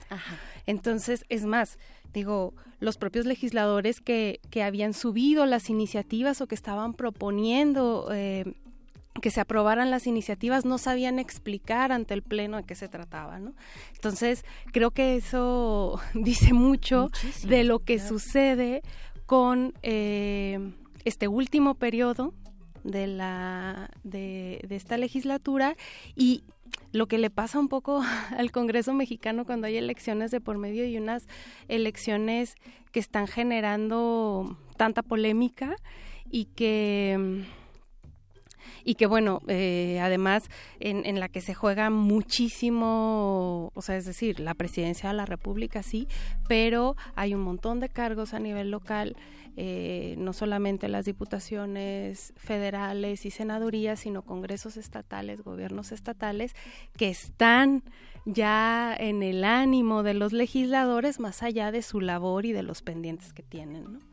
[0.67, 1.79] Entonces, es más,
[2.13, 8.55] digo, los propios legisladores que, que habían subido las iniciativas o que estaban proponiendo eh,
[9.21, 13.39] que se aprobaran las iniciativas no sabían explicar ante el pleno de qué se trataba,
[13.39, 13.55] ¿no?
[13.95, 17.11] Entonces creo que eso dice mucho
[17.45, 18.83] de lo que sucede
[19.27, 20.59] con eh,
[21.05, 22.33] este último periodo
[22.85, 25.77] de la de, de esta legislatura
[26.15, 26.45] y
[26.93, 28.03] lo que le pasa un poco
[28.37, 31.27] al Congreso mexicano cuando hay elecciones de por medio y unas
[31.69, 32.55] elecciones
[32.93, 35.77] que están generando tanta polémica
[36.31, 37.45] y que
[38.85, 40.49] y que bueno, eh, además
[40.81, 45.27] en, en, la que se juega muchísimo, o sea, es decir, la presidencia de la
[45.27, 46.09] República sí,
[46.49, 49.17] pero hay un montón de cargos a nivel local
[49.55, 56.55] eh, no solamente las diputaciones federales y senadurías, sino congresos estatales, gobiernos estatales,
[56.97, 57.83] que están
[58.25, 62.81] ya en el ánimo de los legisladores más allá de su labor y de los
[62.81, 63.93] pendientes que tienen.
[63.93, 64.12] ¿no?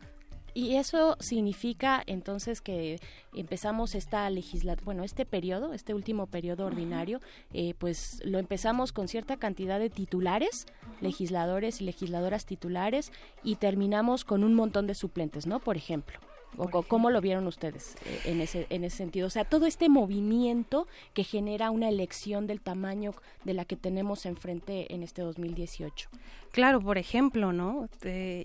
[0.54, 3.00] Y eso significa entonces que
[3.34, 7.22] empezamos esta legislatura, bueno, este periodo, este último periodo ordinario,
[7.54, 10.66] eh, pues lo empezamos con cierta cantidad de titulares,
[11.02, 13.12] legisladores y legisladoras titulares,
[13.44, 15.60] y terminamos con un montón de suplentes, ¿no?
[15.60, 16.20] Por ejemplo.
[16.58, 19.28] O, ¿Cómo lo vieron ustedes eh, en ese, en ese sentido?
[19.28, 23.14] O sea, todo este movimiento que genera una elección del tamaño
[23.46, 26.10] de la que tenemos enfrente en este 2018.
[26.52, 27.88] Claro, por ejemplo, ¿no?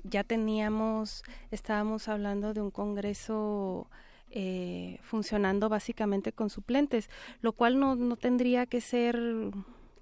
[0.04, 3.88] ya teníamos, estábamos hablando de un Congreso
[4.30, 7.08] eh, funcionando básicamente con suplentes,
[7.40, 9.16] lo cual no, no tendría que ser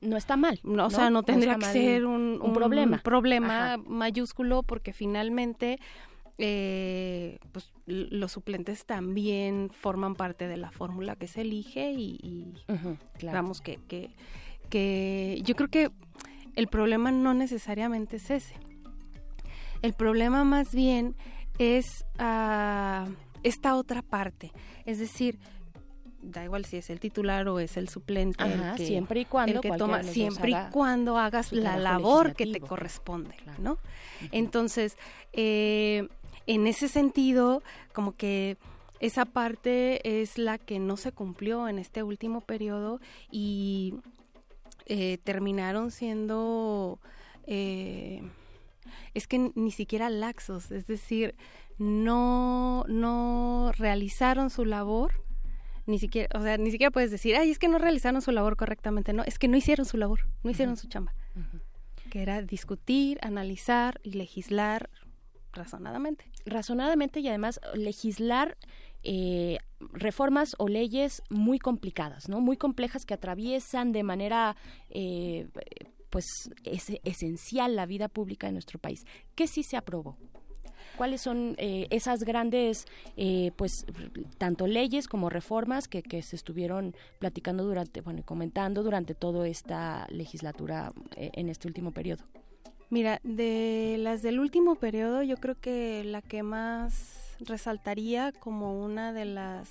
[0.02, 0.58] no está mal.
[0.64, 5.78] No, O sea, no tendría que ser un, problema, un problema mayúsculo porque finalmente
[6.44, 12.52] eh, pues los suplentes también forman parte de la fórmula que se elige y,
[13.22, 14.10] vamos que, que,
[14.68, 15.92] que yo creo que
[16.56, 18.56] el problema no necesariamente es ese.
[19.82, 21.14] El problema más bien
[21.58, 23.08] es uh,
[23.44, 24.50] esta otra parte,
[24.84, 25.38] es decir,
[26.22, 28.44] da igual si es el titular o es el suplente
[28.78, 33.78] siempre y cuando que toma siempre y cuando hagas la labor que te corresponde no
[34.30, 34.96] entonces
[35.32, 36.08] eh,
[36.46, 37.62] en ese sentido,
[37.92, 38.56] como que
[39.00, 43.00] esa parte es la que no se cumplió en este último periodo
[43.30, 43.94] y
[44.86, 47.00] eh, terminaron siendo...
[47.46, 48.22] Eh,
[49.14, 51.34] es que ni siquiera laxos, es decir,
[51.78, 55.22] no, no realizaron su labor,
[55.86, 58.56] ni siquiera, o sea, ni siquiera puedes decir, ay, es que no realizaron su labor
[58.56, 61.14] correctamente, no, es que no hicieron su labor, no hicieron su chamba,
[62.10, 64.90] que era discutir, analizar y legislar
[65.52, 66.24] razonadamente.
[66.44, 68.56] Razonadamente y además legislar
[69.04, 69.58] eh,
[69.92, 72.40] reformas o leyes muy complicadas, ¿no?
[72.40, 74.56] Muy complejas que atraviesan de manera
[74.90, 75.48] eh,
[76.12, 76.26] pues
[76.64, 79.06] es esencial la vida pública de nuestro país.
[79.34, 80.18] ¿Qué sí se aprobó?
[80.96, 83.86] ¿Cuáles son eh, esas grandes, eh, pues,
[84.36, 90.06] tanto leyes como reformas que, que, se estuvieron platicando durante, bueno, comentando durante toda esta
[90.10, 92.24] legislatura eh, en este último periodo?
[92.92, 99.14] Mira, de las del último periodo, yo creo que la que más resaltaría como una
[99.14, 99.70] de las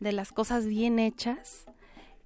[0.00, 1.66] de las cosas bien hechas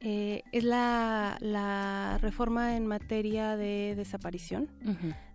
[0.00, 4.70] eh, es la, la, reforma en materia de desaparición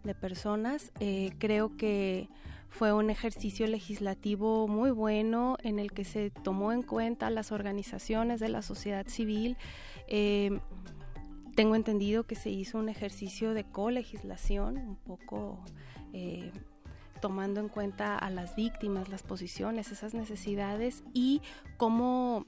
[0.03, 0.91] de personas.
[0.99, 2.27] Eh, creo que
[2.71, 8.39] fue un ejercicio legislativo muy bueno en el que se tomó en cuenta las organizaciones
[8.39, 9.55] de la sociedad civil.
[10.07, 10.59] Eh,
[11.55, 15.59] tengo entendido que se hizo un ejercicio de colegislación, un poco
[17.19, 21.41] tomando en cuenta a las víctimas, las posiciones, esas necesidades y
[21.77, 22.45] cómo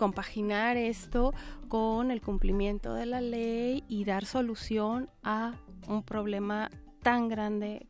[0.00, 1.34] compaginar esto
[1.68, 5.52] con el cumplimiento de la ley y dar solución a
[5.88, 6.70] un problema
[7.02, 7.86] tan grande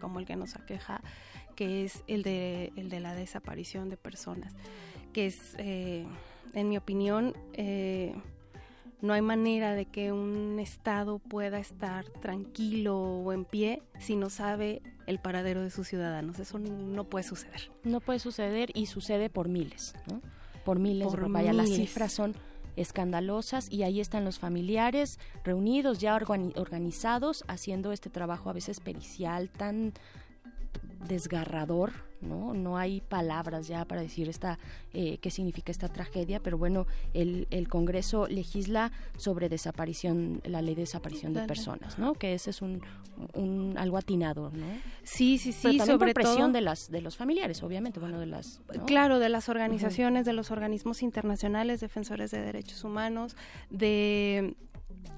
[0.00, 1.02] como el que nos aqueja,
[1.54, 4.54] que es el de, el de la desaparición de personas,
[5.12, 6.04] que es, eh,
[6.52, 8.14] en mi opinión, eh,
[9.02, 14.30] no hay manera de que un Estado pueda estar tranquilo o en pie si no
[14.30, 16.38] sabe el paradero de sus ciudadanos.
[16.38, 17.70] Eso no puede suceder.
[17.84, 20.22] No puede suceder y sucede por miles, ¿no?
[20.64, 22.34] por miles, por vaya, las cifras son
[22.76, 29.50] escandalosas y ahí están los familiares reunidos ya organizados haciendo este trabajo a veces pericial
[29.50, 29.92] tan
[31.06, 31.92] desgarrador,
[32.22, 32.54] ¿no?
[32.54, 34.58] No hay palabras ya para decir esta
[34.92, 40.74] eh, qué significa esta tragedia, pero bueno, el, el, Congreso legisla sobre desaparición, la ley
[40.74, 42.14] de desaparición de personas, ¿no?
[42.14, 42.82] Que ese es un,
[43.34, 44.66] un algo atinado, ¿no?
[45.02, 48.60] Sí, sí, sí, pero sobre presión de las de los familiares, obviamente, bueno, de las
[48.86, 53.36] claro, de las organizaciones, de los organismos internacionales defensores de derechos humanos,
[53.70, 54.54] de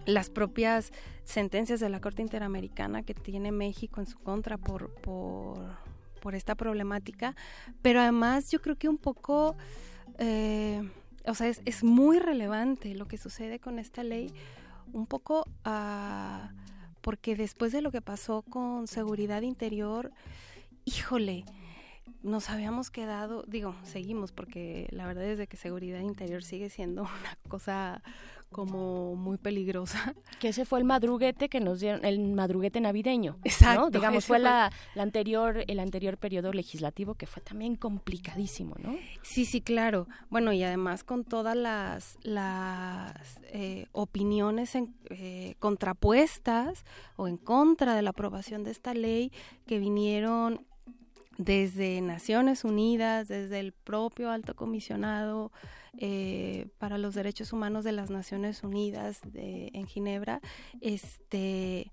[0.06, 0.92] las propias
[1.24, 5.58] sentencias de la Corte Interamericana que tiene México en su contra por, por,
[6.24, 7.36] por esta problemática,
[7.82, 9.56] pero además yo creo que un poco,
[10.18, 10.80] eh,
[11.26, 14.32] o sea, es, es, muy relevante lo que sucede con esta ley,
[14.94, 16.48] un poco uh,
[17.02, 20.12] porque después de lo que pasó con seguridad interior,
[20.86, 21.44] híjole,
[22.22, 27.02] nos habíamos quedado, digo, seguimos porque la verdad es de que seguridad interior sigue siendo
[27.20, 28.02] una cosa
[28.54, 30.14] como muy peligrosa.
[30.38, 33.36] Que ese fue el madruguete que nos dieron, el madruguete navideño.
[33.42, 33.90] Exacto.
[33.90, 38.94] Digamos, fue, La, la, anterior, el anterior periodo legislativo que fue también complicadísimo, ¿no?
[39.22, 40.06] Sí, sí, claro.
[40.30, 46.84] Bueno, y además con todas las, las eh, opiniones en, eh, contrapuestas
[47.16, 49.32] o en contra de la aprobación de esta ley
[49.66, 50.64] que vinieron
[51.38, 55.52] desde Naciones Unidas, desde el propio alto comisionado
[55.98, 60.40] eh, para los Derechos Humanos de las Naciones Unidas de, en Ginebra,
[60.80, 61.90] este,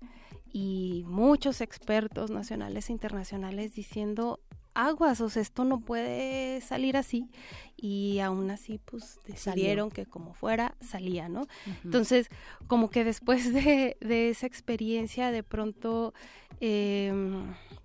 [0.52, 4.40] y muchos expertos nacionales e internacionales diciendo
[4.74, 7.28] aguas, o sea, esto no puede salir así.
[7.76, 11.46] Y aún así, pues decidieron que como fuera, salía, ¿no?
[11.84, 12.28] Entonces,
[12.68, 16.14] como que después de, de esa experiencia, de pronto,
[16.60, 17.81] eh, que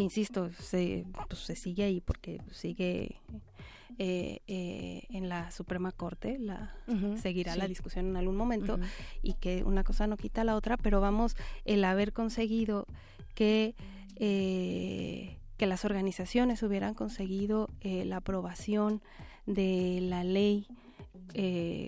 [0.00, 3.16] insisto, se, pues, se sigue ahí porque sigue
[4.02, 6.74] eh, eh, en la Suprema Corte, la,
[7.20, 8.78] seguirá la discusión en algún momento
[9.22, 11.36] y que una cosa no quita la otra, pero vamos,
[11.66, 12.86] el haber conseguido
[13.34, 13.74] que,
[14.16, 19.02] eh, que las organizaciones hubieran conseguido la aprobación
[19.44, 20.66] de la ley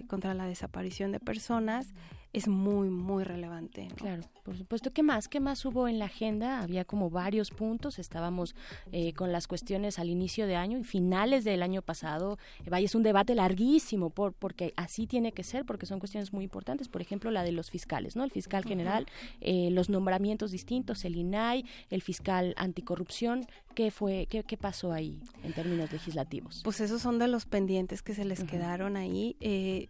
[0.06, 1.94] contra la desaparición de personas,
[2.32, 3.88] es muy, muy relevante.
[3.96, 4.90] Claro, por supuesto.
[4.90, 5.28] ¿Qué más?
[5.28, 6.60] ¿Qué más hubo en la agenda?
[6.62, 7.98] Había como varios puntos.
[7.98, 8.54] Estábamos
[8.90, 12.38] eh, con las cuestiones al inicio de año y finales del año pasado.
[12.64, 16.32] Eh, vaya, es un debate larguísimo por, porque así tiene que ser, porque son cuestiones
[16.32, 16.88] muy importantes.
[16.88, 18.24] Por ejemplo, la de los fiscales, ¿no?
[18.24, 19.06] El fiscal general,
[19.40, 23.46] eh, los nombramientos distintos, el INAI, el fiscal anticorrupción.
[23.74, 26.60] ¿Qué fue, qué, qué pasó ahí en términos legislativos?
[26.64, 29.36] Pues esos son de los pendientes que se les quedaron ahí.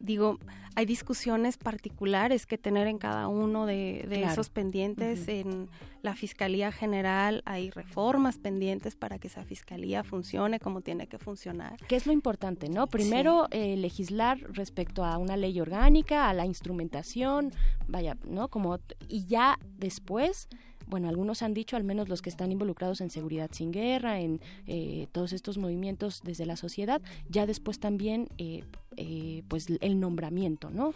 [0.01, 0.39] digo,
[0.75, 5.29] hay discusiones particulares que tener en cada uno de, esos pendientes.
[5.29, 5.69] En
[6.03, 11.77] la Fiscalía General hay reformas pendientes para que esa Fiscalía funcione como tiene que funcionar.
[11.89, 12.87] ¿Qué es lo importante, no?
[12.87, 17.53] Primero, eh, legislar respecto a una ley orgánica, a la instrumentación,
[17.87, 18.49] vaya, ¿no?
[18.49, 18.79] Como,
[19.09, 20.49] y ya después
[20.93, 24.43] bueno, algunos han dicho, al menos los que están involucrados en seguridad sin guerra, en
[24.67, 27.01] eh, todos estos movimientos desde la sociedad,
[27.31, 28.63] ya después también, eh,
[28.99, 30.93] eh, pues el nombramiento, ¿no?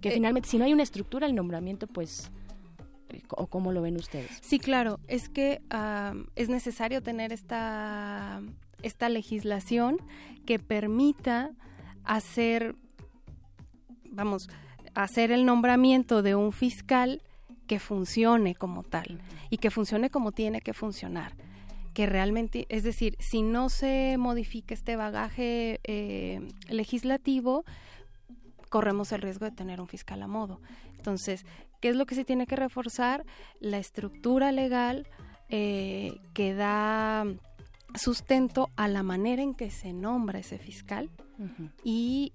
[0.00, 2.30] Que finalmente, si no hay una estructura, el nombramiento, pues
[3.30, 4.30] o cómo lo ven ustedes.
[4.42, 5.60] Sí, claro, es que
[6.36, 8.40] es necesario tener esta,
[8.84, 9.96] esta legislación
[10.46, 11.50] que permita
[12.04, 12.76] hacer,
[14.08, 14.48] vamos,
[14.94, 17.22] hacer el nombramiento de un fiscal
[17.70, 21.36] que funcione como tal y que funcione como tiene que funcionar.
[21.94, 27.64] Que realmente, es decir, si no se modifica este bagaje eh, legislativo,
[28.70, 30.60] corremos el riesgo de tener un fiscal a modo.
[30.96, 31.46] Entonces,
[31.80, 33.24] ¿qué es lo que se tiene que reforzar?
[33.60, 35.06] La estructura legal
[35.48, 37.24] eh, que da
[37.94, 41.08] sustento a la manera en que se nombra ese fiscal
[41.84, 42.32] y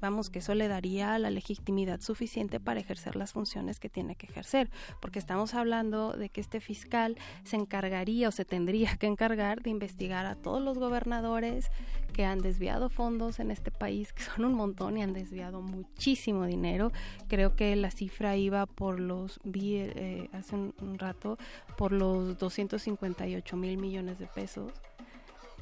[0.00, 4.26] vamos, que eso le daría la legitimidad suficiente para ejercer las funciones que tiene que
[4.26, 4.70] ejercer,
[5.00, 9.70] porque estamos hablando de que este fiscal se encargaría o se tendría que encargar de
[9.70, 11.70] investigar a todos los gobernadores
[12.12, 16.46] que han desviado fondos en este país, que son un montón y han desviado muchísimo
[16.46, 16.92] dinero.
[17.28, 21.38] Creo que la cifra iba por los, vi eh, hace un, un rato,
[21.76, 24.72] por los 258 mil millones de pesos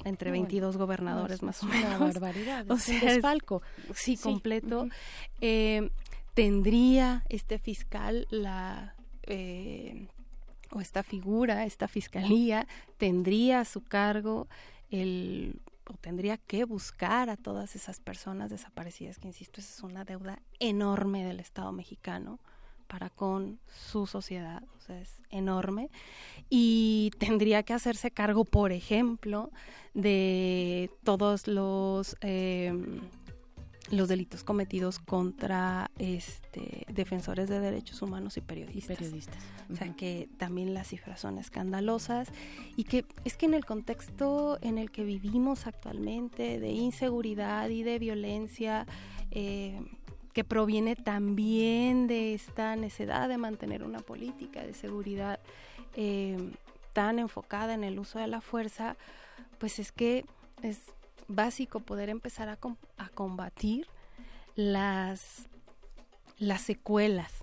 [0.05, 1.85] entre 22 gobernadores más o menos.
[1.85, 3.61] Una barbaridad, o sea, desfalco.
[3.93, 4.87] Sí, completo.
[5.41, 5.89] Eh,
[6.33, 8.95] ¿Tendría este fiscal la...
[9.23, 10.07] Eh,
[10.71, 12.67] o esta figura, esta fiscalía,
[12.97, 14.47] tendría a su cargo
[14.91, 15.59] el
[15.89, 20.39] o tendría que buscar a todas esas personas desaparecidas, que insisto, esa es una deuda
[20.59, 22.39] enorme del Estado mexicano
[22.89, 25.89] para con su sociedad, o sea, es enorme,
[26.49, 29.51] y tendría que hacerse cargo, por ejemplo,
[29.93, 32.73] de todos los eh,
[33.91, 38.97] los delitos cometidos contra este defensores de derechos humanos y periodistas.
[38.97, 39.43] periodistas.
[39.71, 42.29] O sea que también las cifras son escandalosas
[42.75, 47.83] y que es que en el contexto en el que vivimos actualmente de inseguridad y
[47.83, 48.85] de violencia
[49.31, 49.79] eh,
[50.39, 55.37] que proviene también de esta necesidad de mantener una política de seguridad
[55.97, 56.37] eh,
[56.93, 58.95] tan enfocada en el uso de la fuerza,
[59.57, 60.23] pues es que
[60.63, 60.79] es
[61.27, 62.57] básico poder empezar a,
[63.13, 63.87] combatir
[64.55, 65.49] las,
[66.37, 67.33] las secuelas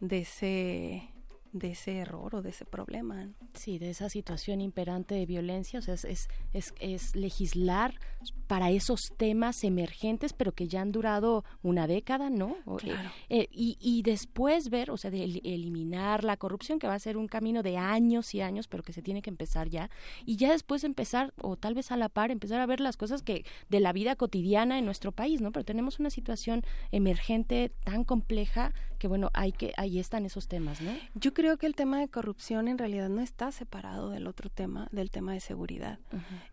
[0.00, 1.08] de ese
[1.52, 3.28] de ese error o de ese problema.
[3.54, 8.00] Sí, de esa situación imperante de violencia, o sea, es, es, es, legislar
[8.46, 12.56] para esos temas emergentes, pero que ya han durado una década, ¿no?
[12.78, 13.10] Claro.
[13.28, 17.16] Eh, y, y, después ver, o sea, de eliminar la corrupción, que va a ser
[17.16, 19.90] un camino de años y años, pero que se tiene que empezar ya,
[20.26, 23.22] y ya después empezar, o tal vez a la par, empezar a ver las cosas
[23.22, 25.52] que de la vida cotidiana en nuestro país, ¿no?
[25.52, 30.80] Pero tenemos una situación emergente tan compleja que, bueno, hay que, ahí están esos temas,
[30.80, 30.92] ¿no?
[31.14, 34.88] Yo creo que el tema de corrupción en realidad no está separado del otro tema,
[34.92, 35.98] del tema de seguridad.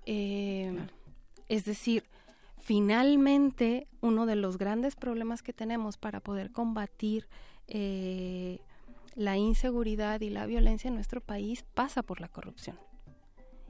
[0.06, 0.76] Eh,
[1.50, 2.06] es decir,
[2.58, 7.28] finalmente uno de los grandes problemas que tenemos para poder combatir
[7.68, 8.60] eh,
[9.16, 12.80] la inseguridad y la violencia en nuestro país pasa por la corrupción.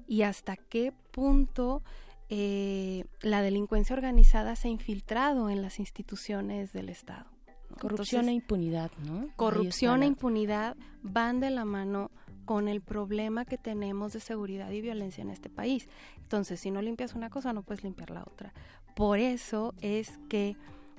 [0.07, 1.81] Y hasta qué punto
[2.29, 7.25] eh, la delincuencia organizada se ha infiltrado en las instituciones del Estado.
[7.79, 9.29] Corrupción e impunidad, ¿no?
[9.35, 12.11] Corrupción e impunidad van de la mano
[12.49, 15.87] con el problema que tenemos de seguridad y violencia en este país.
[16.17, 18.55] Entonces, si no limpias una cosa, no puedes limpiar la otra.
[18.95, 20.55] Por eso es que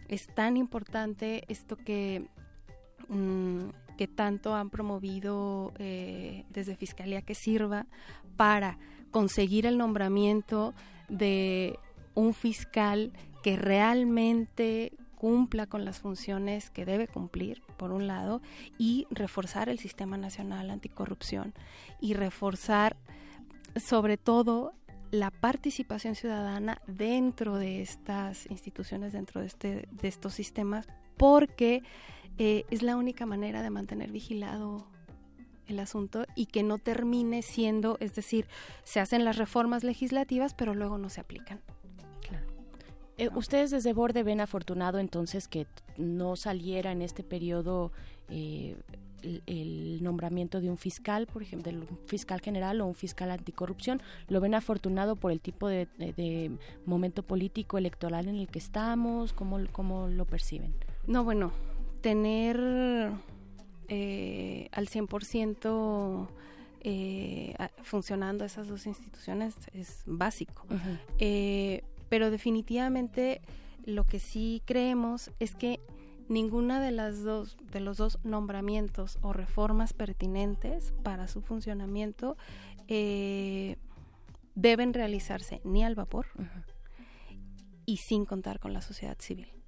[0.06, 2.28] es tan importante esto que,
[3.09, 7.89] mm, que tanto han promovido eh, desde Fiscalía que sirva
[8.36, 8.78] para
[9.10, 10.72] conseguir el nombramiento
[11.09, 11.81] de
[12.14, 13.12] un fiscal
[13.43, 18.40] que realmente cumpla con las funciones que debe cumplir, por un lado,
[18.78, 21.52] y reforzar el sistema nacional anticorrupción
[22.01, 22.97] y reforzar
[23.76, 24.72] sobre todo
[25.10, 30.88] la participación ciudadana dentro de estas instituciones, dentro de, este, de estos sistemas,
[31.18, 31.82] porque
[32.38, 34.86] eh, es la única manera de mantener vigilado
[35.66, 38.47] el asunto y que no termine siendo, es decir,
[38.84, 41.60] se hacen las reformas legislativas, pero luego no se aplican.
[43.20, 45.66] Eh, ustedes desde Borde ven afortunado entonces que
[45.98, 47.92] no saliera en este periodo
[48.30, 48.76] eh,
[49.47, 54.01] el, nombramiento de un fiscal, por ejemplo, de un fiscal general o un fiscal anticorrupción.
[54.28, 55.86] ¿Lo ven afortunado por el tipo de,
[56.86, 59.34] momento político electoral en el que estamos?
[59.34, 60.74] ¿Cómo, ¿Cómo lo perciben?
[61.06, 61.52] No, bueno,
[62.01, 62.59] tener
[63.88, 66.26] eh, al 100%
[66.82, 70.64] eh, funcionando esas dos instituciones es básico.
[71.18, 73.40] Eh, pero definitivamente
[73.86, 75.80] lo que sí creemos es que
[76.28, 82.36] ninguna de las dos de los dos nombramientos o reformas pertinentes para su funcionamiento
[82.88, 83.76] eh,
[84.54, 86.26] deben realizarse ni al vapor
[87.86, 89.59] y sin contar con la sociedad civil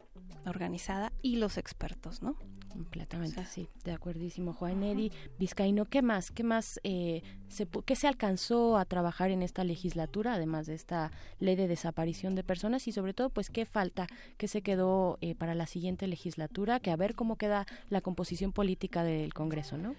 [0.47, 2.36] organizada y los expertos, ¿no?
[2.69, 4.55] Completamente, sí, de acuerdísimo.
[4.55, 6.31] Juan Eddy Vizcaíno, ¿qué más?
[6.31, 11.12] ¿Qué más eh, se, qué se alcanzó a trabajar en esta legislatura, además de esta
[11.39, 12.89] ley de desaparición de personas?
[12.89, 14.06] Y sobre todo, pues, ¿qué falta?
[14.39, 16.81] ¿Qué se quedó eh, para la siguiente legislatura?
[16.81, 19.94] Que a ver cómo queda la composición política del Congreso, ¿no?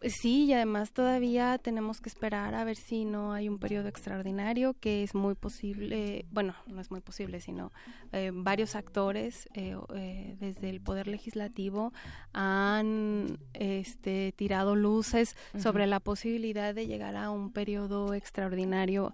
[0.00, 4.74] Sí, y además todavía tenemos que esperar a ver si no hay un periodo extraordinario,
[4.74, 7.72] que es muy posible, bueno, no es muy posible, sino
[8.12, 11.92] eh, varios actores eh, eh, desde el Poder Legislativo
[12.32, 19.12] han este, tirado luces sobre la posibilidad de llegar a un periodo extraordinario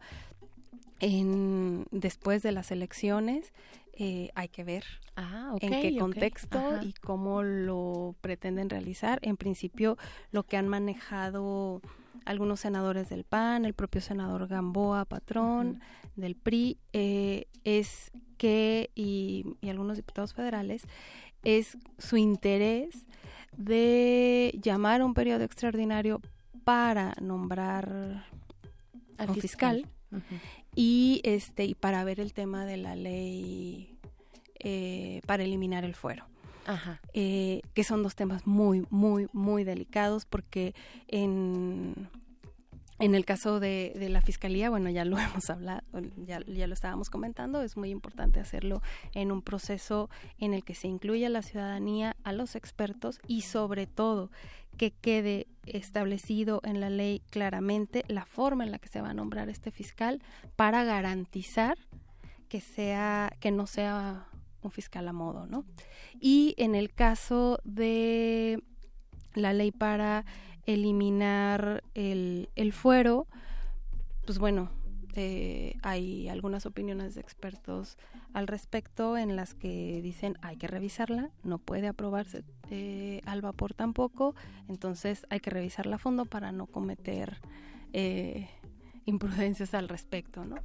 [1.00, 3.54] en, después de las elecciones
[3.96, 4.84] eh, hay que ver
[5.16, 9.18] ah, en qué contexto y cómo lo pretenden realizar.
[9.22, 9.96] En principio,
[10.32, 11.80] lo que han manejado
[12.24, 15.80] algunos senadores del PAN, el propio senador Gamboa, patrón
[16.16, 20.82] del PRI, eh, es que, y, algunos diputados federales,
[21.42, 23.06] es su interés
[23.56, 26.20] de llamar a un periodo extraordinario
[26.64, 28.26] para nombrar
[29.18, 29.86] al fiscal,
[30.74, 33.98] y este y para ver el tema de la ley
[34.58, 36.24] eh, para eliminar el fuero.
[37.12, 40.74] Eh, que son dos temas muy, muy, muy delicados porque
[41.08, 42.08] en,
[42.98, 45.82] en el caso de, de, la fiscalía, bueno, ya lo hemos hablado,
[46.16, 48.80] ya, ya, lo estábamos comentando, es muy importante hacerlo
[49.12, 53.42] en un proceso en el que se incluya a la ciudadanía, a los expertos y
[53.42, 54.30] sobre todo
[54.76, 59.14] que quede establecido en la ley claramente la forma en la que se va a
[59.14, 60.22] nombrar este fiscal
[60.56, 61.78] para garantizar
[62.48, 64.26] que sea que no sea
[64.62, 65.64] un fiscal a modo, ¿no?
[66.20, 68.62] Y en el caso de
[69.34, 70.24] la ley para
[70.66, 73.26] eliminar el, el fuero,
[74.24, 74.70] pues bueno,
[75.16, 77.96] eh, hay algunas opiniones de expertos
[78.32, 83.74] al respecto en las que dicen hay que revisarla, no puede aprobarse eh, al vapor
[83.74, 84.34] tampoco,
[84.68, 87.38] entonces hay que revisarla a fondo para no cometer
[87.92, 88.48] eh,
[89.04, 90.56] imprudencias al respecto, ¿no?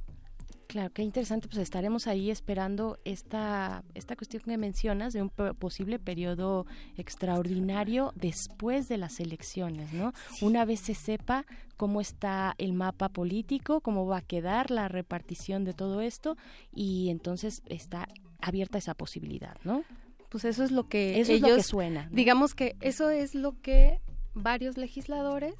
[0.70, 5.98] Claro, qué interesante, pues estaremos ahí esperando esta, esta cuestión que mencionas de un posible
[5.98, 6.64] periodo
[6.96, 10.12] extraordinario después de las elecciones, ¿no?
[10.40, 11.44] Una vez se sepa
[11.76, 16.36] cómo está el mapa político, cómo va a quedar la repartición de todo esto
[16.72, 18.06] y entonces está
[18.40, 19.82] abierta esa posibilidad, ¿no?
[20.28, 22.08] Pues eso es lo que eso es lo que suena.
[22.12, 23.98] Digamos que eso es lo que
[24.34, 25.56] varios legisladores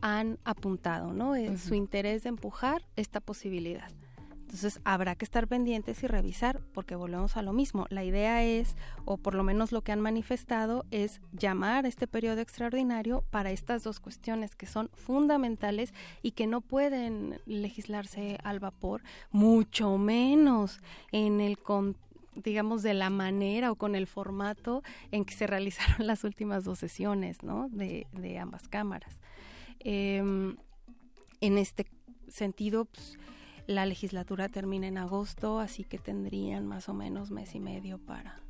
[0.00, 1.34] han apuntado, ¿no?
[1.34, 3.90] Es Su interés de empujar esta posibilidad.
[4.48, 7.86] Entonces habrá que estar pendientes y revisar porque volvemos a lo mismo.
[7.90, 12.06] La idea es, o por lo menos lo que han manifestado, es llamar a este
[12.06, 15.92] periodo extraordinario para estas dos cuestiones que son fundamentales
[16.22, 19.02] y que no pueden legislarse al vapor,
[19.32, 20.80] mucho menos
[21.12, 21.58] en el
[22.34, 26.78] digamos, de la manera o con el formato en que se realizaron las últimas dos
[26.78, 27.68] sesiones, ¿no?
[27.68, 29.18] De, de ambas cámaras.
[29.80, 30.56] Em,
[31.42, 31.86] en este
[32.28, 33.18] sentido, pues,
[33.68, 38.40] la legislatura termina en agosto, así que tendrían más o menos mes y medio para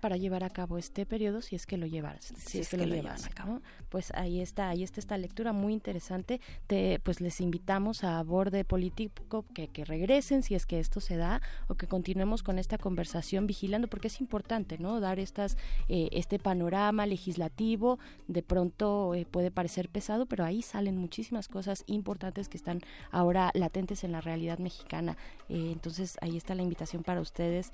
[0.00, 2.86] para llevar a cabo este periodo si es que lo llevaras si, es, que, lo,
[2.86, 3.60] llevas a cabo.
[3.88, 6.40] Pues ahí está ahí está esta lectura muy interesante.
[6.66, 11.16] Te, pues les invitamos a borde político que, que regresen si es que esto se
[11.16, 15.56] da o que continuemos con esta conversación vigilando porque es importante no dar estas
[15.88, 17.98] eh, este panorama legislativo.
[18.28, 23.50] De pronto eh, puede parecer pesado pero ahí salen muchísimas cosas importantes que están ahora
[23.54, 25.16] latentes en la realidad mexicana.
[25.48, 27.72] Eh, entonces ahí está la invitación para ustedes.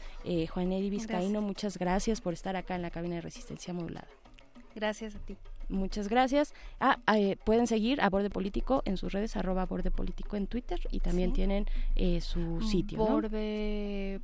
[0.52, 4.08] Juan Edi Vizcaíno muchas gracias por estar acá en la cabina de resistencia modulada.
[4.74, 5.36] Gracias a ti.
[5.68, 6.54] Muchas gracias.
[6.80, 10.78] Ah, eh, pueden seguir a Borde Político en sus redes, arroba Borde Político en Twitter
[10.90, 11.66] y también tienen
[11.96, 12.98] eh, su sitio.
[12.98, 14.20] Borde.mx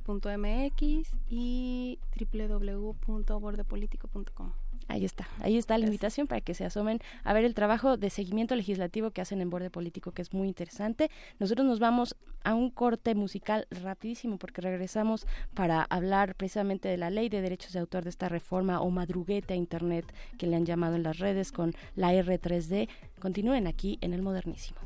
[1.29, 4.53] y www.bordepolitico.com.
[4.87, 8.09] Ahí está, ahí está la invitación para que se asomen a ver el trabajo de
[8.09, 11.09] seguimiento legislativo que hacen en Borde Político, que es muy interesante.
[11.39, 17.09] Nosotros nos vamos a un corte musical rapidísimo porque regresamos para hablar precisamente de la
[17.09, 20.65] ley de derechos de autor de esta reforma o madruguete a Internet que le han
[20.65, 22.89] llamado en las redes con la R3D.
[23.19, 24.79] Continúen aquí en el modernísimo.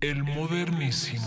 [0.00, 1.24] El modernísimo.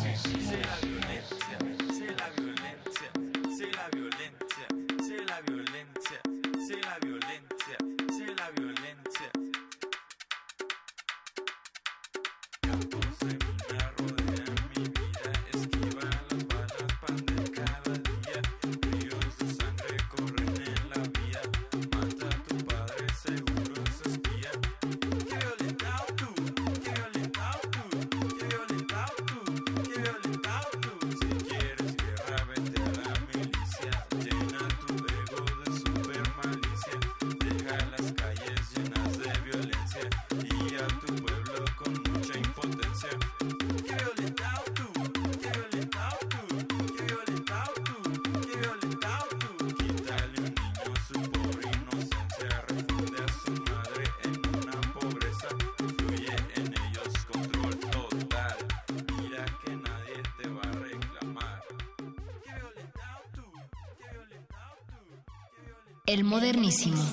[66.08, 67.04] El modernísimo.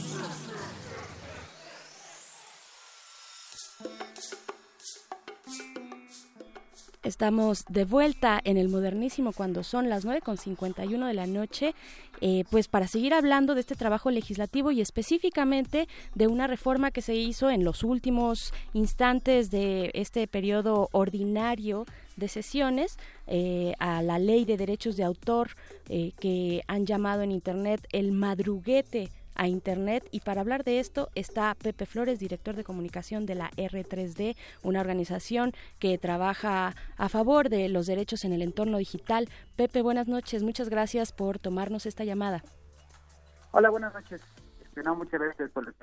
[7.03, 11.75] Estamos de vuelta en el modernísimo cuando son las 9.51 de la noche,
[12.21, 17.03] eh, pues para seguir hablando de este trabajo legislativo y específicamente de una reforma que
[17.03, 21.85] se hizo en los últimos instantes de este periodo ordinario
[22.17, 25.51] de sesiones eh, a la ley de derechos de autor
[25.89, 30.09] eh, que han llamado en Internet el madruguete a Internet.
[30.11, 34.81] Y para hablar de esto está Pepe Flores, director de comunicación de la R3D, una
[34.81, 39.29] organización que trabaja a favor de los derechos en el entorno digital.
[39.57, 40.43] Pepe, buenas noches.
[40.43, 42.43] Muchas gracias por tomarnos esta llamada.
[43.51, 44.21] Hola, buenas noches.
[44.63, 45.75] Este, no, muchas gracias por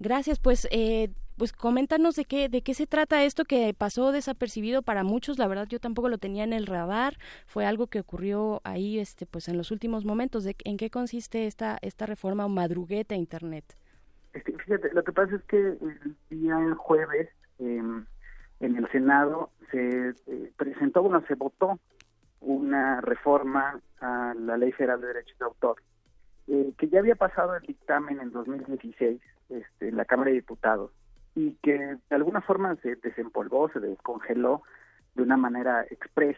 [0.00, 4.82] Gracias, pues, eh, pues coméntanos de qué, de qué se trata esto que pasó desapercibido
[4.82, 5.38] para muchos.
[5.38, 7.14] La verdad, yo tampoco lo tenía en el radar.
[7.46, 10.44] Fue algo que ocurrió ahí, este, pues, en los últimos momentos.
[10.44, 13.64] De, ¿En qué consiste esta, esta reforma madrugueta a Internet?
[14.32, 17.28] Este, fíjate, lo que pasa es que el día jueves
[17.58, 18.04] em,
[18.60, 21.78] en el Senado se eh, presentó, bueno, se votó
[22.40, 25.76] una reforma a la Ley Federal de Derechos de Autor,
[26.46, 30.90] eh, que ya había pasado el dictamen en 2016 este, en la Cámara de Diputados
[31.34, 34.62] y que de alguna forma se desempolvó, se descongeló
[35.14, 36.36] de una manera express.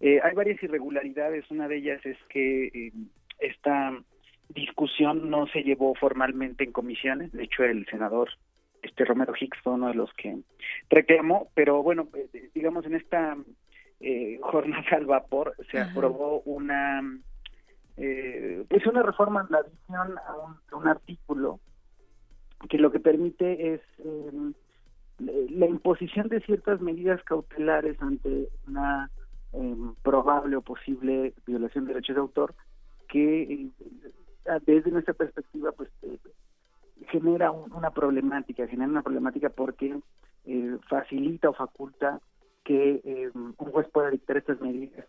[0.00, 2.92] Eh, hay varias irregularidades, una de ellas es que eh,
[3.38, 3.92] esta
[4.48, 8.30] discusión no se llevó formalmente en comisiones, de hecho el senador
[8.82, 10.38] este Romero Hicks fue uno de los que
[10.88, 13.36] reclamó, pero bueno, eh, digamos en esta
[14.40, 17.02] jornada al vapor se aprobó una
[17.94, 21.60] pues una reforma en la adición a un, a un artículo
[22.68, 24.52] que lo que permite es eh,
[25.50, 29.10] la imposición de ciertas medidas cautelares ante una
[29.52, 32.54] eh, probable o posible violación de derechos de autor
[33.08, 33.70] que eh,
[34.66, 35.90] desde nuestra perspectiva pues
[37.08, 39.98] genera una problemática genera una problemática porque
[40.88, 42.20] facilita o faculta
[42.64, 45.06] que un juez pueda dictar estas medidas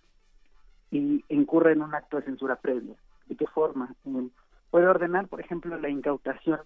[0.90, 2.96] y incurre en un acto de censura previa.
[3.28, 3.94] De qué forma
[4.70, 6.60] puede ordenar por ejemplo la incautación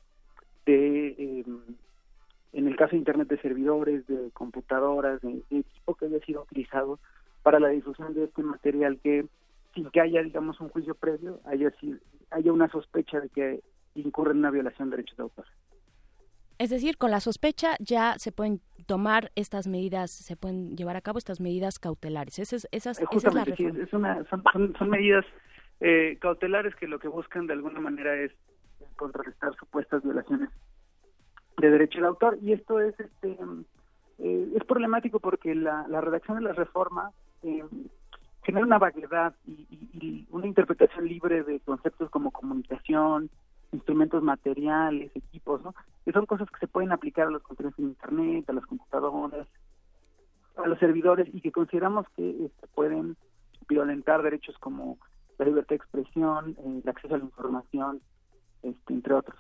[0.66, 1.60] de, em,
[2.54, 7.00] en el caso de Internet, de servidores, de computadoras, de, equipo que haya sido utilizado
[7.44, 9.26] para la difusión de este material que,
[9.74, 11.72] sin que haya, digamos, un juicio previo, haya,
[12.32, 13.60] haya una sospecha de que
[13.96, 15.46] incurre en una violación de derechos de autor.
[16.58, 21.02] Es decir, con la sospecha ya se pueden tomar estas medidas, se pueden llevar a
[21.02, 22.40] cabo estas medidas cautelares.
[22.40, 24.24] Esas, esas, esa es la reforma.
[24.32, 25.26] son, son, medidas
[25.82, 28.32] eh, cautelares que lo que buscan de alguna manera es
[28.96, 30.50] contrarrestar supuestas violaciones
[31.58, 33.38] de derecho del autor y esto es este
[34.20, 37.12] eh, es problemático porque la, redacción de la reforma
[37.44, 37.64] eh,
[38.44, 43.30] genera una vaguedad y, una interpretación libre de conceptos como comunicación,
[43.72, 45.74] instrumentos materiales, equipos, ¿no?
[46.04, 49.48] Que son cosas que se pueden aplicar a los contenidos en internet, a las computadoras,
[50.58, 53.18] a los servidores y que consideramos que este, pueden
[53.68, 54.98] violentar derechos como
[55.38, 58.02] la libertad de expresión, eh, el acceso a la información,
[58.66, 59.40] este, entre otros.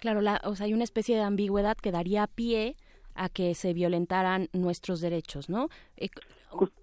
[0.00, 2.76] Claro, la, o sea, hay una especie de ambigüedad que daría pie
[3.14, 5.68] a que se violentaran nuestros derechos, ¿no?
[5.96, 6.08] Eh,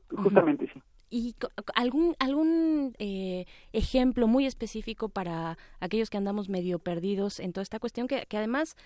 [0.09, 0.81] justamente, sí.
[1.09, 1.35] ¿Y
[1.75, 7.79] algún, algún eh, ejemplo muy específico para aquellos que andamos medio perdidos en toda esta
[7.79, 8.07] cuestión?
[8.07, 8.77] Que, que además,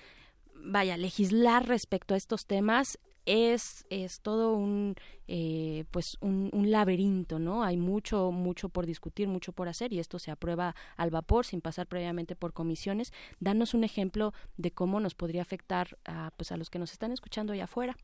[0.55, 4.95] vaya, legislar respecto a estos temas es, es todo un,
[5.27, 7.63] eh, pues un, laberinto, ¿no?
[7.63, 11.61] Hay mucho, mucho por discutir, mucho por hacer y esto se aprueba al vapor sin
[11.61, 13.13] pasar previamente por comisiones.
[13.39, 17.11] Danos un ejemplo de cómo nos podría afectar a, pues a los que nos están
[17.11, 17.95] escuchando allá afuera.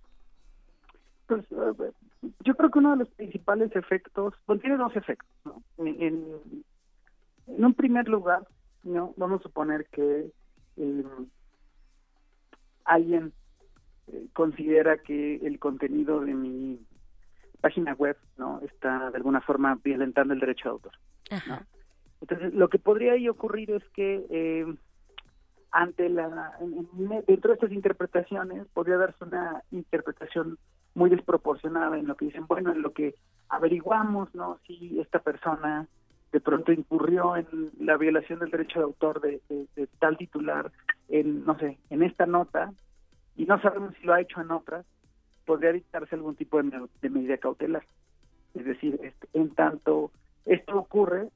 [1.27, 1.45] Pues
[2.43, 5.63] yo creo que uno de los principales efectos, bueno, tiene dos efectos, ¿no?
[5.77, 6.25] En,
[7.47, 8.47] en un primer lugar,
[8.83, 9.13] ¿no?
[9.17, 10.31] Vamos a suponer que
[10.77, 11.03] eh,
[12.85, 13.33] alguien
[14.33, 16.79] considera que el contenido de mi
[17.61, 20.93] página web no está de alguna forma violentando el derecho de autor.
[22.21, 24.65] Entonces, lo que podría ahí ocurrir es que eh,
[25.71, 26.57] ante la
[27.27, 30.57] dentro de estas interpretaciones podría darse una interpretación
[30.93, 33.15] muy desproporcionada en lo que dicen, bueno, en lo que
[33.47, 34.59] averiguamos, ¿no?
[34.67, 35.87] Si esta persona
[36.31, 37.47] de pronto incurrió en
[37.79, 40.71] la violación del derecho de autor de, de tal titular
[41.09, 42.71] en, no sé, en esta nota,
[43.35, 44.85] y no sabemos si lo ha hecho en otras,
[45.45, 47.83] podría dictarse algún tipo de, medida cautelar.
[48.53, 50.11] Es decir, este, en tanto
[50.45, 51.29] esto ocurre,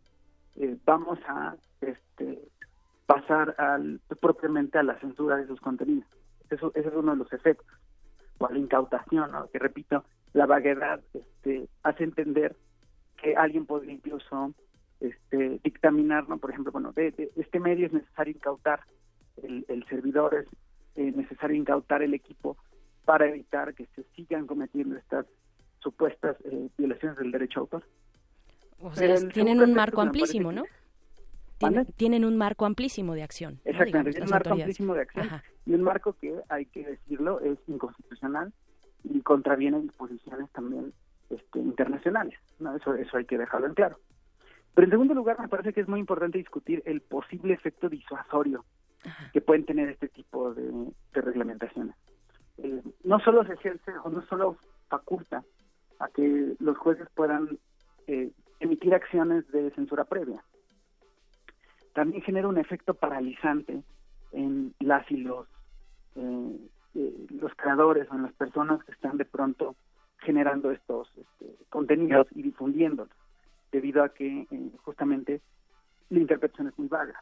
[0.55, 2.39] eh, vamos a este,
[3.05, 6.07] pasar al, propiamente a la censura de esos contenidos.
[6.49, 7.67] Eso, ese es uno de los efectos.
[8.38, 10.03] O a la incautación, que repito,
[10.34, 12.55] la vaguedad este, hace entender
[13.22, 14.53] que alguien podría incluso
[14.99, 16.38] este, dictaminar, ¿no?
[16.38, 18.81] Por ejemplo, bueno, de, este medio es necesario incautar
[19.41, 20.47] el, el servidor, es
[20.95, 22.57] eh, necesario incautar el equipo
[23.05, 25.26] para evitar que se sigan cometiendo estas
[25.80, 27.84] supuestas eh, violaciones del derecho a autor.
[28.80, 30.63] O sea, tienen un marco amplísimo, ¿no?
[31.95, 33.59] Tienen, un marco amplísimo de acción.
[33.63, 35.30] Exactamente, tienen un marco amplísimo de acción
[35.65, 38.53] y un marco que, hay que decirlo, es inconstitucional
[39.03, 40.93] y contraviene disposiciones también
[41.30, 42.38] este, internacionales.
[42.59, 42.76] ¿no?
[42.76, 43.97] Eso, eso hay que dejarlo en claro.
[44.73, 48.65] Pero en segundo lugar, me parece que es muy importante discutir el posible efecto disuasorio
[49.34, 51.95] que pueden tener este tipo de, reglamentaciones.
[52.57, 54.57] Eh, no solo se ejerce o no solo
[54.88, 55.44] faculta
[55.99, 57.57] a que los jueces puedan
[58.07, 60.44] eh, emitir acciones de censura previa,
[61.94, 63.82] también genera un efecto paralizante
[64.32, 65.48] en las y los
[66.15, 66.60] eh,
[67.30, 69.76] los creadores o en las personas que están de pronto
[70.19, 73.14] generando estos este, contenidos y difundiéndolos,
[73.72, 74.48] debido a que
[74.84, 75.41] justamente
[76.10, 77.22] la interpretación es muy vaga.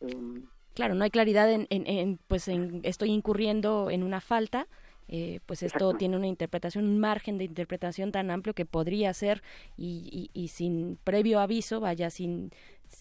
[0.00, 0.44] Em,
[0.74, 4.66] claro, no hay claridad en, pues en, estoy incurriendo en una falta,
[5.08, 9.42] eh, pues esto tiene una interpretación, un margen de interpretación tan amplio que podría ser
[9.76, 12.50] y, y, sin previo aviso, vaya, sin,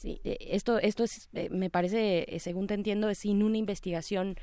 [0.03, 4.35] eh, esto, esto es, eh, me parece, según te entiendo, es sin una investigación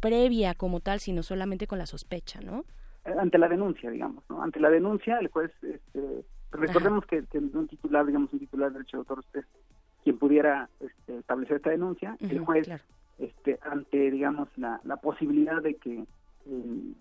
[0.00, 2.64] previa como tal, sino solamente con la sospecha, ¿no?
[3.04, 4.42] Ante la denuncia, digamos, ¿no?
[4.42, 8.98] Ante la denuncia, el juez, este, recordemos que, un titular, digamos, un titular de derecho
[8.98, 9.44] de autor, usted
[10.02, 12.68] quien pudiera este, establecer esta denuncia, el juez,
[13.18, 16.04] este, ante, digamos, la, la posibilidad de que
[16.46, 16.94] eh,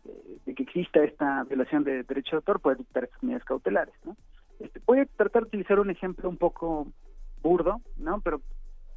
[0.45, 3.95] de que exista esta violación de derecho de autor, puede dictar estas medidas cautelares.
[4.03, 4.17] ¿no?
[4.59, 6.88] Este, voy a tratar de utilizar un ejemplo un poco
[7.41, 8.19] burdo, ¿no?
[8.21, 8.41] pero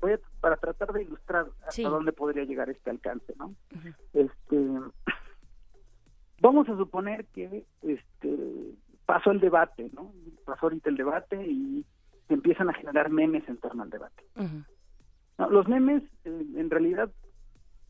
[0.00, 3.34] voy a, para tratar de ilustrar hasta dónde podría llegar este alcance.
[3.38, 3.54] ¿no?
[4.12, 4.56] este,
[6.40, 8.74] vamos a suponer que este,
[9.06, 10.12] pasó el debate, ¿no?
[10.44, 11.86] pasó ahorita el debate y
[12.28, 14.24] se empiezan a generar memes en torno al debate.
[15.50, 17.10] los memes, eh, en realidad,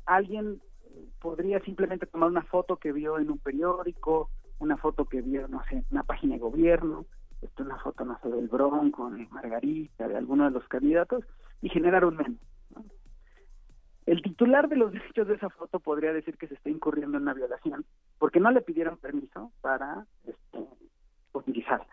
[0.07, 0.61] alguien
[1.21, 5.63] podría simplemente tomar una foto que vio en un periódico, una foto que vio, no
[5.65, 7.07] sé, en una página de gobierno,
[7.41, 11.25] esto una foto, no sé, del Bronco, de Margarita, de alguno de los candidatos,
[11.61, 12.37] y generar un meme.
[14.07, 17.25] El titular de los derechos de esa foto podría decir que se está incurriendo en
[17.25, 17.85] una violación,
[18.19, 20.67] porque no le pidieron permiso para este,
[21.33, 21.87] utilizarla.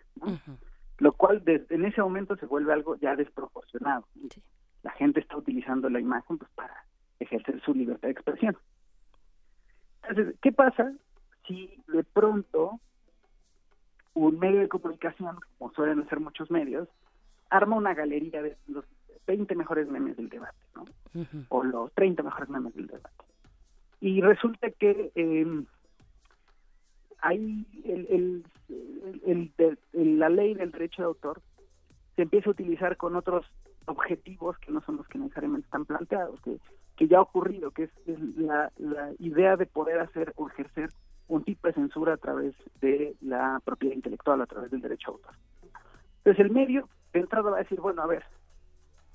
[0.99, 4.05] Lo cual desde, en ese momento se vuelve algo ya desproporcionado.
[4.83, 6.85] La gente está utilizando la imagen pues para
[7.19, 8.57] ejercer su libertad de expresión.
[10.03, 10.93] Entonces, ¿qué pasa
[11.47, 12.79] si de pronto
[14.13, 16.87] un medio de comunicación, como suelen hacer muchos medios,
[17.49, 18.85] arma una galería de los
[19.27, 20.85] 20 mejores memes del debate, ¿no?
[21.49, 23.09] O los 30 mejores memes del debate.
[24.01, 25.63] Y resulta que eh,
[27.21, 28.43] hay el,
[29.93, 31.41] la ley del derecho de autor
[32.15, 33.45] se empieza a utilizar con otros
[33.85, 36.59] objetivos que no son los que necesariamente están planteados, que,
[36.95, 37.91] que ya ha ocurrido, que es,
[38.35, 38.71] la,
[39.19, 40.89] idea de poder hacer o ejercer
[41.27, 45.13] un tipo de censura a través de la propiedad intelectual, a través del derecho a
[45.13, 45.33] autor.
[46.17, 48.23] Entonces el medio de entrada va a decir, bueno, a ver,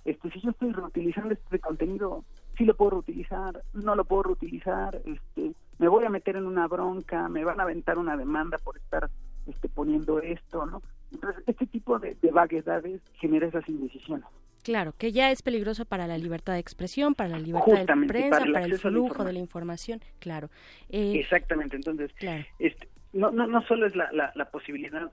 [0.05, 2.25] este, si yo estoy reutilizando este contenido,
[2.57, 6.67] sí lo puedo reutilizar, no lo puedo reutilizar, este, me voy a meter en una
[6.67, 9.11] bronca, me van a aventar una demanda por estar
[9.47, 10.83] este, poniendo esto, ¿no?
[11.13, 14.27] Entonces, este tipo de, de vaguedades genera esas indecisiones.
[14.65, 18.45] Claro, que ya es peligroso para la libertad de expresión, para la libertad de prensa,
[18.51, 20.49] para el, flujo de la información, claro.
[20.89, 22.11] Eh, Exactamente, entonces,
[22.59, 25.13] este, no, no, no solo es la, la, posibilidad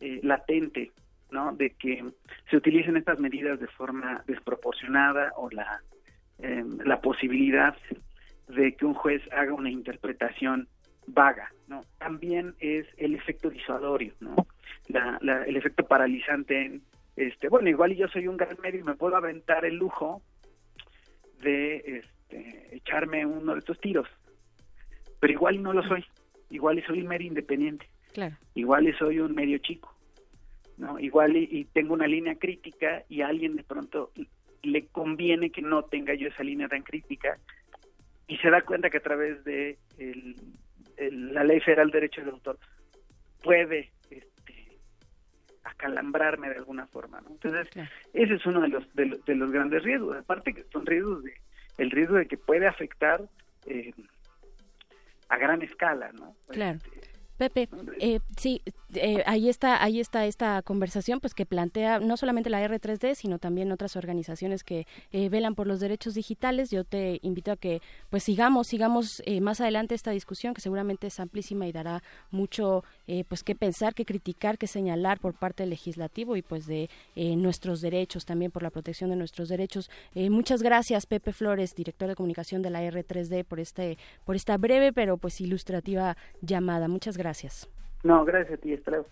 [0.00, 0.90] eh, latente
[1.30, 1.52] ¿no?
[1.52, 2.04] de que
[2.50, 5.80] se utilicen estas medidas de forma desproporcionada o la,
[6.38, 7.76] em, la posibilidad
[8.48, 10.68] de que un juez haga una interpretación
[11.06, 11.82] vaga, ¿no?
[11.98, 14.34] También es el efecto disuadorio, ¿no?
[14.88, 16.82] La, la, el efecto paralizante en
[17.16, 20.22] este, bueno, igual yo soy un gran medio y me puedo aventar el lujo
[21.42, 24.08] de este, echarme uno de estos tiros,
[25.20, 26.04] pero igual no lo soy,
[26.50, 28.36] igual soy un medio independiente, claro.
[28.54, 29.94] igual soy un medio chico,
[30.78, 30.98] ¿no?
[30.98, 34.10] Igual y, tengo una línea crítica y alguien de pronto
[34.62, 37.38] le conviene que no tenga yo esa línea tan crítica
[38.26, 39.78] y se da cuenta que a través de
[41.10, 42.58] la ley federal de derecho del autor
[43.42, 43.90] puede
[45.64, 47.30] acalambrarme de alguna forma, ¿no?
[47.30, 47.68] Entonces,
[48.12, 51.34] ese es uno de los, de, los grandes riesgos, aparte que son riesgos de,
[51.78, 53.22] el riesgo de que puede afectar
[53.66, 53.92] eh,
[55.28, 56.36] a gran escala, ¿no?
[56.48, 56.78] Claro.
[57.42, 58.62] Pepe, eh, sí,
[58.94, 63.38] eh, ahí está ahí está esta conversación pues que plantea no solamente la R3D sino
[63.38, 66.70] también otras organizaciones que eh, velan por los derechos digitales.
[66.70, 71.06] Yo te invito a que pues sigamos sigamos eh, más adelante esta discusión que seguramente
[71.06, 72.84] es amplísima y dará mucho
[73.28, 77.82] pues que pensar que criticar que señalar por parte del legislativo y pues de nuestros
[77.82, 79.90] derechos también por la protección de nuestros derechos.
[80.14, 84.94] Muchas gracias Pepe Flores director de comunicación de la R3D por este por esta breve
[84.94, 86.88] pero pues ilustrativa llamada.
[86.88, 87.31] Muchas gracias
[88.02, 89.04] no, gracias a ti, Estrella.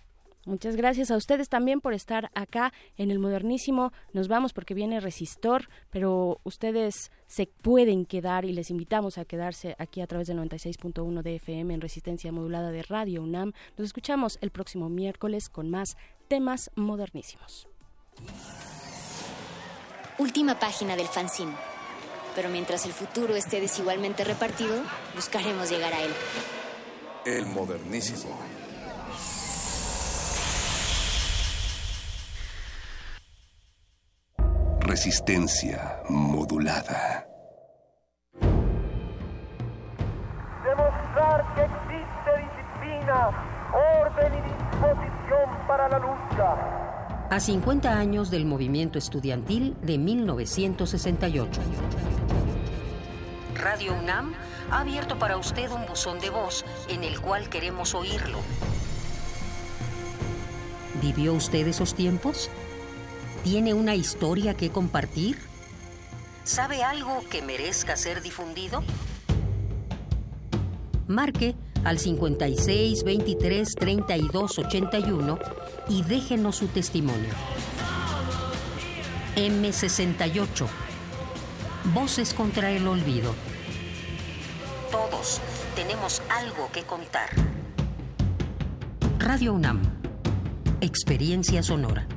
[0.47, 3.92] Muchas gracias a ustedes también por estar acá en el Modernísimo.
[4.14, 9.76] Nos vamos porque viene Resistor, pero ustedes se pueden quedar y les invitamos a quedarse
[9.78, 13.52] aquí a través del 96.1 de FM en Resistencia Modulada de Radio UNAM.
[13.76, 15.98] Nos escuchamos el próximo miércoles con más
[16.28, 17.68] temas modernísimos.
[20.18, 21.52] Última página del fanzine.
[22.34, 24.74] Pero mientras el futuro esté desigualmente repartido,
[25.14, 26.10] buscaremos llegar a él.
[27.26, 28.34] El Modernísimo.
[34.80, 37.26] Resistencia modulada.
[40.64, 43.28] Demostrar que existe disciplina,
[44.01, 47.28] orden y disposición para la lucha.
[47.30, 51.60] A 50 años del movimiento estudiantil de 1968.
[53.56, 54.32] Radio UNAM
[54.70, 58.38] ha abierto para usted un buzón de voz en el cual queremos oírlo.
[61.02, 62.51] ¿Vivió usted esos tiempos?
[63.42, 65.38] ¿Tiene una historia que compartir?
[66.44, 68.82] ¿Sabe algo que merezca ser difundido?
[71.06, 75.38] Marque al 56 23 32 81
[75.88, 77.30] y déjenos su testimonio.
[79.36, 80.66] M68.
[81.94, 83.34] Voces contra el olvido.
[84.90, 85.40] Todos
[85.76, 87.30] tenemos algo que contar.
[89.18, 89.80] Radio UNAM.
[90.80, 92.08] Experiencia sonora.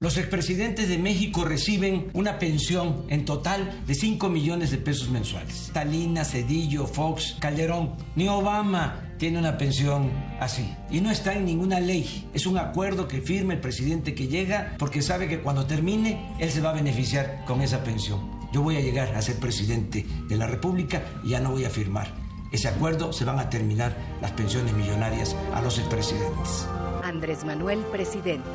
[0.00, 5.72] Los expresidentes de México reciben una pensión en total de 5 millones de pesos mensuales.
[5.72, 7.96] Talina, Cedillo, Fox, Calderón.
[8.14, 10.72] Ni Obama tiene una pensión así.
[10.88, 12.30] Y no está en ninguna ley.
[12.32, 16.52] Es un acuerdo que firma el presidente que llega porque sabe que cuando termine él
[16.52, 18.20] se va a beneficiar con esa pensión.
[18.52, 21.70] Yo voy a llegar a ser presidente de la República y ya no voy a
[21.70, 22.06] firmar.
[22.52, 26.68] Ese acuerdo se van a terminar las pensiones millonarias a los expresidentes.
[27.02, 28.48] Andrés Manuel, presidente.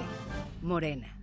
[0.61, 1.22] Morena.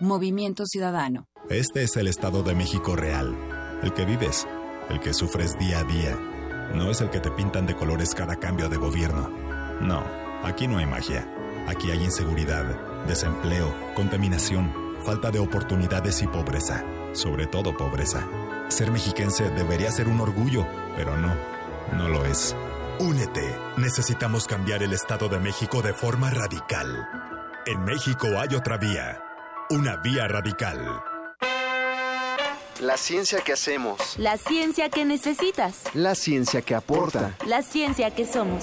[0.00, 1.28] Movimiento Ciudadano.
[1.48, 3.36] Este es el Estado de México real,
[3.82, 4.46] el que vives,
[4.88, 6.16] el que sufres día a día.
[6.74, 9.28] No es el que te pintan de colores cada cambio de gobierno.
[9.80, 10.02] No,
[10.42, 11.30] aquí no hay magia.
[11.68, 12.64] Aquí hay inseguridad,
[13.06, 14.72] desempleo, contaminación,
[15.04, 16.84] falta de oportunidades y pobreza.
[17.12, 18.26] Sobre todo pobreza.
[18.68, 20.66] Ser mexiquense debería ser un orgullo,
[20.96, 21.34] pero no,
[21.96, 22.56] no lo es.
[22.98, 23.54] Únete.
[23.76, 27.08] Necesitamos cambiar el Estado de México de forma radical.
[27.64, 29.20] En México hay otra vía.
[29.70, 31.02] Una vía radical.
[32.80, 34.18] La ciencia que hacemos.
[34.18, 35.84] La ciencia que necesitas.
[35.94, 37.34] La ciencia que aporta.
[37.46, 38.62] La ciencia que somos.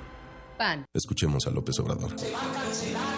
[0.93, 2.19] Escuchemos a López Obrador.
[2.19, 3.10] Se va a cancelar la reforma educativa.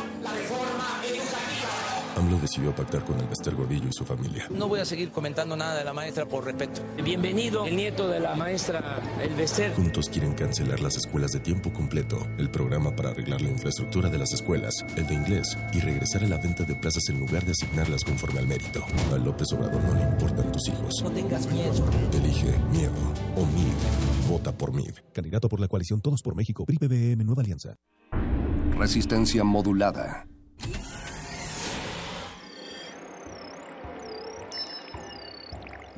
[2.23, 4.47] AMLO decidió pactar con el Bester Gordillo y su familia.
[4.49, 6.81] No voy a seguir comentando nada de la maestra por respeto.
[7.03, 9.73] Bienvenido, el nieto de la maestra El Bester.
[9.73, 14.17] Juntos quieren cancelar las escuelas de tiempo completo, el programa para arreglar la infraestructura de
[14.17, 17.51] las escuelas, el de inglés y regresar a la venta de plazas en lugar de
[17.51, 18.85] asignarlas conforme al mérito.
[19.13, 21.01] A López Obrador no le importan tus hijos.
[21.03, 21.85] No tengas miedo.
[22.13, 22.93] Elige miedo
[23.35, 24.29] o MID.
[24.29, 24.93] Vota por MID.
[25.11, 27.75] Candidato por la coalición Todos por México, PRI PBM Nueva Alianza.
[28.77, 30.25] Resistencia modulada.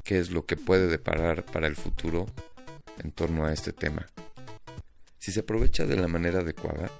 [0.03, 2.25] qué es lo que puede deparar para el futuro
[3.01, 4.07] en torno a este tema.
[5.17, 6.91] Si se aprovecha de la manera adecuada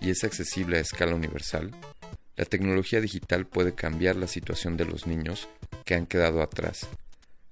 [0.00, 1.70] y es accesible a escala universal,
[2.36, 5.48] la tecnología digital puede cambiar la situación de los niños
[5.84, 6.88] que han quedado atrás,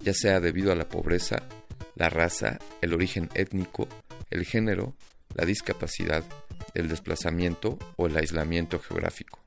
[0.00, 1.44] ya sea debido a la pobreza,
[1.94, 3.86] la raza, el origen étnico,
[4.30, 4.94] el género,
[5.34, 6.24] la discapacidad,
[6.74, 9.38] el desplazamiento o el aislamiento geográfico.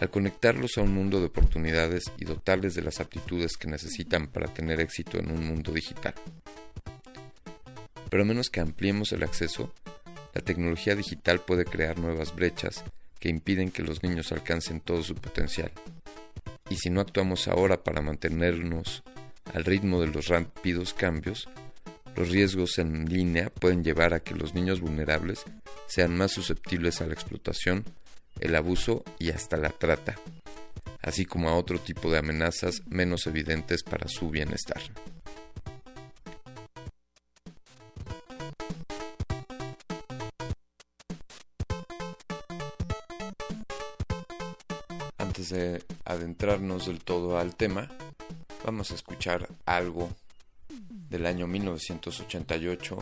[0.00, 4.52] Al conectarlos a un mundo de oportunidades y dotarles de las aptitudes que necesitan para
[4.52, 6.14] tener éxito en un mundo digital.
[8.10, 9.72] Pero a menos que ampliemos el acceso,
[10.34, 12.84] la tecnología digital puede crear nuevas brechas
[13.18, 15.72] que impiden que los niños alcancen todo su potencial.
[16.68, 19.02] Y si no actuamos ahora para mantenernos
[19.54, 21.48] al ritmo de los rápidos cambios,
[22.16, 25.44] los riesgos en línea pueden llevar a que los niños vulnerables
[25.86, 27.84] sean más susceptibles a la explotación,
[28.40, 30.16] el abuso y hasta la trata.
[31.02, 34.80] así como a otro tipo de amenazas menos evidentes para su bienestar.
[45.18, 47.88] Antes de adentrarnos del todo al tema,
[48.64, 50.10] vamos a escuchar algo
[51.08, 52.98] del año 1988,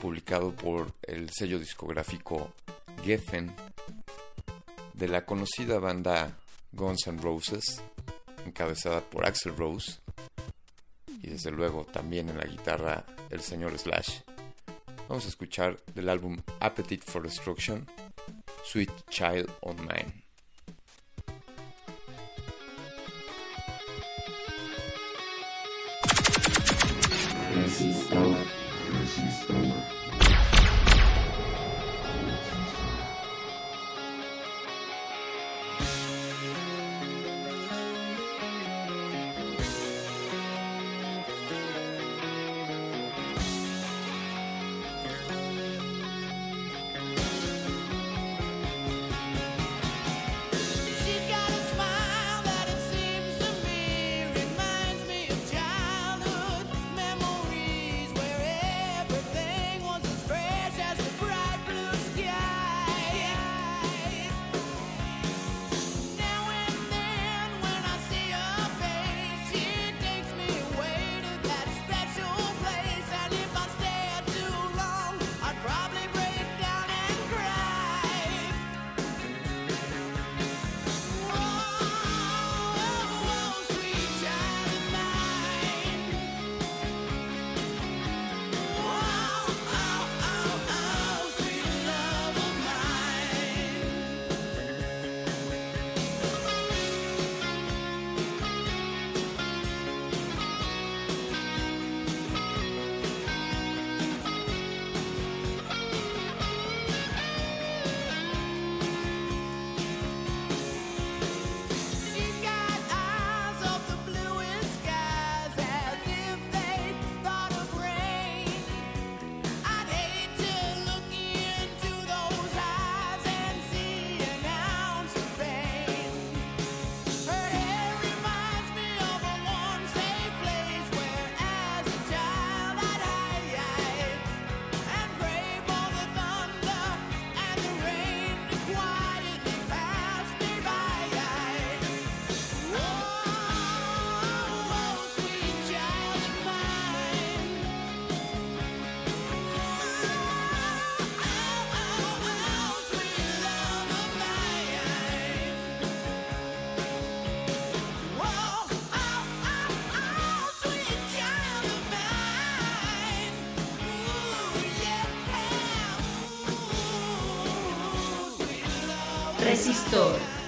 [0.00, 2.52] publicado por el sello discográfico
[3.04, 3.52] Geffen,
[4.94, 6.36] de la conocida banda
[6.72, 7.82] Guns N' Roses,
[8.46, 10.00] encabezada por Axel Rose,
[11.22, 14.20] y desde luego también en la guitarra el señor Slash.
[15.08, 17.86] Vamos a escuchar del álbum Appetite for Destruction,
[18.64, 20.23] Sweet Child on Mine.
[27.64, 28.36] Resistor.
[28.92, 29.93] Resistor.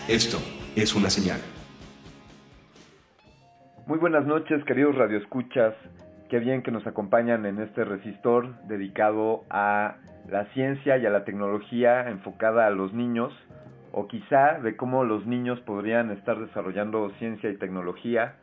[0.08, 0.36] Esto
[0.76, 1.40] es una señal.
[3.88, 5.74] Muy buenas noches, queridos radioescuchas.
[6.30, 9.96] Qué bien que nos acompañan en este resistor dedicado a
[10.28, 13.32] la ciencia y a la tecnología enfocada a los niños,
[13.90, 18.36] o quizá de cómo los niños podrían estar desarrollando ciencia y tecnología.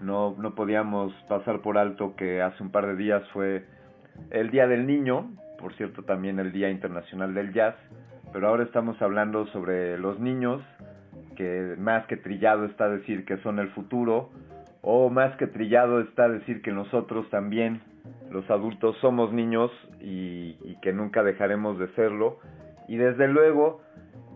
[0.00, 3.64] No, no podíamos pasar por alto que hace un par de días fue
[4.30, 7.74] el Día del Niño, por cierto también el Día Internacional del Jazz,
[8.32, 10.62] pero ahora estamos hablando sobre los niños,
[11.78, 14.30] más que trillado está decir que son el futuro,
[14.82, 17.82] o más que trillado está decir que nosotros también,
[18.30, 19.70] los adultos, somos niños
[20.00, 22.38] y, que nunca dejaremos de serlo.
[22.88, 23.80] Y desde luego,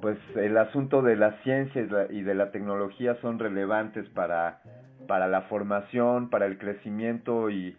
[0.00, 4.60] pues el asunto de la ciencia y de la tecnología son relevantes para,
[5.08, 7.76] para la formación, para el crecimiento y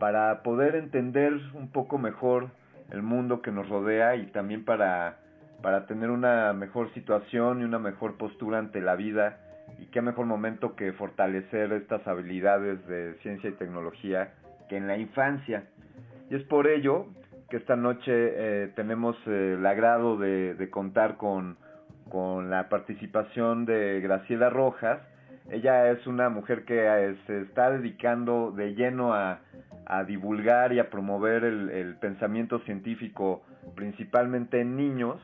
[0.00, 2.50] para poder entender un poco mejor
[2.90, 5.18] el mundo que nos rodea y también para
[5.62, 9.38] para tener una mejor situación y una mejor postura ante la vida
[9.78, 14.34] y qué mejor momento que fortalecer estas habilidades de ciencia y tecnología
[14.68, 15.64] que en la infancia.
[16.30, 17.06] Y es por ello
[17.50, 21.56] que esta noche eh, tenemos eh, el agrado de, contar con,
[22.10, 25.00] con, la participación de Graciela Rojas.
[25.50, 29.40] Ella es una mujer que eh, se está dedicando de lleno a,
[29.86, 33.42] a divulgar y a promover el, el pensamiento científico
[33.74, 35.18] principalmente en niños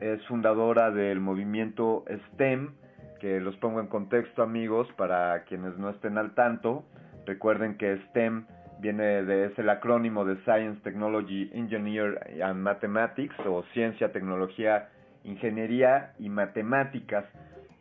[0.00, 2.74] es fundadora del movimiento STEM,
[3.20, 6.84] que los pongo en contexto amigos para quienes no estén al tanto.
[7.26, 8.46] Recuerden que STEM
[8.80, 14.88] viene de es el acrónimo de Science, Technology, Engineer and Mathematics o Ciencia, Tecnología,
[15.24, 17.24] Ingeniería y Matemáticas.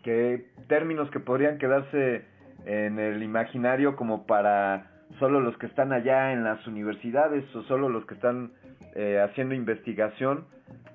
[0.04, 2.26] que términos que podrían quedarse
[2.66, 7.90] en el imaginario como para solo los que están allá en las universidades o solo
[7.90, 8.52] los que están
[8.96, 10.46] eh, haciendo investigación,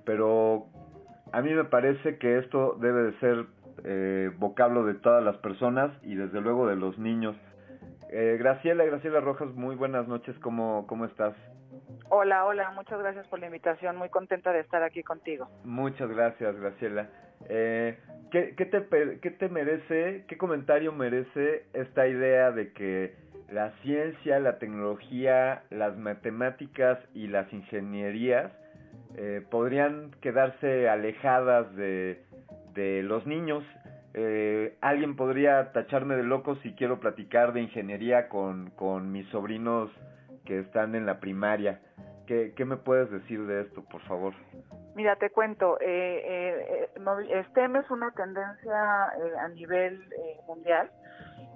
[0.05, 0.67] pero
[1.33, 3.47] a mí me parece que esto debe de ser
[3.85, 7.37] eh, vocablo de todas las personas y desde luego de los niños.
[8.11, 11.35] Eh, Graciela, Graciela Rojas, muy buenas noches, ¿cómo, cómo estás?
[12.09, 15.49] Hola, hola, muchas gracias por la invitación, muy contenta de estar aquí contigo.
[15.65, 17.11] Muchas gracias, Graciela.
[17.49, 17.99] Eh,
[18.31, 23.15] ¿qué, qué, te, ¿Qué te merece, qué comentario merece esta idea de que
[23.51, 28.53] la ciencia, la tecnología, las matemáticas y las ingenierías
[29.17, 32.25] eh, podrían quedarse alejadas de,
[33.03, 33.65] los niños?
[34.15, 39.91] Eh, alguien podría tacharme de loco si quiero platicar de ingeniería con, con mis sobrinos
[40.45, 41.81] que están en la primaria.
[42.27, 44.35] ¿Qué, ¿Qué, me puedes decir de esto, por favor?
[44.95, 50.91] Mira, te cuento, eh, eh, STEM es una tendencia eh, a nivel eh, mundial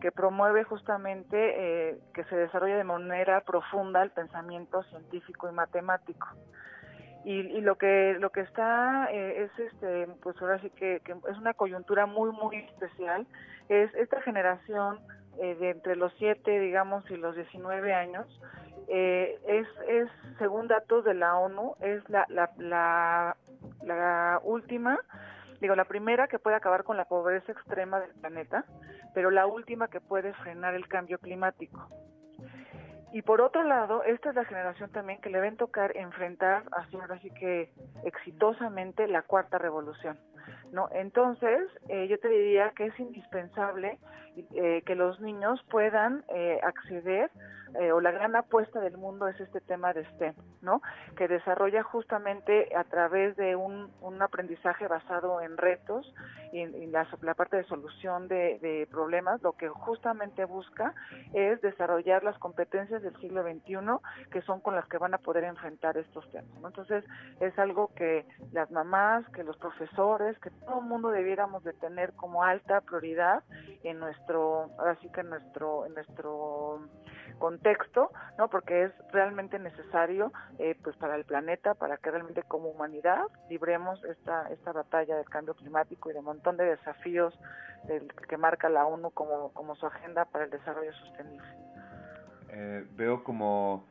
[0.00, 6.28] que promueve justamente eh, que se desarrolle de manera profunda el pensamiento científico y matemático.
[7.24, 11.12] Y, y lo que lo que está eh, es este pues ahora sí que, que,
[11.12, 13.28] es una coyuntura muy muy especial
[13.68, 14.98] es esta generación
[15.40, 18.26] eh, de entre los 7 digamos y los 19 años
[18.88, 20.08] eh, es, es,
[20.38, 23.36] según datos de la ONU, es la, la, la,
[23.84, 24.98] la, última,
[25.60, 28.64] digo, la primera que puede acabar con la pobreza extrema del planeta,
[29.14, 31.88] pero la última que puede frenar el cambio climático.
[33.12, 36.96] Y por otro lado, esta es la generación también que le ven tocar enfrentar, así
[36.96, 37.70] ahora sí que
[38.04, 40.18] exitosamente, la cuarta revolución.
[40.72, 40.88] ¿no?
[40.92, 43.98] Entonces, eh, yo te diría que es indispensable
[44.54, 47.30] eh, que los niños puedan eh, acceder
[47.80, 50.82] eh, o la gran apuesta del mundo es este tema de STEM, ¿no?
[51.16, 56.12] Que desarrolla justamente a través de un, un aprendizaje basado en retos
[56.52, 60.94] y en, la, la, parte de solución de, de, problemas, lo que justamente busca
[61.32, 63.78] es desarrollar las competencias del siglo XXI
[64.30, 66.68] que son con las que van a poder enfrentar estos temas, ¿no?
[66.68, 67.04] Entonces,
[67.40, 72.12] es algo que las mamás, que los profesores, que todo el mundo debiéramos de tener
[72.12, 73.42] como alta prioridad
[73.82, 76.80] en nuestro, ahora sí que en nuestro, en nuestro
[77.38, 78.48] contexto, ¿no?
[78.48, 84.02] Porque es realmente necesario, eh, pues para el planeta, para que realmente como humanidad libremos
[84.04, 87.38] esta esta batalla del cambio climático y de un montón de desafíos
[87.84, 91.46] del, que marca la ONU como como su agenda para el desarrollo sostenible.
[92.50, 93.86] Eh, veo como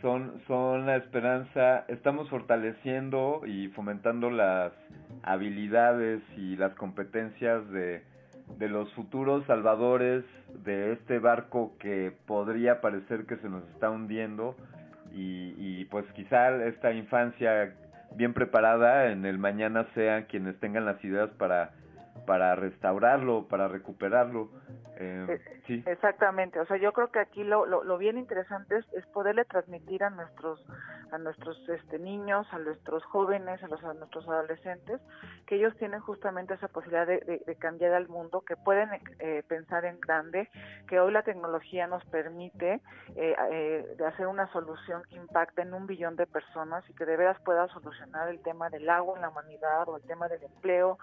[0.00, 4.72] son son la esperanza, estamos fortaleciendo y fomentando las
[5.22, 8.02] habilidades y las competencias de
[8.56, 10.24] de los futuros salvadores
[10.64, 14.56] de este barco que podría parecer que se nos está hundiendo
[15.12, 17.74] y, y, pues quizá esta infancia
[18.14, 21.72] bien preparada en el mañana sean quienes tengan las ideas para
[22.26, 24.50] para restaurarlo, para recuperarlo.
[24.96, 25.82] Eh, sí.
[25.86, 29.44] Exactamente, o sea, yo creo que aquí lo, lo, lo bien interesante es, es, poderle
[29.44, 30.60] transmitir a nuestros
[31.12, 35.00] a nuestros este, niños, a nuestros jóvenes, a, los, a nuestros adolescentes,
[35.46, 39.42] que ellos tienen justamente esa posibilidad de, de, de cambiar al mundo, que pueden eh,
[39.48, 40.50] pensar en grande,
[40.86, 42.80] que hoy la tecnología nos permite
[43.16, 47.06] eh, eh, de hacer una solución que impacte en un billón de personas y que
[47.06, 50.42] de veras pueda solucionar el tema del agua en la humanidad o el tema del
[50.42, 50.98] empleo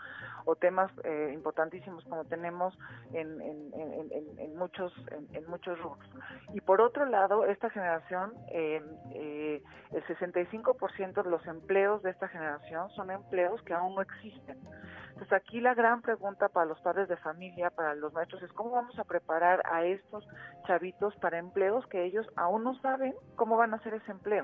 [0.45, 2.77] o temas eh, importantísimos como tenemos
[3.13, 3.37] en,
[4.57, 4.93] muchos
[5.33, 6.09] en, muchos rubros.
[6.53, 8.81] Y por otro lado, esta generación, eh,
[9.13, 14.57] eh, el 65% de los empleos de esta generación son empleos que aún no existen.
[15.09, 18.71] Entonces aquí la gran pregunta para los padres de familia, para los maestros, es cómo
[18.71, 20.27] vamos a preparar a estos
[20.67, 24.43] chavitos para empleos que ellos aún no saben cómo van a hacer ese empleo.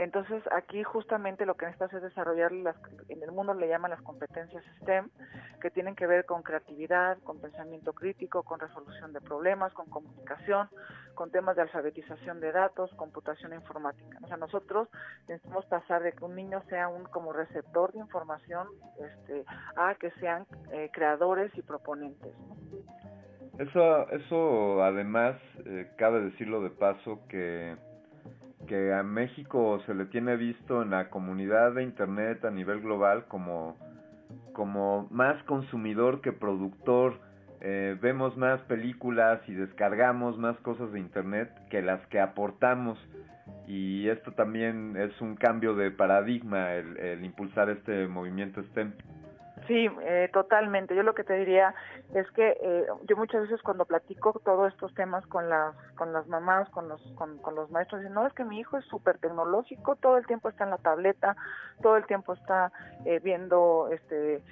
[0.00, 2.74] Entonces, aquí justamente lo que necesitas es desarrollar, las,
[3.10, 5.10] en el mundo le llaman las competencias STEM,
[5.60, 10.70] que tienen que ver con creatividad, con pensamiento crítico, con resolución de problemas, con comunicación,
[11.14, 14.16] con temas de alfabetización de datos, computación informática.
[14.22, 14.88] O sea, nosotros
[15.28, 18.68] necesitamos pasar de que un niño sea un como receptor de información
[18.98, 19.44] este,
[19.76, 22.32] a que sean eh, creadores y proponentes.
[22.38, 22.56] ¿no?
[23.58, 25.36] Eso, eso además,
[25.66, 27.76] eh, cabe decirlo de paso que
[28.66, 33.24] que a México se le tiene visto en la comunidad de internet a nivel global
[33.26, 33.76] como
[34.52, 37.18] como más consumidor que productor.
[37.62, 42.98] Eh, vemos más películas y descargamos más cosas de internet que las que aportamos.
[43.66, 48.92] Y esto también es un cambio de paradigma el, el impulsar este movimiento STEM
[49.70, 50.96] Sí, eh, totalmente.
[50.96, 51.72] Yo lo que te diría
[52.12, 56.26] es que eh, yo muchas veces cuando platico todos estos temas con las con las
[56.26, 59.94] mamás, con los con, los maestros, dicen, no, es que mi hijo es súper tecnológico,
[59.94, 61.36] todo el tiempo está en la tableta,
[61.82, 62.72] todo el tiempo está
[63.04, 64.42] eh, viendo este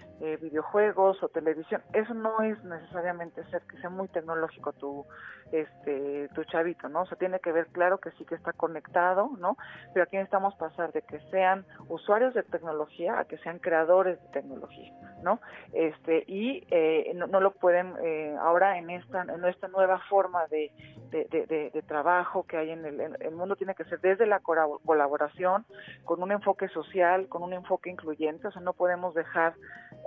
[0.41, 1.81] videojuegos o televisión.
[1.93, 5.05] Eso no es necesariamente ser que sea muy tecnológico tu
[5.53, 7.03] este tu chavito, ¿no?
[7.03, 9.57] O sea, tiene que ver, claro que sí que está conectado, ¿no?
[9.93, 14.29] Pero aquí necesitamos pasar de que sean usuarios de tecnología a que sean creadores de
[14.29, 14.93] tecnología,
[15.23, 15.41] ¿no?
[15.73, 20.47] Este y eh, no, no, lo pueden eh, ahora en esta en esta nueva forma
[20.49, 20.71] de,
[21.11, 24.27] de, de, de trabajo que hay en el, en el, mundo tiene que ser desde
[24.27, 25.65] la colaboración
[26.05, 29.55] con un enfoque social, con un enfoque incluyente, o sea, no podemos dejar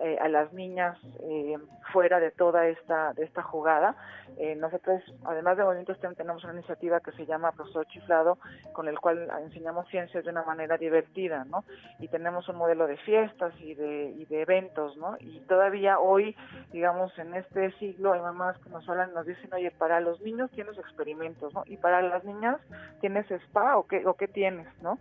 [0.03, 1.57] eh, a las niñas eh,
[1.91, 3.95] fuera de toda esta de esta jugada.
[4.37, 8.37] Eh, nosotros, además de Movimiento STEM, tenemos una iniciativa que se llama Profesor Chiflado,
[8.73, 11.63] con el cual enseñamos ciencias de una manera divertida, ¿no?
[11.99, 15.17] Y tenemos un modelo de fiestas y de, y de eventos, ¿no?
[15.19, 16.35] Y todavía hoy,
[16.71, 20.49] digamos, en este siglo, hay mamás que nos hablan, nos dicen, oye, para los niños
[20.51, 21.63] tienes experimentos, ¿no?
[21.65, 22.59] Y para las niñas
[23.01, 24.97] tienes spa o qué, o qué tienes, ¿no?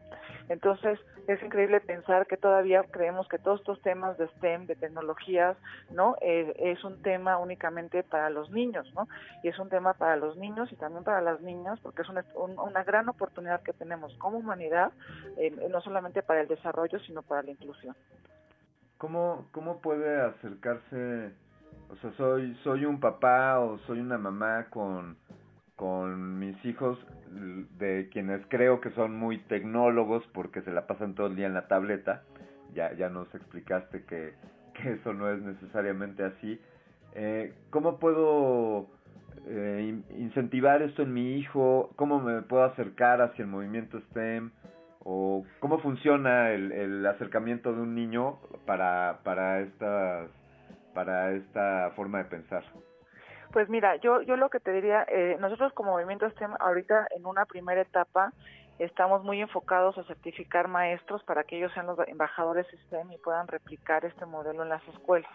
[0.48, 0.98] Entonces,
[1.28, 5.56] es increíble pensar que todavía creemos que todos estos temas de STEM, de tecnologías,
[5.90, 6.16] ¿no?
[6.20, 9.08] Eh, es un tema únicamente para los niños, ¿no?
[9.42, 12.24] Y es un tema para los niños y también para las niñas, porque es una,
[12.34, 14.92] un, una gran oportunidad que tenemos como humanidad,
[15.70, 17.94] no solamente para el desarrollo, sino para la inclusión.
[18.98, 21.32] ¿Cómo, cómo puede acercarse,
[21.88, 25.16] o sea, soy, soy un papá o soy una mamá con,
[25.74, 26.98] con mis hijos
[27.30, 31.54] de quienes creo que son muy tecnólogos porque se la pasan todo el día en
[31.54, 32.24] la tableta,
[32.74, 34.34] ya, ya nos explicaste que,
[34.86, 36.60] eso no es necesariamente así.
[37.14, 38.86] Eh, ¿Cómo puedo
[39.46, 41.90] eh, incentivar esto en mi hijo?
[41.96, 44.50] ¿Cómo me puedo acercar hacia el movimiento STEM?
[45.02, 50.28] ¿O cómo funciona el, el acercamiento de un niño para, para, estas,
[50.94, 52.62] para esta forma de pensar?
[53.52, 57.26] Pues mira, yo, yo lo que te diría, eh, nosotros como Movimiento STEM ahorita en
[57.26, 58.32] una primera etapa
[58.84, 63.46] estamos muy enfocados a certificar maestros para que ellos sean los embajadores STEM y puedan
[63.46, 65.30] replicar este modelo en las escuelas.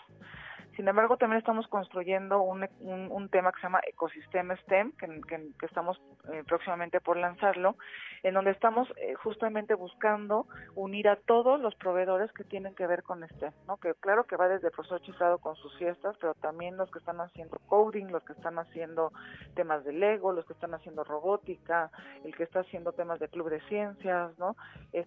[0.76, 5.08] Sin embargo, también estamos construyendo un, un, un tema que se llama Ecosistema STEM, que,
[5.28, 6.02] que, que estamos
[6.34, 7.76] eh, próximamente por lanzarlo,
[8.24, 13.04] en donde estamos eh, justamente buscando unir a todos los proveedores que tienen que ver
[13.04, 13.78] con STEM, ¿no?
[13.78, 17.00] Que claro que va desde el profesor chiflado con sus fiestas, pero también los que
[17.00, 19.14] están haciendo coding, los que están haciendo
[19.54, 21.90] temas de Lego, los que están haciendo robótica,
[22.24, 24.56] el que está haciendo temas de club de ciencias, ¿no?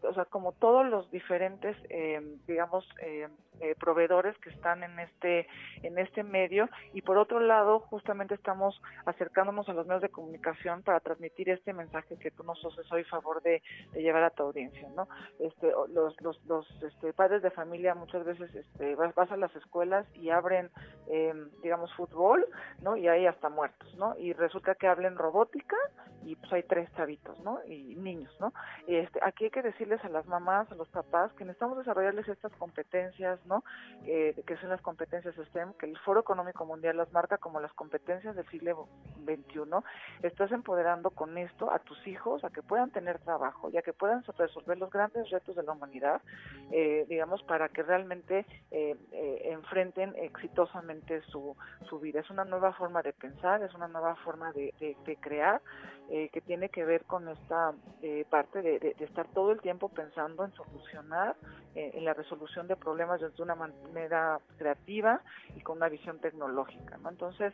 [0.02, 3.28] O sea, como todos los diferentes, eh, digamos, eh,
[3.61, 5.47] eh, proveedores que están en este
[5.83, 6.69] en este medio.
[6.93, 11.73] Y por otro lado justamente estamos acercándonos a los medios de comunicación para transmitir este
[11.73, 13.62] mensaje que tú nos haces hoy favor de,
[13.95, 18.55] llevar a tu audiencia no este los los, los este, padres de familia muchas veces
[18.55, 20.70] este vas, a las escuelas y abren
[21.09, 22.47] eh, digamos fútbol
[22.81, 25.77] no y hay hasta muertos no y resulta que hablen robótica
[26.25, 28.53] y pues hay tres chavitos no y niños no
[28.87, 32.53] este aquí hay que decirles a las mamás a los papás que necesitamos desarrollarles estas
[32.53, 33.65] competencias ¿no?
[34.07, 37.73] Eh, que son las competencias STEM, que el Foro Económico Mundial las marca como las
[37.73, 38.89] competencias del siglo
[39.25, 39.60] XXI.
[40.23, 44.23] Estás empoderando con esto a tus hijos a que puedan tener trabajo, ya que puedan
[44.36, 46.20] resolver los grandes retos de la humanidad,
[46.70, 51.57] eh, digamos, para que realmente eh, eh, enfrenten exitosamente su,
[51.89, 52.20] su vida.
[52.20, 55.60] Es una nueva forma de pensar, es una nueva forma de, de, de crear,
[56.09, 57.75] que tiene que ver con esta
[58.31, 61.36] parte de, de, estar todo el tiempo pensando en solucionar,
[61.75, 65.23] en la resolución de problemas de una manera creativa
[65.57, 67.10] y con una visión tecnológica, ¿no?
[67.10, 67.52] Entonces,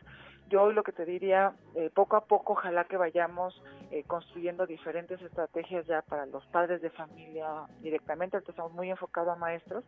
[0.49, 4.65] yo hoy lo que te diría, eh, poco a poco, ojalá que vayamos eh, construyendo
[4.65, 7.47] diferentes estrategias ya para los padres de familia
[7.81, 9.83] directamente, ahorita estamos muy enfocados a maestros,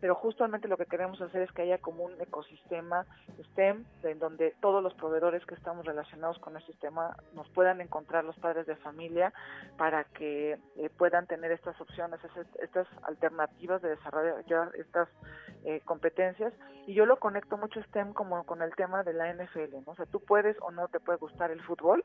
[0.00, 3.06] pero justamente lo que queremos hacer es que haya como un ecosistema
[3.50, 8.24] STEM, en donde todos los proveedores que estamos relacionados con el sistema nos puedan encontrar
[8.24, 9.32] los padres de familia
[9.76, 12.18] para que eh, puedan tener estas opciones,
[12.60, 15.08] estas alternativas de desarrollar estas
[15.64, 16.54] eh, competencias.
[16.86, 19.89] Y yo lo conecto mucho STEM como con el tema de la NFL, ¿no?
[19.90, 22.04] O sea, tú puedes o no te puede gustar el fútbol,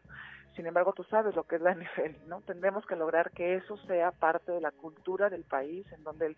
[0.56, 2.42] sin embargo tú sabes lo que es la NFL, ¿no?
[2.42, 6.38] Tendremos que lograr que eso sea parte de la cultura del país, en donde el,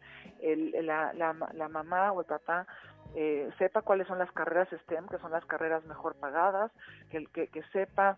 [0.75, 2.67] el, la, la, la mamá o el papá
[3.15, 6.71] eh, sepa cuáles son las carreras STEM, que son las carreras mejor pagadas,
[7.09, 8.17] que, que, que sepa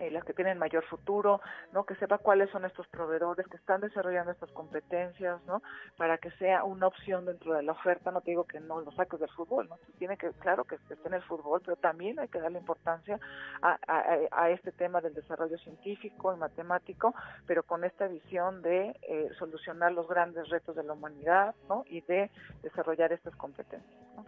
[0.00, 1.40] eh, las que tienen mayor futuro,
[1.72, 1.84] ¿no?
[1.84, 5.62] Que sepa cuáles son estos proveedores que están desarrollando estas competencias, ¿no?
[5.96, 8.92] Para que sea una opción dentro de la oferta, no te digo que no lo
[8.92, 9.78] saques del fútbol, ¿no?
[9.98, 13.18] Tiene que, claro que esté en el fútbol, pero también hay que darle importancia
[13.62, 17.14] a, a, este tema del desarrollo científico y matemático,
[17.46, 21.84] pero con esta visión de eh, solucionar los grandes retos de la humanidad, ¿no?
[21.86, 22.30] Y de
[22.62, 24.24] desarrollar estas competencias, ¿no?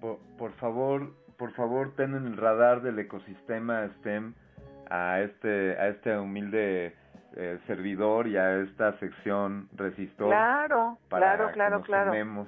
[0.00, 4.34] Por, por favor, por favor, ten en el radar del ecosistema STEM
[4.90, 6.94] a este, a este humilde
[7.36, 10.28] eh, servidor y a esta sección resistor.
[10.28, 12.46] Claro, claro, claro, claro.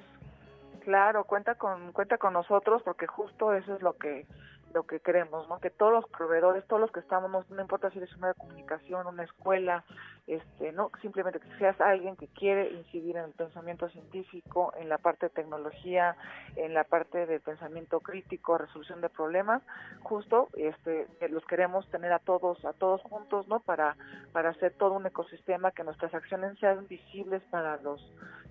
[0.83, 4.25] Claro, cuenta con, cuenta con nosotros porque justo eso es lo que
[4.73, 5.59] lo que queremos, ¿no?
[5.59, 9.07] Que todos los proveedores, todos los que estamos, no, importa si eres una de comunicación,
[9.07, 9.83] una escuela,
[10.29, 14.99] este, no, simplemente que seas alguien que quiere incidir en el pensamiento científico, en la
[14.99, 16.15] parte de tecnología,
[16.55, 19.63] en la parte de pensamiento crítico, resolución de problemas,
[20.03, 23.59] justo, este, los queremos tener a todos, a todos juntos, ¿no?
[23.59, 23.97] Para,
[24.31, 27.99] para hacer todo un ecosistema que nuestras acciones sean visibles para los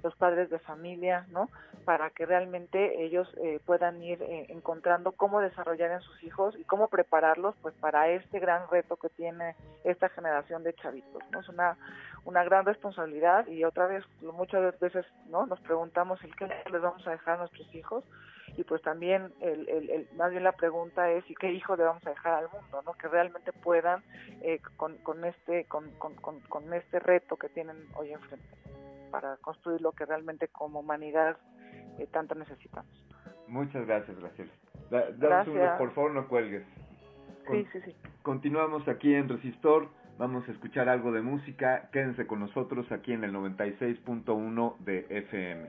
[0.02, 1.48] los padres de familia, ¿no?
[1.84, 6.64] Para que realmente ellos eh, puedan ir eh, encontrando cómo desarrollar en sus hijos y
[6.64, 11.40] cómo prepararlos, pues, para este gran reto que tiene esta generación de chavitos, ¿no?
[11.40, 11.67] Es una
[12.24, 17.06] una gran responsabilidad y otra vez muchas veces no nos preguntamos el qué les vamos
[17.06, 18.04] a dejar a nuestros hijos
[18.56, 22.06] y pues también el, el, más bien la pregunta es y qué hijo le vamos
[22.06, 24.02] a dejar al mundo no que realmente puedan
[24.42, 28.46] eh, con, con este con, con, con, este reto que tienen hoy enfrente
[29.10, 31.36] para construir lo que realmente como humanidad
[31.98, 32.90] eh, tanto necesitamos.
[33.46, 34.52] Muchas gracias, Graciela.
[34.90, 35.78] gracias.
[35.78, 36.64] por favor, no cuelgues.
[37.50, 37.96] sí, sí, sí.
[38.22, 39.88] Continuamos aquí en Resistor.
[40.18, 41.88] Vamos a escuchar algo de música.
[41.92, 45.68] Quédense con nosotros aquí en el 96.1 de FM.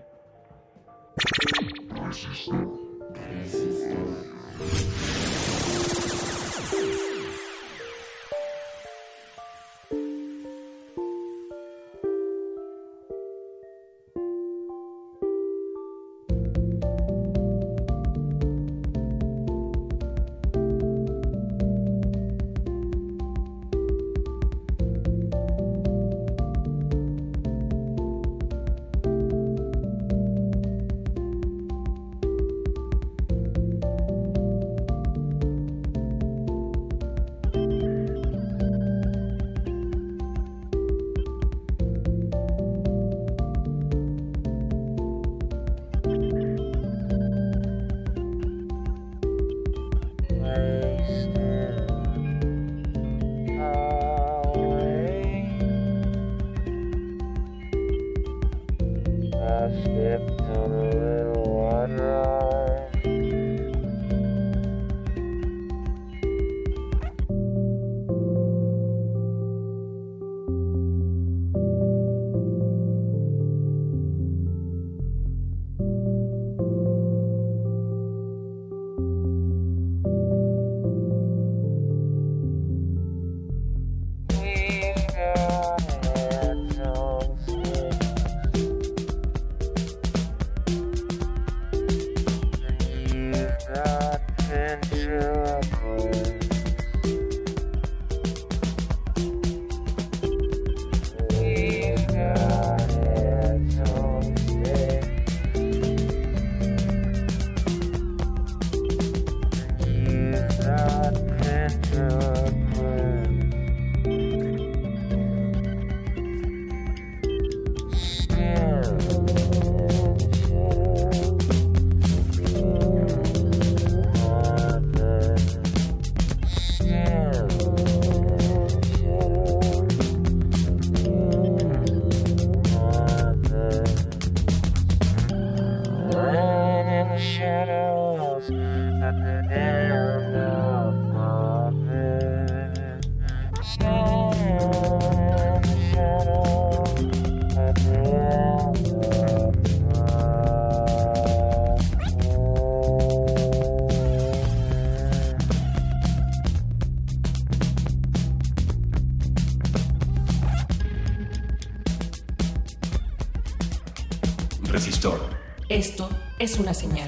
[166.59, 167.07] Una señal.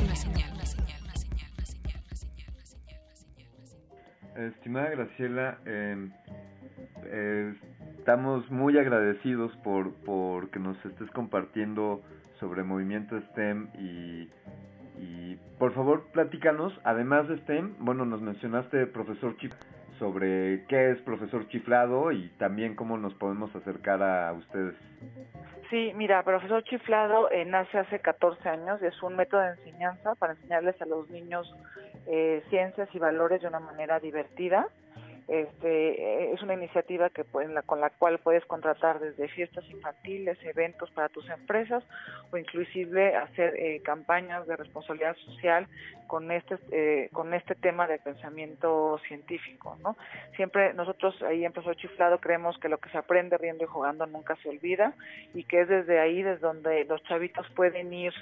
[4.36, 6.12] Estimada Graciela, em,
[7.06, 7.54] eh,
[7.98, 12.02] estamos muy agradecidos por, por que nos estés compartiendo
[12.40, 14.30] sobre movimiento STEM y,
[15.60, 19.54] por favor platícanos, además de STEM, bueno, nos mencionaste profesor Chip
[20.02, 24.74] sobre qué es profesor chiflado y también cómo nos podemos acercar a ustedes.
[25.70, 30.34] Sí, mira, profesor chiflado eh, nace hace 14 años, es un método de enseñanza para
[30.34, 31.56] enseñarles a los niños
[32.08, 34.68] eh, ciencias y valores de una manera divertida.
[35.32, 39.64] Este, eh, es una iniciativa que pues, la, con la cual puedes contratar desde fiestas
[39.70, 41.86] infantiles, eventos para tus empresas
[42.34, 45.70] o inclusive hacer eh, campañas de responsabilidad social
[46.08, 49.96] con este eh, con este tema del pensamiento científico, ¿no?
[50.36, 54.06] Siempre nosotros ahí en Profesor Chiflado creemos que lo que se aprende riendo y jugando
[54.08, 54.94] nunca se olvida
[55.34, 58.14] y que es desde ahí desde donde los chavitos pueden ir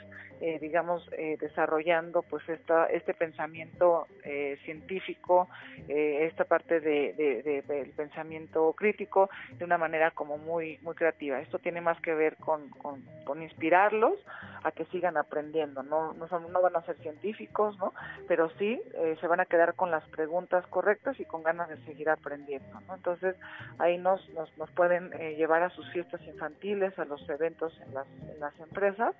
[0.42, 5.50] eh, digamos, eh, desarrollando pues esta, este pensamiento eh, científico,
[5.88, 11.40] esta parte de, de, del pensamiento crítico de una manera como muy, muy creativa.
[11.40, 14.20] Esto tiene más que ver con, con inspirarlos
[14.64, 15.84] a que sigan aprendiendo.
[15.84, 17.94] No, no, son, no van a ser científicos, ¿no?
[18.28, 18.82] pero sí
[19.20, 22.80] se van a quedar con las preguntas correctas y con ganas de seguir aprendiendo.
[22.88, 22.96] ¿no?
[22.96, 23.36] Entonces
[23.78, 28.08] ahí nos, nos, nos pueden llevar a sus fiestas infantiles, a los eventos en las,
[28.30, 29.16] en las empresas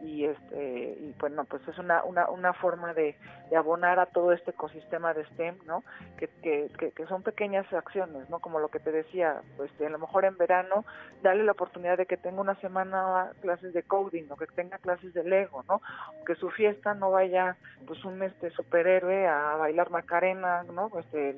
[0.00, 3.16] y este y bueno pues es una una, una forma de,
[3.50, 5.82] de, abonar a todo este ecosistema de STEM no
[6.16, 9.98] que, que, que, son pequeñas acciones no como lo que te decía pues a lo
[9.98, 10.84] mejor en verano
[11.22, 15.14] darle la oportunidad de que tenga una semana clases de coding o que tenga clases
[15.14, 15.80] de Lego no
[16.26, 21.36] que su fiesta no vaya pues un este superhéroe a bailar macarena no este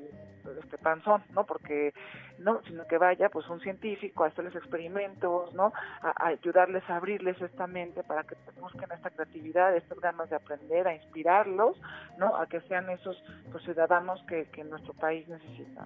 [0.59, 1.45] este panzón, ¿no?
[1.45, 1.93] Porque
[2.39, 5.73] no, sino que vaya pues un científico a hacerles experimentos, ¿no?
[6.01, 10.87] A, ayudarles a abrirles esta mente para que busquen esta creatividad, estas ganas de aprender,
[10.87, 11.79] a inspirarlos,
[12.17, 12.35] ¿no?
[12.35, 15.85] A que sean esos pues, ciudadanos que, que nuestro país necesita.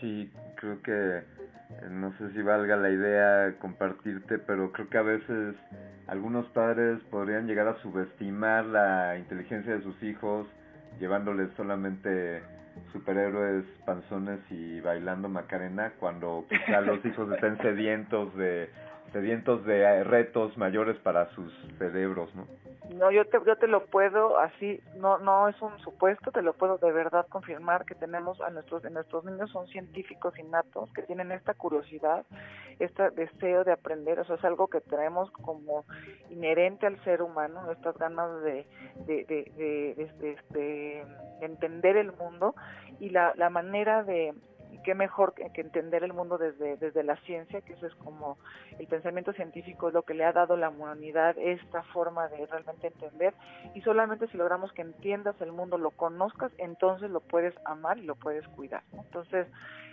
[0.00, 1.22] Sí, creo que
[1.90, 5.54] no sé si valga la idea compartirte, pero creo que a veces
[6.06, 10.46] algunos padres podrían llegar a subestimar la inteligencia de sus hijos
[10.98, 12.42] llevándoles solamente
[12.92, 18.70] superhéroes panzones y bailando Macarena cuando quizá los hijos estén sedientos de
[19.12, 22.46] sedientos de retos mayores para sus cerebros, ¿no?
[22.96, 26.54] No, yo te, yo te lo puedo así, no no es un supuesto, te lo
[26.54, 31.30] puedo de verdad confirmar que tenemos a nuestros, nuestros niños son científicos innatos que tienen
[31.30, 32.24] esta curiosidad,
[32.78, 35.84] este deseo de aprender, eso es algo que traemos como
[36.30, 38.66] inherente al ser humano, estas ganas de,
[39.06, 41.06] de, de, de, de
[41.42, 42.54] entender el mundo
[43.00, 44.32] y la, la manera de,
[44.84, 48.38] qué mejor que, entender el mundo desde, desde la ciencia, que eso es como
[48.78, 52.86] el pensamiento científico es lo que le ha dado la humanidad esta forma de realmente
[52.86, 53.34] entender
[53.74, 58.02] y solamente si logramos que entiendas el mundo, lo conozcas, entonces lo puedes amar y
[58.02, 58.82] lo puedes cuidar.
[58.92, 59.46] Entonces,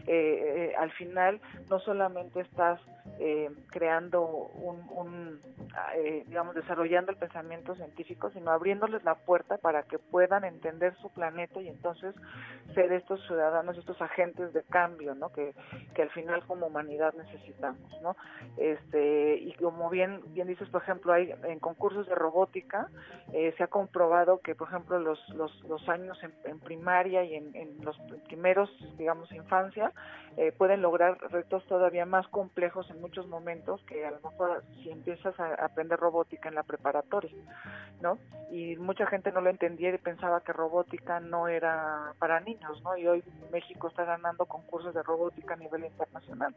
[0.08, 2.80] eh, eh, al final no solamente estás
[3.20, 5.40] eh, creando un, un
[5.96, 11.10] eh, digamos, desarrollando el pensamiento científico, sino abriéndoles la puerta para que puedan entender su
[11.10, 12.16] planeta y entonces
[12.74, 15.32] ser estos ciudadanos, estos agentes de cambio, ¿no?
[15.32, 15.54] Que,
[15.94, 18.16] que al final como humanidad necesitamos, ¿no?
[18.58, 22.90] Este, y como bien, bien dices, por ejemplo, hay en concursos de robótica,
[23.34, 27.36] eh, se ha comprobado que, por ejemplo, los, los, los años en, en primaria y
[27.36, 29.92] en, en los primeros, digamos, infancia,
[30.38, 34.92] eh, pueden lograr retos todavía más complejos en muchos momentos que a lo mejor si
[34.92, 37.32] empiezas a aprender robótica en la preparatoria,
[38.02, 38.18] ¿no?
[38.52, 42.98] Y mucha gente no lo entendía y pensaba que robótica no era para niños, ¿no?
[42.98, 46.54] Y hoy México está ganando concursos de robótica a nivel internacional.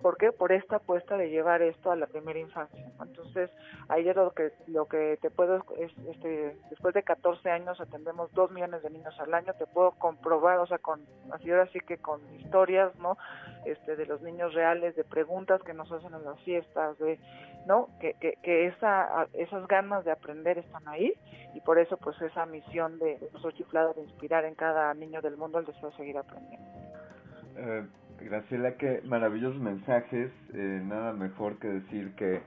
[0.00, 0.32] ¿Por qué?
[0.32, 2.84] Por esta apuesta de llevar esto a la primera infancia.
[3.00, 3.50] Entonces,
[3.88, 8.50] ayer lo que lo que te puedo es este después de 14 años atendemos 2
[8.50, 11.98] millones de niños al año, te puedo comprobar, o sea, con así ahora sí que
[11.98, 12.20] con
[12.62, 13.18] historias, ¿no?
[13.64, 17.18] Este, de los niños reales, de preguntas que nos hacen en las fiestas, de,
[17.66, 17.88] ¿no?
[18.00, 21.12] Que, que, que esa, esas ganas de aprender están ahí
[21.54, 25.36] y por eso pues esa misión de, de Chiflado de inspirar en cada niño del
[25.36, 26.66] mundo el deseo de seguir aprendiendo.
[27.56, 27.86] Eh,
[28.24, 32.42] Graciela, qué maravillosos mensajes, eh, nada mejor que decir que,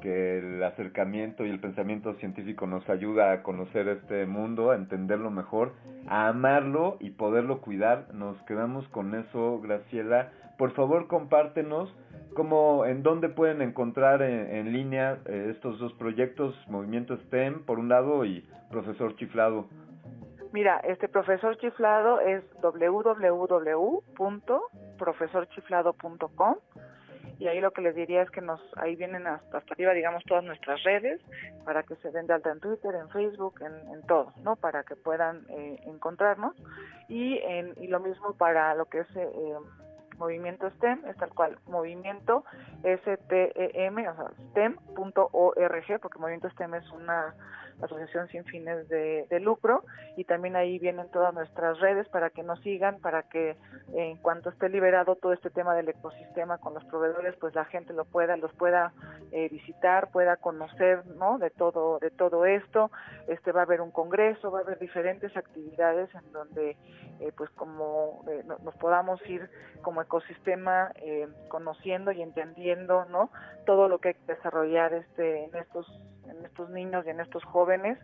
[0.00, 5.30] que el acercamiento y el pensamiento científico nos ayuda a conocer este mundo, a entenderlo
[5.30, 5.72] mejor,
[6.06, 8.12] a amarlo y poderlo cuidar.
[8.12, 10.32] Nos quedamos con eso, Graciela.
[10.58, 11.94] Por favor, compártenos
[12.34, 17.88] cómo, en dónde pueden encontrar en, línea eh, estos dos proyectos, Movimiento STEM, por un
[17.88, 19.66] lado, y Profesor Chiflado.
[20.52, 22.42] Mira, este profesor chiflado es
[25.00, 26.56] www.profesorchiflado.com
[27.38, 30.22] y ahí lo que les diría es que nos ahí vienen hasta, hasta arriba digamos
[30.24, 31.20] todas nuestras redes
[31.64, 34.56] para que se den de alta en Twitter, en Facebook, en, en todo, ¿no?
[34.56, 36.54] Para que puedan eh, encontrarnos
[37.08, 39.54] y en, y lo mismo para lo que es eh,
[40.18, 42.44] movimiento STEM, es tal cual, movimiento
[42.82, 47.34] STEM, o sea, STEM.org, porque movimiento STEM es una
[47.82, 49.84] asociación sin fines de, lucro
[50.16, 53.56] y también ahí vienen todas nuestras redes para que nos sigan, para que
[53.94, 57.92] en cuanto esté liberado todo este tema del ecosistema con los proveedores, pues la gente
[57.92, 58.92] lo pueda, los pueda
[59.32, 61.38] eh, visitar, pueda conocer, ¿no?
[61.38, 62.90] De todo, de todo esto.
[63.28, 66.76] Este va a haber un congreso, va a haber diferentes actividades en donde,
[67.20, 69.48] eh, pues como eh, nos podamos ir
[69.82, 70.92] como ecosistema
[71.48, 73.30] conociendo y entendiendo, ¿no?
[73.64, 75.86] Todo lo que hay que desarrollar este en estos
[76.30, 77.98] en estos niños y en estos jóvenes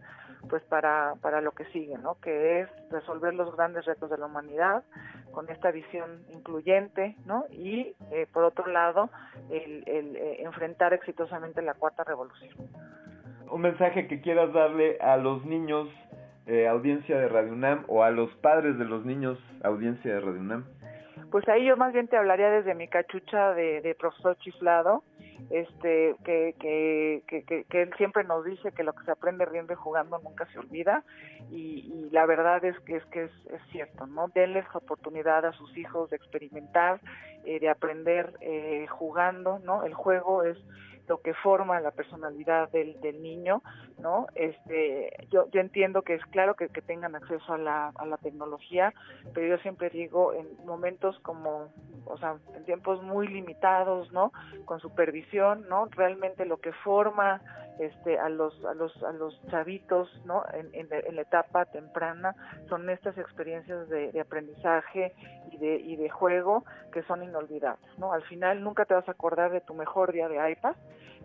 [0.48, 2.20] pues para, para lo que sigue, ¿no?
[2.20, 4.84] que es resolver los grandes retos de la humanidad
[5.32, 7.44] con esta visión incluyente ¿no?
[7.50, 9.10] y eh, por otro lado
[9.50, 12.54] el, el eh, enfrentar exitosamente la cuarta revolución.
[13.50, 15.88] Un mensaje que quieras darle a los niños,
[16.46, 20.40] eh, audiencia de Radio UNAM, o a los padres de los niños, audiencia de Radio
[20.40, 20.64] UNAM.
[21.30, 25.04] Pues ahí yo más bien te hablaría desde mi cachucha de, de profesor chiflado,
[25.50, 29.72] este que, que, que, que, él siempre nos dice que lo que se aprende riendo
[29.72, 31.04] y jugando nunca se olvida
[31.50, 33.30] y, y la verdad es que es que es,
[33.70, 37.00] cierto no denles oportunidad a sus hijos de experimentar
[37.44, 40.58] eh, de aprender eh, jugando no el juego es
[41.08, 43.62] lo que forma la personalidad del, del niño,
[43.98, 44.26] ¿no?
[44.34, 48.16] Este, yo, yo entiendo que es claro que, que tengan acceso a la, a la
[48.18, 48.92] tecnología,
[49.32, 51.68] pero yo siempre digo en momentos como,
[52.04, 54.32] o sea, en tiempos muy limitados, ¿no?
[54.64, 55.86] Con supervisión, ¿no?
[55.86, 57.40] Realmente lo que forma
[57.78, 62.34] este, a los a los a los chavitos no en, en, la etapa temprana
[62.68, 65.14] son estas experiencias de, de, aprendizaje
[65.50, 69.12] y de y de juego que son inolvidables no al final nunca te vas a
[69.12, 70.74] acordar de tu mejor día de iPad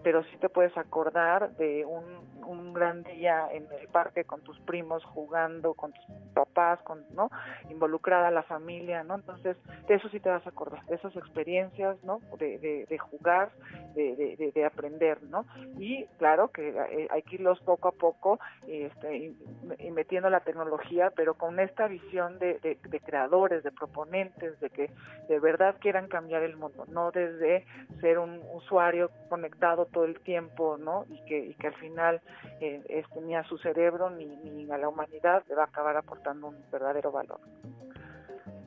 [0.04, 2.04] pero sí te puedes acordar de un,
[2.46, 6.51] un gran día en el parque con tus primos jugando, con tus papás,
[6.84, 7.30] con, ¿no?
[7.70, 9.16] Involucrada la familia, ¿no?
[9.16, 9.58] Entonces,
[9.88, 12.20] de eso sí te vas a acordar, de esas experiencias, ¿no?
[12.38, 13.52] De, jugar,
[13.96, 15.46] de, de, de, aprender, ¿no?
[15.80, 21.12] Y claro que eh, hay que irlos poco a poco este, y, metiendo la tecnología,
[21.16, 24.92] pero con esta visión de, de, de creadores, de proponentes, de que
[25.28, 27.66] de verdad quieran cambiar el mundo, no desde
[28.02, 31.06] ser un usuario conectado todo el tiempo, ¿no?
[31.10, 32.22] Y que, y que al final
[32.60, 35.98] eh, este, ni a su cerebro ni, ni a la humanidad le va a acabar
[35.98, 37.40] aportando un verdadero valor.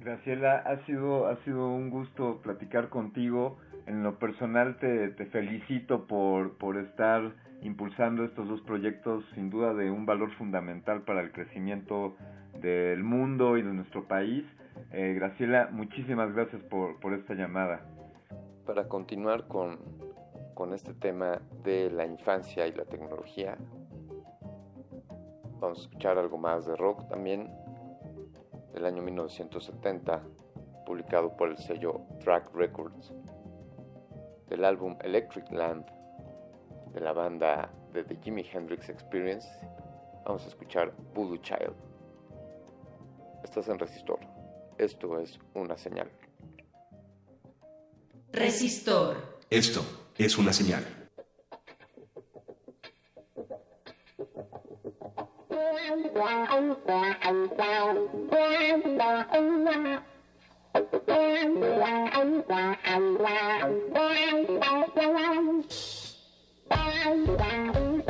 [0.01, 3.59] Graciela, ha sido, ha sido un gusto platicar contigo.
[3.86, 9.73] En lo personal te, te felicito por, por estar impulsando estos dos proyectos sin duda
[9.73, 12.15] de un valor fundamental para el crecimiento
[12.61, 14.44] del mundo y de nuestro país.
[14.93, 17.81] Eh, Graciela, muchísimas gracias por, por esta llamada.
[18.67, 19.78] Para continuar con,
[20.55, 23.57] con este tema de la infancia y la tecnología.
[25.61, 27.51] Vamos a escuchar algo más de rock también,
[28.75, 30.23] del año 1970,
[30.85, 33.12] publicado por el sello Track Records,
[34.49, 35.86] del álbum Electric Land
[36.93, 39.49] de la banda de The Jimi Hendrix Experience.
[40.27, 41.75] Vamos a escuchar Voodoo Child.
[43.43, 44.19] Estás en Resistor.
[44.77, 46.11] Esto es una señal.
[48.33, 49.39] Resistor.
[49.51, 49.83] Esto
[50.19, 51.03] es una señal.
[56.15, 57.94] qua ông qua anh sao
[58.31, 60.01] qua đò ông qua
[61.07, 61.44] qua
[61.78, 65.07] qua ông qua anh qua qua đò qua
[66.68, 68.01] qua qua ông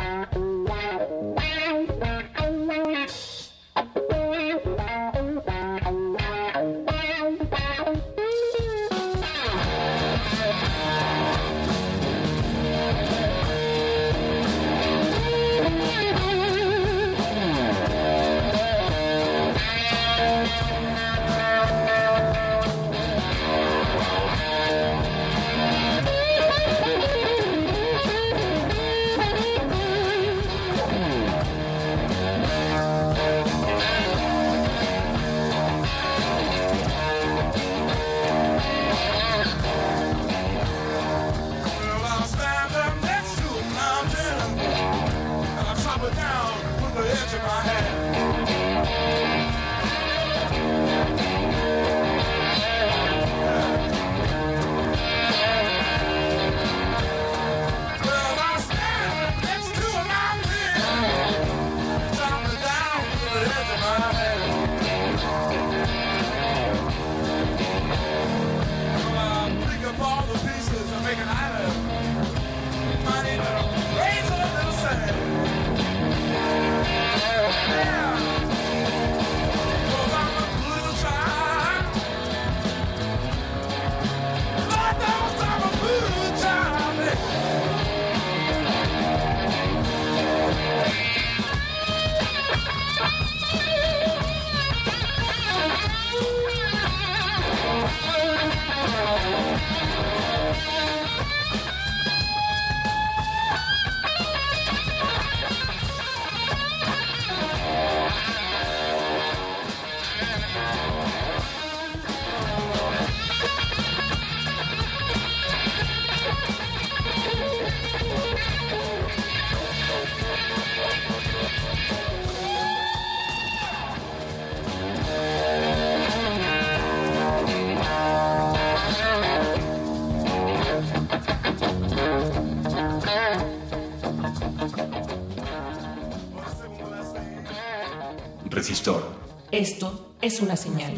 [140.34, 140.92] es una señal.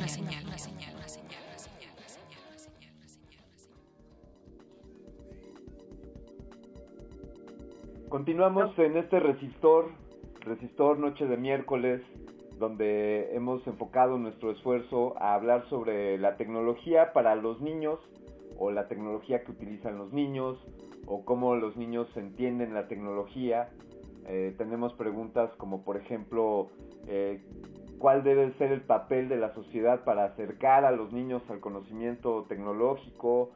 [8.09, 9.91] Continuamos en este resistor,
[10.41, 12.01] resistor noche de miércoles,
[12.59, 17.99] donde hemos enfocado nuestro esfuerzo a hablar sobre la tecnología para los niños
[18.59, 20.57] o la tecnología que utilizan los niños
[21.07, 23.69] o cómo los niños entienden la tecnología.
[24.29, 26.71] Eh, tenemos preguntas como por ejemplo
[27.07, 27.43] eh,
[27.99, 32.45] cuál debe ser el papel de la sociedad para acercar a los niños al conocimiento
[32.49, 33.51] tecnológico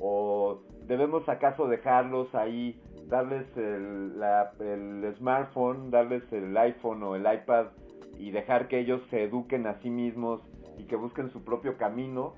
[0.00, 4.20] o debemos acaso dejarlos ahí, darles el,
[4.60, 7.66] el smartphone, darles el iPhone o el iPad
[8.18, 10.40] y dejar que ellos se eduquen a sí mismos
[10.78, 12.34] y que busquen su propio camino.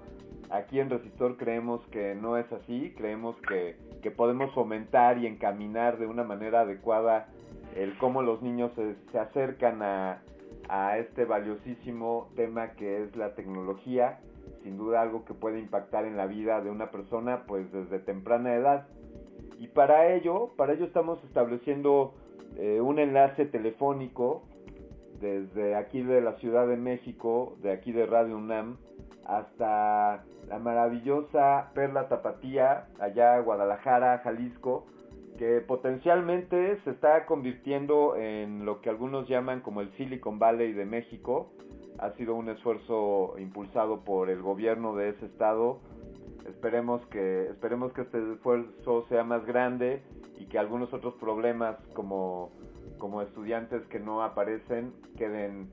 [0.51, 5.99] Aquí en Resistor creemos que no es así, creemos que, que podemos fomentar y encaminar
[5.99, 7.29] de una manera adecuada
[7.75, 10.23] el cómo los niños se, se acercan a,
[10.69, 14.21] a este valiosísimo tema que es la tecnología,
[14.63, 18.55] sin duda algo que puede impactar en la vida de una persona pues desde temprana
[18.55, 18.87] edad.
[19.59, 22.15] Y para ello, para ello estamos estableciendo
[22.57, 24.43] eh, un enlace telefónico
[25.21, 28.77] desde aquí de la Ciudad de México, de aquí de Radio UNAM,
[29.25, 34.87] hasta la maravillosa Perla Tapatía, allá Guadalajara, Jalisco,
[35.37, 40.85] que potencialmente se está convirtiendo en lo que algunos llaman como el Silicon Valley de
[40.85, 41.53] México.
[41.99, 45.81] Ha sido un esfuerzo impulsado por el gobierno de ese estado.
[46.47, 50.03] Esperemos que, esperemos que este esfuerzo sea más grande
[50.39, 52.51] y que algunos otros problemas como,
[52.99, 55.71] como estudiantes que no aparecen queden,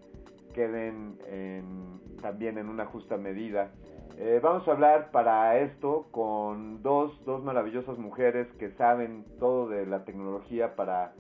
[0.54, 1.18] queden
[2.22, 3.72] también en una justa medida.
[4.18, 9.88] Eh, vamos a hablar para esto con dos, dos maravillosas mujeres que saben todo de
[9.88, 11.14] la tecnología para,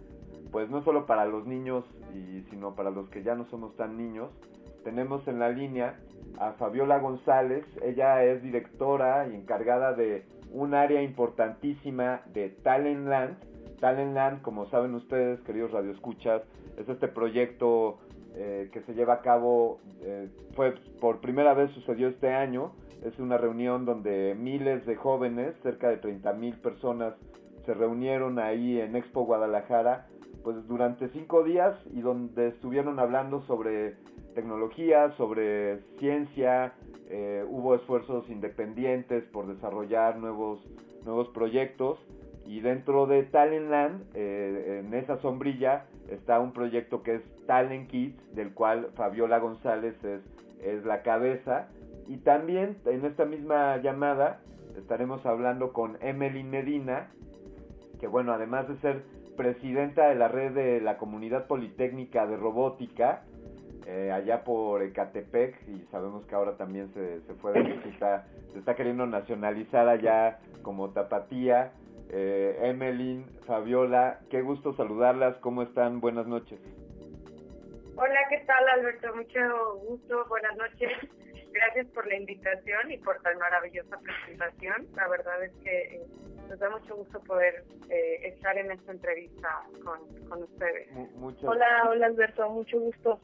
[0.51, 3.97] pues no solo para los niños, y, sino para los que ya no somos tan
[3.97, 4.29] niños.
[4.83, 5.99] Tenemos en la línea
[6.37, 13.37] a Fabiola González, ella es directora y encargada de un área importantísima de Talentland.
[13.79, 16.43] Talentland, como saben ustedes, queridos radioescuchas,
[16.77, 17.97] es este proyecto
[18.35, 22.71] eh, que se lleva a cabo, eh, fue por primera vez sucedió este año,
[23.05, 27.13] es una reunión donde miles de jóvenes, cerca de 30 mil personas,
[27.65, 30.07] se reunieron ahí en Expo Guadalajara,
[30.43, 33.95] pues durante cinco días y donde estuvieron hablando sobre
[34.35, 36.73] tecnología, sobre ciencia,
[37.09, 40.59] eh, hubo esfuerzos independientes por desarrollar nuevos,
[41.05, 41.99] nuevos proyectos
[42.45, 48.35] y dentro de Talentland, eh, en esa sombrilla, está un proyecto que es Talent Kids,
[48.35, 50.21] del cual Fabiola González es,
[50.61, 51.69] es la cabeza
[52.07, 54.41] y también en esta misma llamada
[54.77, 57.11] estaremos hablando con Emeline Medina,
[57.99, 59.03] que bueno, además de ser
[59.37, 63.23] presidenta de la red de la comunidad politécnica de robótica,
[63.85, 68.59] eh, allá por Ecatepec, y sabemos que ahora también se, se fue de visita, se
[68.59, 71.73] está queriendo nacionalizar allá como tapatía.
[72.09, 75.99] Eh, Emeline, Fabiola, qué gusto saludarlas, ¿cómo están?
[75.99, 76.59] Buenas noches.
[77.95, 79.15] Hola, ¿qué tal Alberto?
[79.15, 80.91] Mucho gusto, buenas noches.
[81.53, 84.87] Gracias por la invitación y por tan maravillosa presentación.
[84.95, 86.01] La verdad es que eh,
[86.49, 90.89] nos da mucho gusto poder eh, estar en esta entrevista con, con ustedes.
[91.43, 93.19] Hola, hola Alberto, mucho gusto.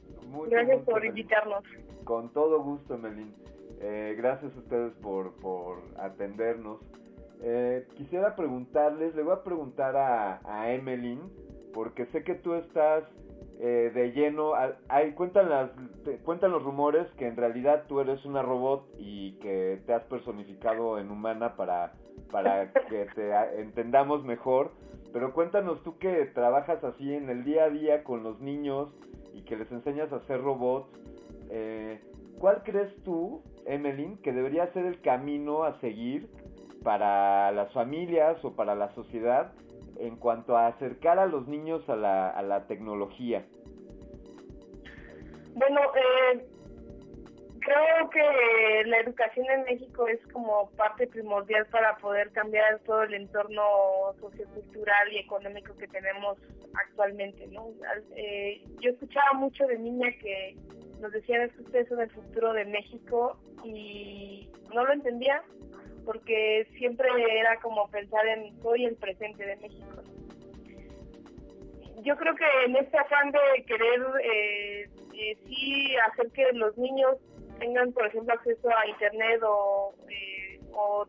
[0.48, 1.64] gracias por invitarnos.
[2.03, 3.33] Con todo gusto, Melín.
[3.82, 6.80] Eh, gracias a ustedes por, por atendernos.
[7.95, 11.32] quisiera preguntarles, le voy a preguntar a, a Emeline,
[11.74, 13.06] porque sé que tú estás
[13.62, 14.54] eh, de lleno.
[14.88, 15.72] Hay, cuentan, las,
[16.24, 20.98] cuentan los rumores que en realidad tú eres una robot y que te has personificado
[20.98, 21.92] en humana para,
[22.32, 24.72] para que te entendamos mejor.
[25.12, 28.90] Pero cuéntanos tú que trabajas así en el día a día con los niños
[29.34, 30.88] y que les enseñas a hacer robots.
[31.50, 32.00] Eh,
[32.40, 36.30] ¿Cuál crees tú, Emeline, que debería ser el camino a seguir
[36.82, 39.52] para las familias o para la sociedad
[40.00, 43.45] en cuanto a acercar a los niños a la, a la tecnología?
[45.53, 46.45] Bueno, eh,
[47.60, 53.14] creo que la educación en México es como parte primordial para poder cambiar todo el
[53.14, 53.64] entorno
[54.19, 56.38] sociocultural y económico que tenemos
[56.74, 57.68] actualmente, ¿no?
[58.16, 60.56] Eh, yo escuchaba mucho de niña que
[61.00, 65.44] nos decían es que el futuro de México y no lo entendía
[66.10, 67.08] porque siempre
[67.40, 70.02] era como pensar en soy el presente de México.
[72.02, 77.18] Yo creo que en este afán de querer eh, eh, sí hacer que los niños
[77.60, 81.06] tengan, por ejemplo, acceso a Internet o, eh, o,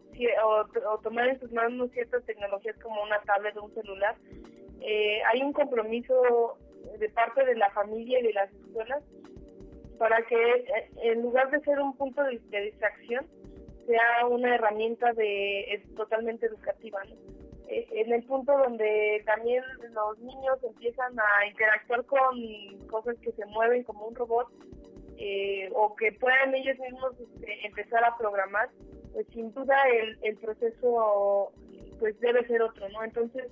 [0.91, 4.17] o, tomar en sus manos ciertas tecnologías como una tablet o un celular,
[4.83, 6.59] eh, hay un compromiso
[6.99, 9.03] de parte de la familia y de las escuelas
[9.99, 10.67] para que
[11.05, 13.27] en lugar de ser un punto de, distracción,
[13.91, 17.01] sea una herramienta de es totalmente educativa.
[17.69, 22.39] Eh, en el punto donde también los niños empiezan a interactuar con
[22.89, 24.49] cosas que se mueven como un robot
[25.19, 28.71] eh, o que puedan ellos mismos este, empezar a programar,
[29.13, 31.53] pues sin duda el, el proceso
[31.99, 33.05] pues debe ser otro, ¿no?
[33.05, 33.45] Entonces,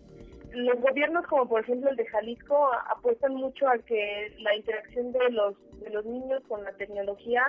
[0.53, 5.31] los gobiernos como por ejemplo el de Jalisco apuestan mucho a que la interacción de
[5.31, 7.43] los de los niños con la tecnología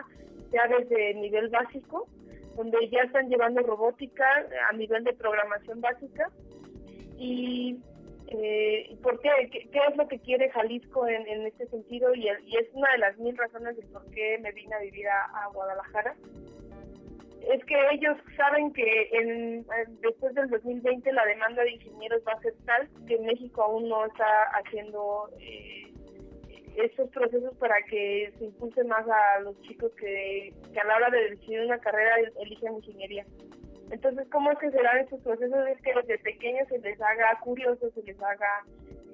[0.51, 2.07] sea desde nivel básico,
[2.55, 4.25] donde ya están llevando robótica
[4.69, 6.29] a nivel de programación básica
[7.17, 7.77] y
[8.31, 9.29] eh, ¿Por qué?
[9.51, 12.13] es lo que quiere Jalisco en, en este sentido?
[12.13, 15.07] Y, y, es una de las mil razones de por qué me vine a vivir
[15.07, 16.15] a, Guadalajara.
[17.51, 19.65] Es que ellos saben que en,
[20.01, 24.05] después del 2020 la demanda de ingenieros va a ser tal que México aún no
[24.05, 25.88] está haciendo eh,
[26.85, 31.09] esos procesos para que se impulse más a los chicos que, que a la hora
[31.09, 33.25] de decidir una carrera eligen ingeniería.
[33.91, 35.67] Entonces, ¿cómo es que serán estos procesos?
[35.67, 38.65] Es que desde pequeños se les haga curiosos, se les haga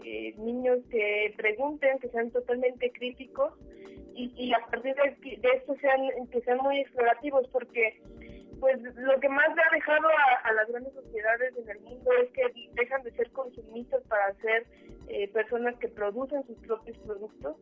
[0.04, 3.54] eh, niños que pregunten, que sean totalmente críticos
[4.14, 8.00] y, y a partir de, de, esto sean, que sean muy explorativos, porque
[8.60, 10.08] pues lo que más le ha dejado
[10.44, 14.66] a, las grandes sociedades en el mundo es que dejan de ser consumistas para ser
[15.08, 17.58] eh, personas que producen sus propios productos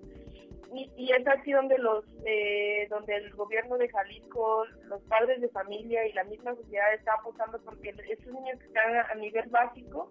[0.74, 5.50] y, y es así donde los eh, donde el gobierno de Jalisco, los padres de
[5.50, 10.10] familia y la misma sociedad está apostando porque estos niños que están a nivel básico,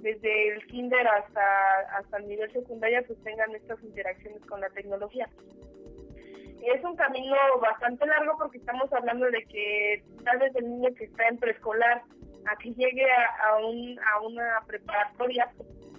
[0.00, 5.28] desde el kinder hasta hasta el nivel secundaria, pues tengan estas interacciones con la tecnología.
[6.62, 11.04] Es un camino bastante largo porque estamos hablando de que tal vez el niño que
[11.04, 12.02] está en preescolar
[12.46, 15.50] a que llegue a, un, a una preparatoria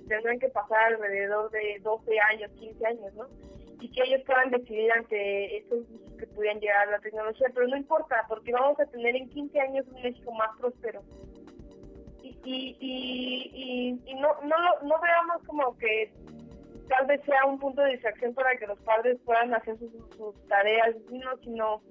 [0.08, 3.28] tendrán que pasar alrededor de 12 años, 15 años, ¿no?
[3.84, 5.86] y que ellos puedan decidir ante estos
[6.18, 9.60] que pudieran llegar a la tecnología, pero no importa, porque vamos a tener en 15
[9.60, 11.02] años un México más próspero.
[12.22, 16.14] Y, y, y, y no, no, no veamos como que
[16.88, 20.96] tal vez sea un punto de distracción para que los padres puedan hacer sus, tareas,
[21.10, 21.82] sino, sino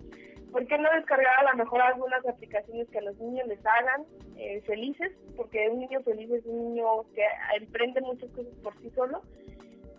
[0.50, 4.04] ¿por qué no descargar a lo mejor algunas aplicaciones que a los niños les hagan
[4.36, 5.12] eh, felices?
[5.36, 7.24] Porque un niño feliz es un niño que
[7.56, 9.22] emprende muchas cosas por sí solo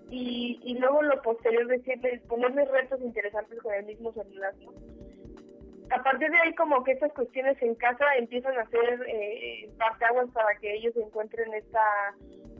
[0.09, 4.71] y, y luego lo posterior decirles, ponerles retos interesantes con el mismo celular, ¿no?
[5.89, 10.29] A partir de ahí como que estas cuestiones en casa empiezan a ser eh, parteaguas
[10.31, 11.81] para que ellos encuentren esta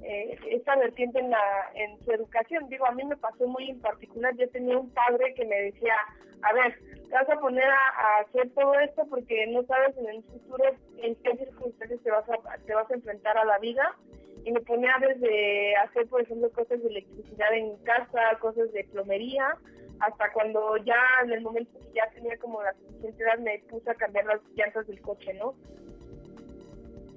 [0.03, 2.67] eh, esta vertiente en, la, en su educación.
[2.69, 5.95] Digo, a mí me pasó muy en particular, yo tenía un padre que me decía,
[6.41, 6.77] a ver,
[7.09, 10.63] te vas a poner a, hacer todo esto porque no sabes en el futuro
[10.97, 13.95] en qué circunstancias te vas a, te vas a enfrentar a la vida
[14.43, 19.57] y me ponía desde hacer, por ejemplo, cosas de electricidad en casa, cosas de plomería,
[19.99, 23.89] hasta cuando ya en el momento que ya tenía como la suficiente edad me puse
[23.89, 25.55] a cambiar las llantas del coche, ¿no?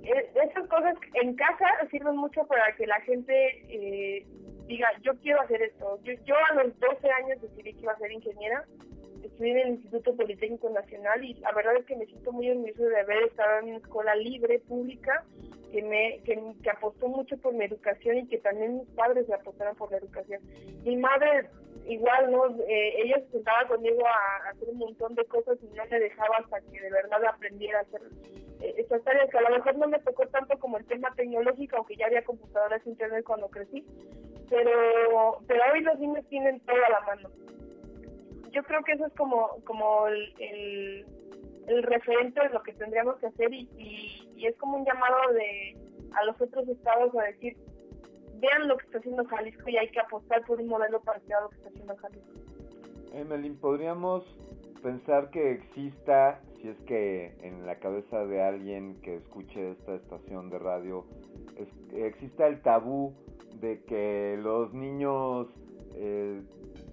[0.07, 3.35] E, esas cosas en casa sirven mucho para que la gente
[3.68, 4.25] eh,
[4.67, 5.99] diga, yo quiero hacer esto.
[6.05, 8.65] Yo, yo a los 12 años decidí que iba a ser ingeniera,
[9.23, 12.85] estudié en el Instituto Politécnico Nacional y la verdad es que me siento muy orgulloso
[12.85, 15.25] de haber estado en una escuela libre, pública,
[15.73, 19.76] que me que, apostó mucho por mi educación y que también mis padres me apostaron
[19.76, 20.41] por la educación.
[20.85, 21.49] Mi madre
[21.86, 22.47] igual, ¿no?
[22.68, 26.36] Eh, ella se sentaba conmigo a, hacer un montón de cosas y no me dejaba
[26.39, 28.00] hasta que de verdad aprendiera a hacer
[28.60, 31.97] eh, tareas, que a lo mejor no me tocó tanto como el tema tecnológico, aunque
[31.97, 33.84] ya había computadoras internet cuando crecí,
[34.48, 37.31] pero, pero hoy los niños tienen todo a la mano.
[38.50, 41.05] Yo creo que eso es como, como el
[41.66, 43.68] el referente de lo que tendríamos que hacer y,
[44.36, 45.76] y, es como un llamado de
[46.12, 47.56] a los otros estados a decir
[48.40, 51.40] vean lo que está haciendo Jalisco y hay que apostar por un modelo parecido a
[51.42, 52.32] lo que está haciendo Jalisco.
[53.12, 54.24] Emelín, podríamos
[54.82, 60.50] pensar que exista, si es que en la cabeza de alguien que escuche esta estación
[60.50, 61.05] de radio,
[61.94, 63.15] exista el tabú
[63.60, 65.48] de que los niños
[65.94, 66.42] eh,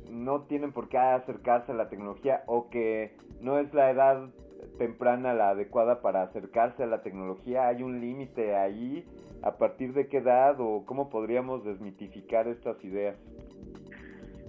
[0.10, 4.30] no tienen por qué acercarse a la tecnología o que no es la edad
[4.78, 7.68] temprana la adecuada para acercarse a la tecnología?
[7.68, 9.06] ¿Hay un límite ahí?
[9.44, 13.18] ¿A partir de qué edad o cómo podríamos desmitificar estas ideas?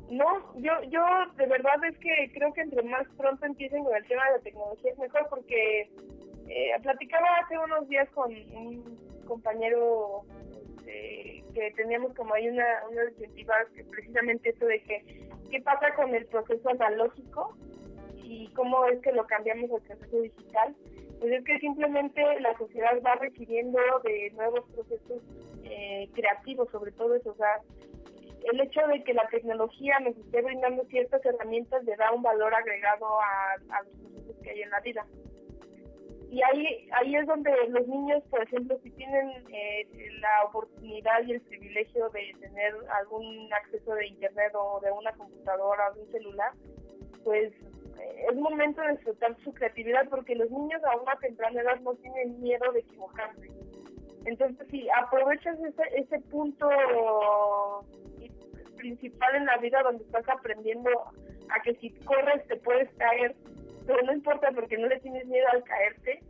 [0.09, 1.03] No, yo, yo
[1.37, 4.43] de verdad es que creo que entre más pronto empiecen con el tema de la
[4.45, 5.91] tecnología es mejor porque
[6.49, 10.23] eh, platicaba hace unos días con un compañero
[10.87, 13.03] eh, que teníamos como ahí una, una
[13.75, 17.57] que precisamente eso de que qué pasa con el proceso analógico
[18.23, 20.77] y cómo es que lo cambiamos al proceso digital.
[21.21, 25.23] Pues es que simplemente la sociedad va requiriendo de nuevos procesos
[25.65, 27.31] eh, creativos, sobre todo eso.
[27.31, 27.61] O sea,
[28.53, 32.55] el hecho de que la tecnología nos esté brindando ciertas herramientas le da un valor
[32.55, 35.07] agregado a, los procesos que hay en la vida.
[36.31, 39.87] Y ahí, ahí es donde los niños, por ejemplo, si tienen eh,
[40.21, 45.91] la oportunidad y el privilegio de tener algún acceso de internet o de una computadora
[45.91, 46.53] o de un celular,
[47.23, 47.53] pues
[48.29, 52.41] es momento de disfrutar su creatividad porque los niños a una temprana edad no tienen
[52.41, 53.49] miedo de equivocarse.
[54.25, 56.69] Entonces, si aprovechas ese, ese punto
[58.77, 60.91] principal en la vida donde estás aprendiendo
[61.49, 63.35] a que si corres te puedes caer,
[63.87, 66.23] pero no importa porque no le tienes miedo al caerte.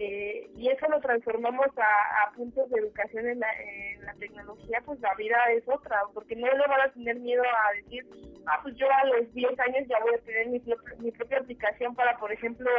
[0.00, 5.00] Eh, y eso lo transformamos a, puntos de educación en la, en la, tecnología, pues
[5.00, 8.06] la vida es otra, porque no le van a tener miedo a decir,
[8.46, 10.62] ah, pues yo a los 10 años ya voy a tener mi,
[11.00, 12.70] mi propia aplicación para, por ejemplo,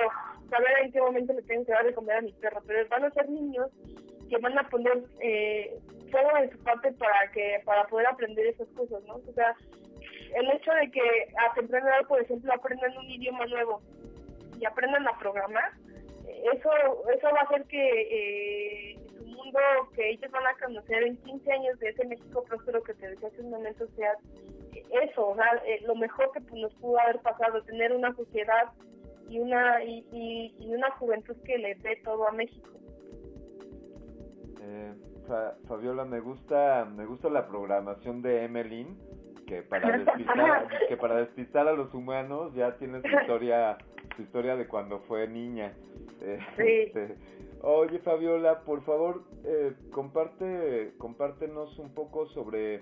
[0.49, 3.03] saber en qué momento le tengo que dar de comer a mi perro, pero van
[3.03, 3.69] a ser niños
[4.29, 5.77] que van a poner eh,
[6.11, 9.15] todo de su parte para que para poder aprender esas cosas, ¿no?
[9.15, 9.55] O sea,
[10.35, 11.01] el hecho de que
[11.37, 13.81] a temprana edad, por ejemplo, aprendan un idioma nuevo
[14.57, 15.73] y aprendan a programar,
[16.53, 16.69] eso
[17.11, 19.59] eso va a hacer que eh, su mundo
[19.95, 23.27] que ellos van a conocer en 15 años de ese México próspero que te decía
[23.27, 24.13] hace un momento sea
[24.91, 28.71] eso, o sea, eh, lo mejor que nos pudo haber pasado, tener una sociedad
[29.27, 32.69] y una y, y una juventud que le dé todo a México.
[34.61, 34.93] Eh,
[35.67, 38.97] Fabiola, me gusta, me gusta la programación de Emeline,
[39.45, 43.77] que para despistar, que para despistar a los humanos ya tiene su historia,
[44.21, 45.73] historia de cuando fue niña.
[46.21, 47.15] Eh, este,
[47.61, 52.81] oye Fabiola, por favor, eh, comparte, compártenos un poco sobre,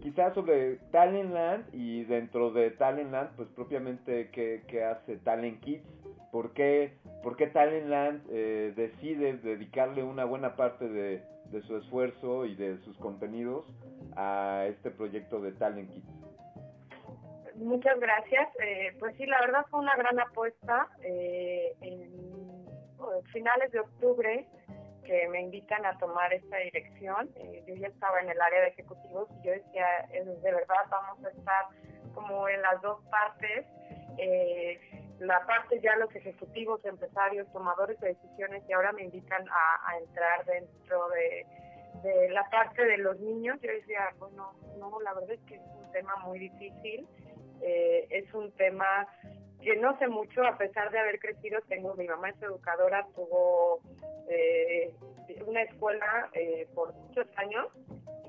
[0.00, 5.84] quizás sobre Talentland y dentro de Talentland, pues propiamente qué, qué hace Talent Kids,
[6.30, 11.22] por qué, por qué Talentland eh, decide dedicarle una buena parte de
[11.52, 13.64] de su esfuerzo y de sus contenidos
[14.16, 16.21] a este proyecto de Talent Kids.
[17.56, 18.48] Muchas gracias.
[18.60, 20.88] Eh, pues sí, la verdad fue una gran apuesta.
[21.02, 22.12] Eh, en
[23.32, 24.46] finales de octubre
[25.04, 27.30] que me invitan a tomar esta dirección.
[27.36, 31.24] Eh, yo ya estaba en el área de ejecutivos y yo decía, de verdad vamos
[31.24, 31.66] a estar
[32.14, 33.66] como en las dos partes.
[34.18, 34.80] Eh,
[35.18, 40.44] la parte ya los ejecutivos, empresarios, tomadores de decisiones y ahora me invitan a, entrar
[40.44, 41.46] dentro de,
[42.30, 43.58] la parte de los niños.
[43.60, 47.06] Yo decía, bueno, no, la verdad es que es un tema muy difícil,
[47.62, 49.08] eh, es un tema
[49.62, 53.80] que no sé mucho, a pesar de haber crecido, tengo, mi mamá es educadora, tuvo
[54.28, 54.92] eh,
[55.46, 57.68] una escuela eh, por muchos años.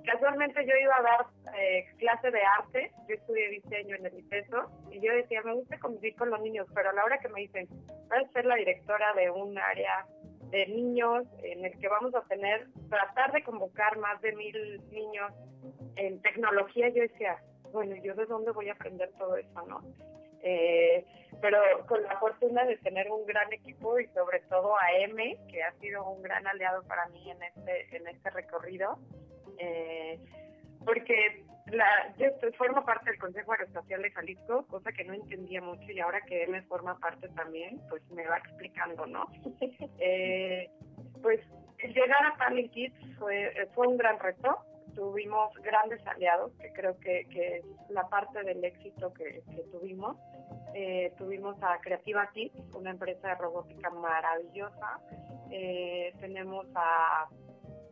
[0.05, 1.25] Casualmente yo iba a dar
[1.57, 5.79] eh, clase de arte, yo estudié diseño en el IPESO y yo decía, me gusta
[5.79, 7.67] convivir con los niños, pero a la hora que me dicen,
[8.09, 10.05] vas a ser la directora de un área
[10.49, 15.31] de niños en el que vamos a tener, tratar de convocar más de mil niños
[15.95, 17.37] en tecnología, yo decía,
[17.73, 19.81] bueno, ¿yo de dónde voy a aprender todo eso, no?
[20.43, 21.05] Eh,
[21.41, 25.63] pero con la fortuna de tener un gran equipo y sobre todo a M, que
[25.63, 28.99] ha sido un gran aliado para mí en este, en este recorrido,
[29.57, 30.19] eh,
[30.85, 32.27] porque la, yo
[32.57, 36.45] formo parte del Consejo Aeroespacial de Jalisco, cosa que no entendía mucho y ahora que
[36.47, 39.27] me forma parte también, pues me va explicando, ¿no?
[39.99, 40.69] eh,
[41.21, 41.39] pues
[41.81, 44.59] llegar a Talent Kids fue, fue un gran reto,
[44.95, 50.17] tuvimos grandes aliados, que creo que, que es la parte del éxito que, tuvimos.
[50.73, 54.99] Eh, tuvimos a Creativa Kids, una empresa de robótica maravillosa.
[55.51, 57.27] Eh, tenemos a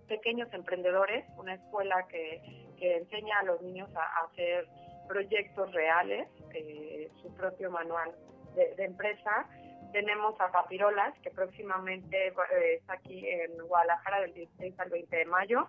[0.08, 2.42] pequeños emprendedores, una escuela que,
[2.78, 4.68] que enseña a los niños a, hacer
[5.08, 8.12] proyectos reales, eh, su propio manual
[8.56, 9.48] de, empresa.
[9.92, 12.34] Tenemos a Papirolas, que próximamente
[12.76, 15.68] está aquí en Guadalajara del 16 al 20 de mayo.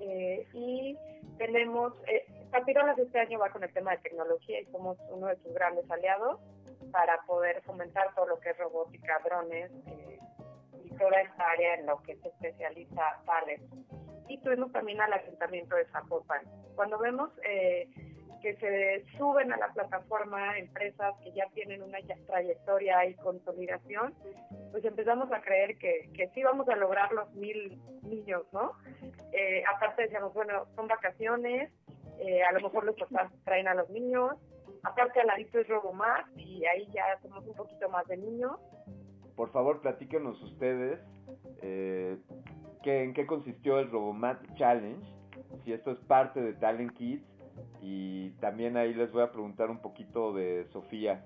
[0.00, 0.98] Eh, y
[1.38, 1.92] tenemos,
[2.50, 5.90] Papirolas este año va con el tema de tecnología y somos uno de sus grandes
[5.90, 6.40] aliados
[6.92, 9.70] para poder fomentar todo lo que es robótica, drones,
[10.98, 13.62] toda esta área en lo que se especializa Talent.
[14.28, 16.42] Y tuvimos también al Ayuntamiento de Zapopan.
[16.74, 17.88] Cuando vemos eh,
[18.44, 24.12] que se suben a la plataforma empresas que ya tienen una trayectoria y consolidación,
[24.70, 28.72] pues empezamos a creer que, que sí vamos a lograr los mil niños, ¿no?
[29.32, 31.72] Eh, aparte decíamos, bueno, son vacaciones,
[32.18, 34.32] eh, a lo mejor los papás traen a los niños,
[34.82, 38.60] aparte al ladito es Robomat y ahí ya somos un poquito más de niños.
[39.36, 41.00] Por favor, platíquenos ustedes
[41.62, 42.18] eh,
[42.82, 45.02] qué, en qué consistió el Robomat Challenge,
[45.64, 47.33] si esto es parte de Talent Kids
[47.80, 51.24] y también ahí les voy a preguntar un poquito de Sofía,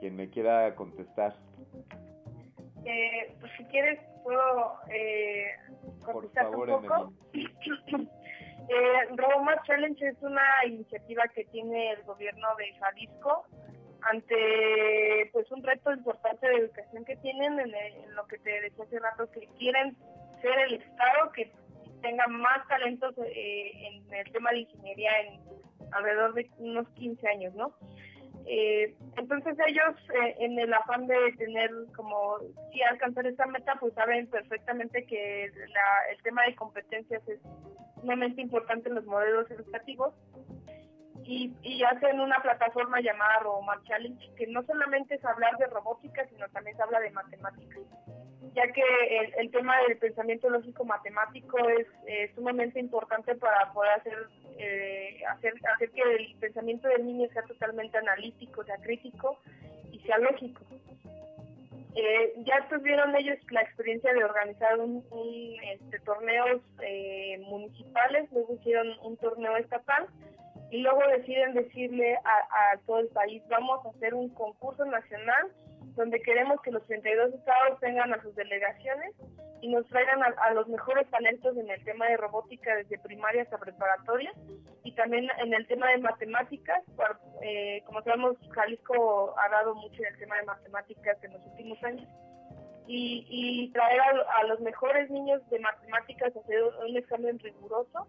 [0.00, 1.36] quien me quiera contestar.
[2.84, 5.46] Eh, pues si quieres puedo eh,
[6.04, 7.12] contestar un poco.
[7.32, 13.46] eh, Robomat Challenge es una iniciativa que tiene el gobierno de Jalisco
[14.02, 18.84] ante pues un reto importante de educación que tienen en, en lo que te decía
[18.84, 19.96] hace rato que quieren
[20.40, 21.52] ser el estado que
[22.02, 25.40] tenga más talentos eh, en el tema de ingeniería en
[25.92, 27.72] alrededor de unos 15 años, ¿no?
[28.44, 32.38] Eh, entonces ellos, eh, en el afán de tener como,
[32.72, 37.40] si alcanzar esta meta, pues saben perfectamente que la, el tema de competencias es
[38.00, 40.12] sumamente importante en los modelos educativos
[41.24, 46.26] y, y hacen una plataforma llamada Robomar Challenge, que no solamente es hablar de robótica,
[46.28, 47.82] sino también se habla de matemáticas
[48.54, 53.92] ya que el, el, tema del pensamiento lógico matemático es eh, sumamente importante para poder
[53.92, 54.18] hacer,
[54.58, 59.38] eh, hacer hacer que el pensamiento del niño sea totalmente analítico, sea crítico
[59.90, 60.62] y sea lógico.
[61.94, 65.04] Eh, ya tuvieron ellos la experiencia de organizar un,
[65.72, 70.06] este, torneos eh, municipales, luego hicieron un torneo estatal
[70.70, 75.52] y luego deciden decirle a todo el país, vamos a hacer un concurso nacional
[75.94, 79.14] donde queremos que los 32 estados tengan a sus delegaciones
[79.60, 83.42] y nos traigan a, a, los mejores talentos en el tema de robótica desde primaria
[83.42, 84.32] hasta preparatoria
[84.82, 86.82] y también en el tema de matemáticas.
[86.96, 91.46] Por, eh, como sabemos, Jalisco ha dado mucho en el tema de matemáticas en los
[91.46, 92.08] últimos años.
[92.88, 98.08] Y, y traer a, a los mejores niños de matemáticas a hacer un examen riguroso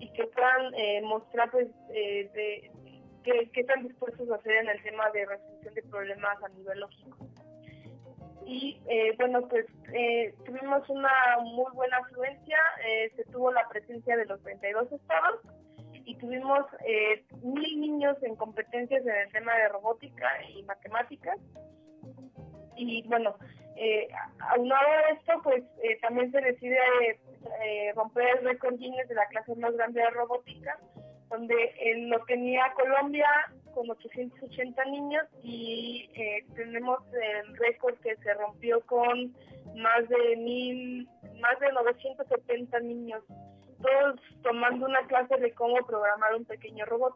[0.00, 2.70] y que puedan eh, mostrar pues eh, de,
[3.22, 7.16] qué, están dispuestos a hacer en el tema de resolución de problemas a nivel lógico.
[8.46, 11.10] Y eh, bueno, pues eh, tuvimos una
[11.42, 15.40] muy buena afluencia, eh, se tuvo la presencia de los 32 estados
[16.04, 21.38] y tuvimos eh, mil niños en competencias en el tema de robótica y matemáticas.
[22.76, 23.36] Y bueno,
[23.76, 24.08] eh,
[24.40, 25.62] aunado a esto, pues
[26.00, 26.78] también se decide
[27.94, 30.78] romper el récord Guinness de la clase más grande de robótica,
[31.30, 33.28] donde eh, lo tenía Colombia
[33.72, 39.32] con 880 niños y eh, tenemos el récord que se rompió con
[39.76, 41.08] más de mil,
[41.40, 43.22] más de 970 niños,
[43.80, 47.14] todos tomando una clase de cómo programar un pequeño robot.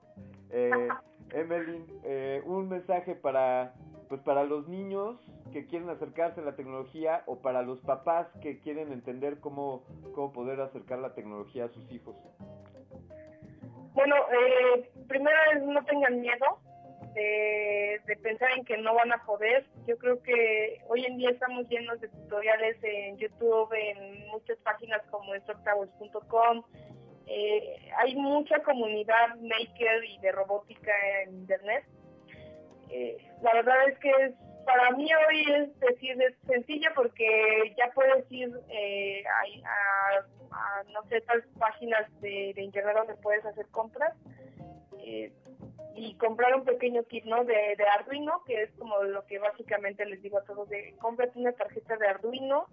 [0.51, 0.89] Eh,
[1.31, 3.75] Evelyn, eh, un mensaje para
[4.09, 5.19] pues para los niños
[5.53, 9.85] que quieren acercarse a la tecnología o para los papás que quieren entender cómo,
[10.15, 12.15] cómo poder acercar la tecnología a sus hijos.
[13.95, 16.61] Bueno, eh, primero es no tengan miedo
[17.15, 19.65] de, pensar en que no van a poder.
[19.87, 25.01] Yo creo que hoy en día estamos llenos de tutoriales en YouTube, en muchas páginas
[25.11, 26.65] como StockTowers.com.
[27.27, 30.93] Eh, hay mucha comunidad maker y de robótica
[31.23, 31.85] en Internet.
[32.91, 34.35] Eh, la verdad es que es,
[34.67, 40.83] para mí hoy es decir, es sencillo porque ya puedes ir eh, a, a, a,
[40.93, 44.13] no sé, tal páginas de, internet donde puedes hacer compras
[45.01, 45.33] eh,
[45.97, 47.45] y comprar un pequeño kit, ¿no?
[47.45, 51.53] De, Arduino, que es como lo que básicamente les digo a todos, de cómprate una
[51.53, 52.67] tarjeta de Arduino,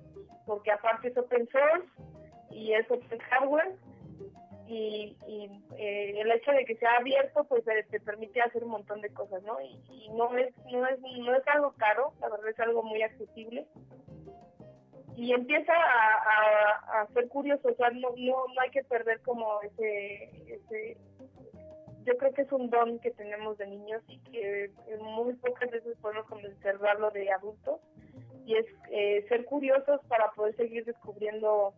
[0.45, 1.87] porque aparte es open source
[2.49, 3.75] y es open hardware
[4.67, 9.01] y, y eh, el hecho de que sea abierto pues te, permite hacer un montón
[9.01, 12.49] de cosas no y, y, no es no es no es algo caro la verdad
[12.49, 13.67] es algo muy accesible
[15.21, 19.21] y empieza a, a, a ser curioso o sea no, no no hay que perder
[19.21, 20.97] como ese ese
[22.05, 25.95] yo creo que es un don que tenemos de niños y que muy pocas veces
[26.01, 27.79] podemos conservarlo de adultos
[28.47, 31.75] y es eh, ser curiosos para poder seguir descubriendo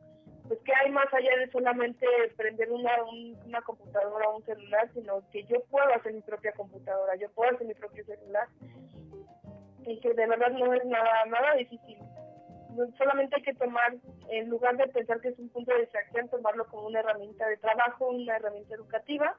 [0.47, 2.05] pues que hay más allá de solamente
[2.37, 6.53] prender una, un, una computadora o un celular, sino que yo puedo hacer mi propia
[6.53, 8.47] computadora, yo puedo hacer mi propio celular
[9.85, 11.97] y que de verdad no es nada, nada difícil.
[12.97, 13.95] Solamente hay que tomar,
[14.29, 17.57] en lugar de pensar que es un punto de distracción, tomarlo como una herramienta de
[17.57, 19.37] trabajo, una herramienta educativa.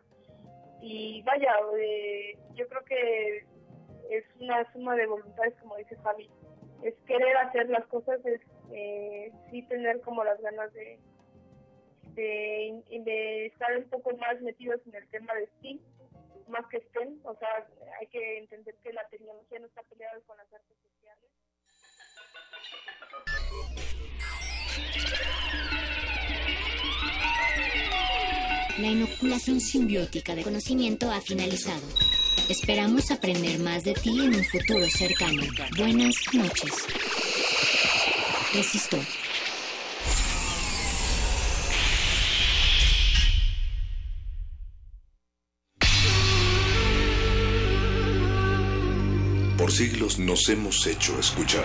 [0.81, 3.47] Y vaya, eh, yo creo que
[4.11, 6.31] es una suma de voluntades, como dice Fabi.
[6.83, 8.41] Es querer hacer las cosas, es
[8.73, 10.99] eh, sí tener como las ganas de,
[12.15, 15.81] de, estar un poco más metidos en el tema de STEAM,
[16.49, 17.67] más que STEM, o sea,
[18.01, 20.77] hay que entender que la tecnología no está peleada con las artes.
[28.79, 31.83] La inoculación simbiótica de conocimiento ha finalizado.
[32.49, 35.43] Esperamos aprender más de ti en un futuro cercano.
[35.79, 36.73] Buenas noches.
[38.53, 38.99] Resisto.
[49.57, 51.65] Por siglos nos hemos hecho escuchar.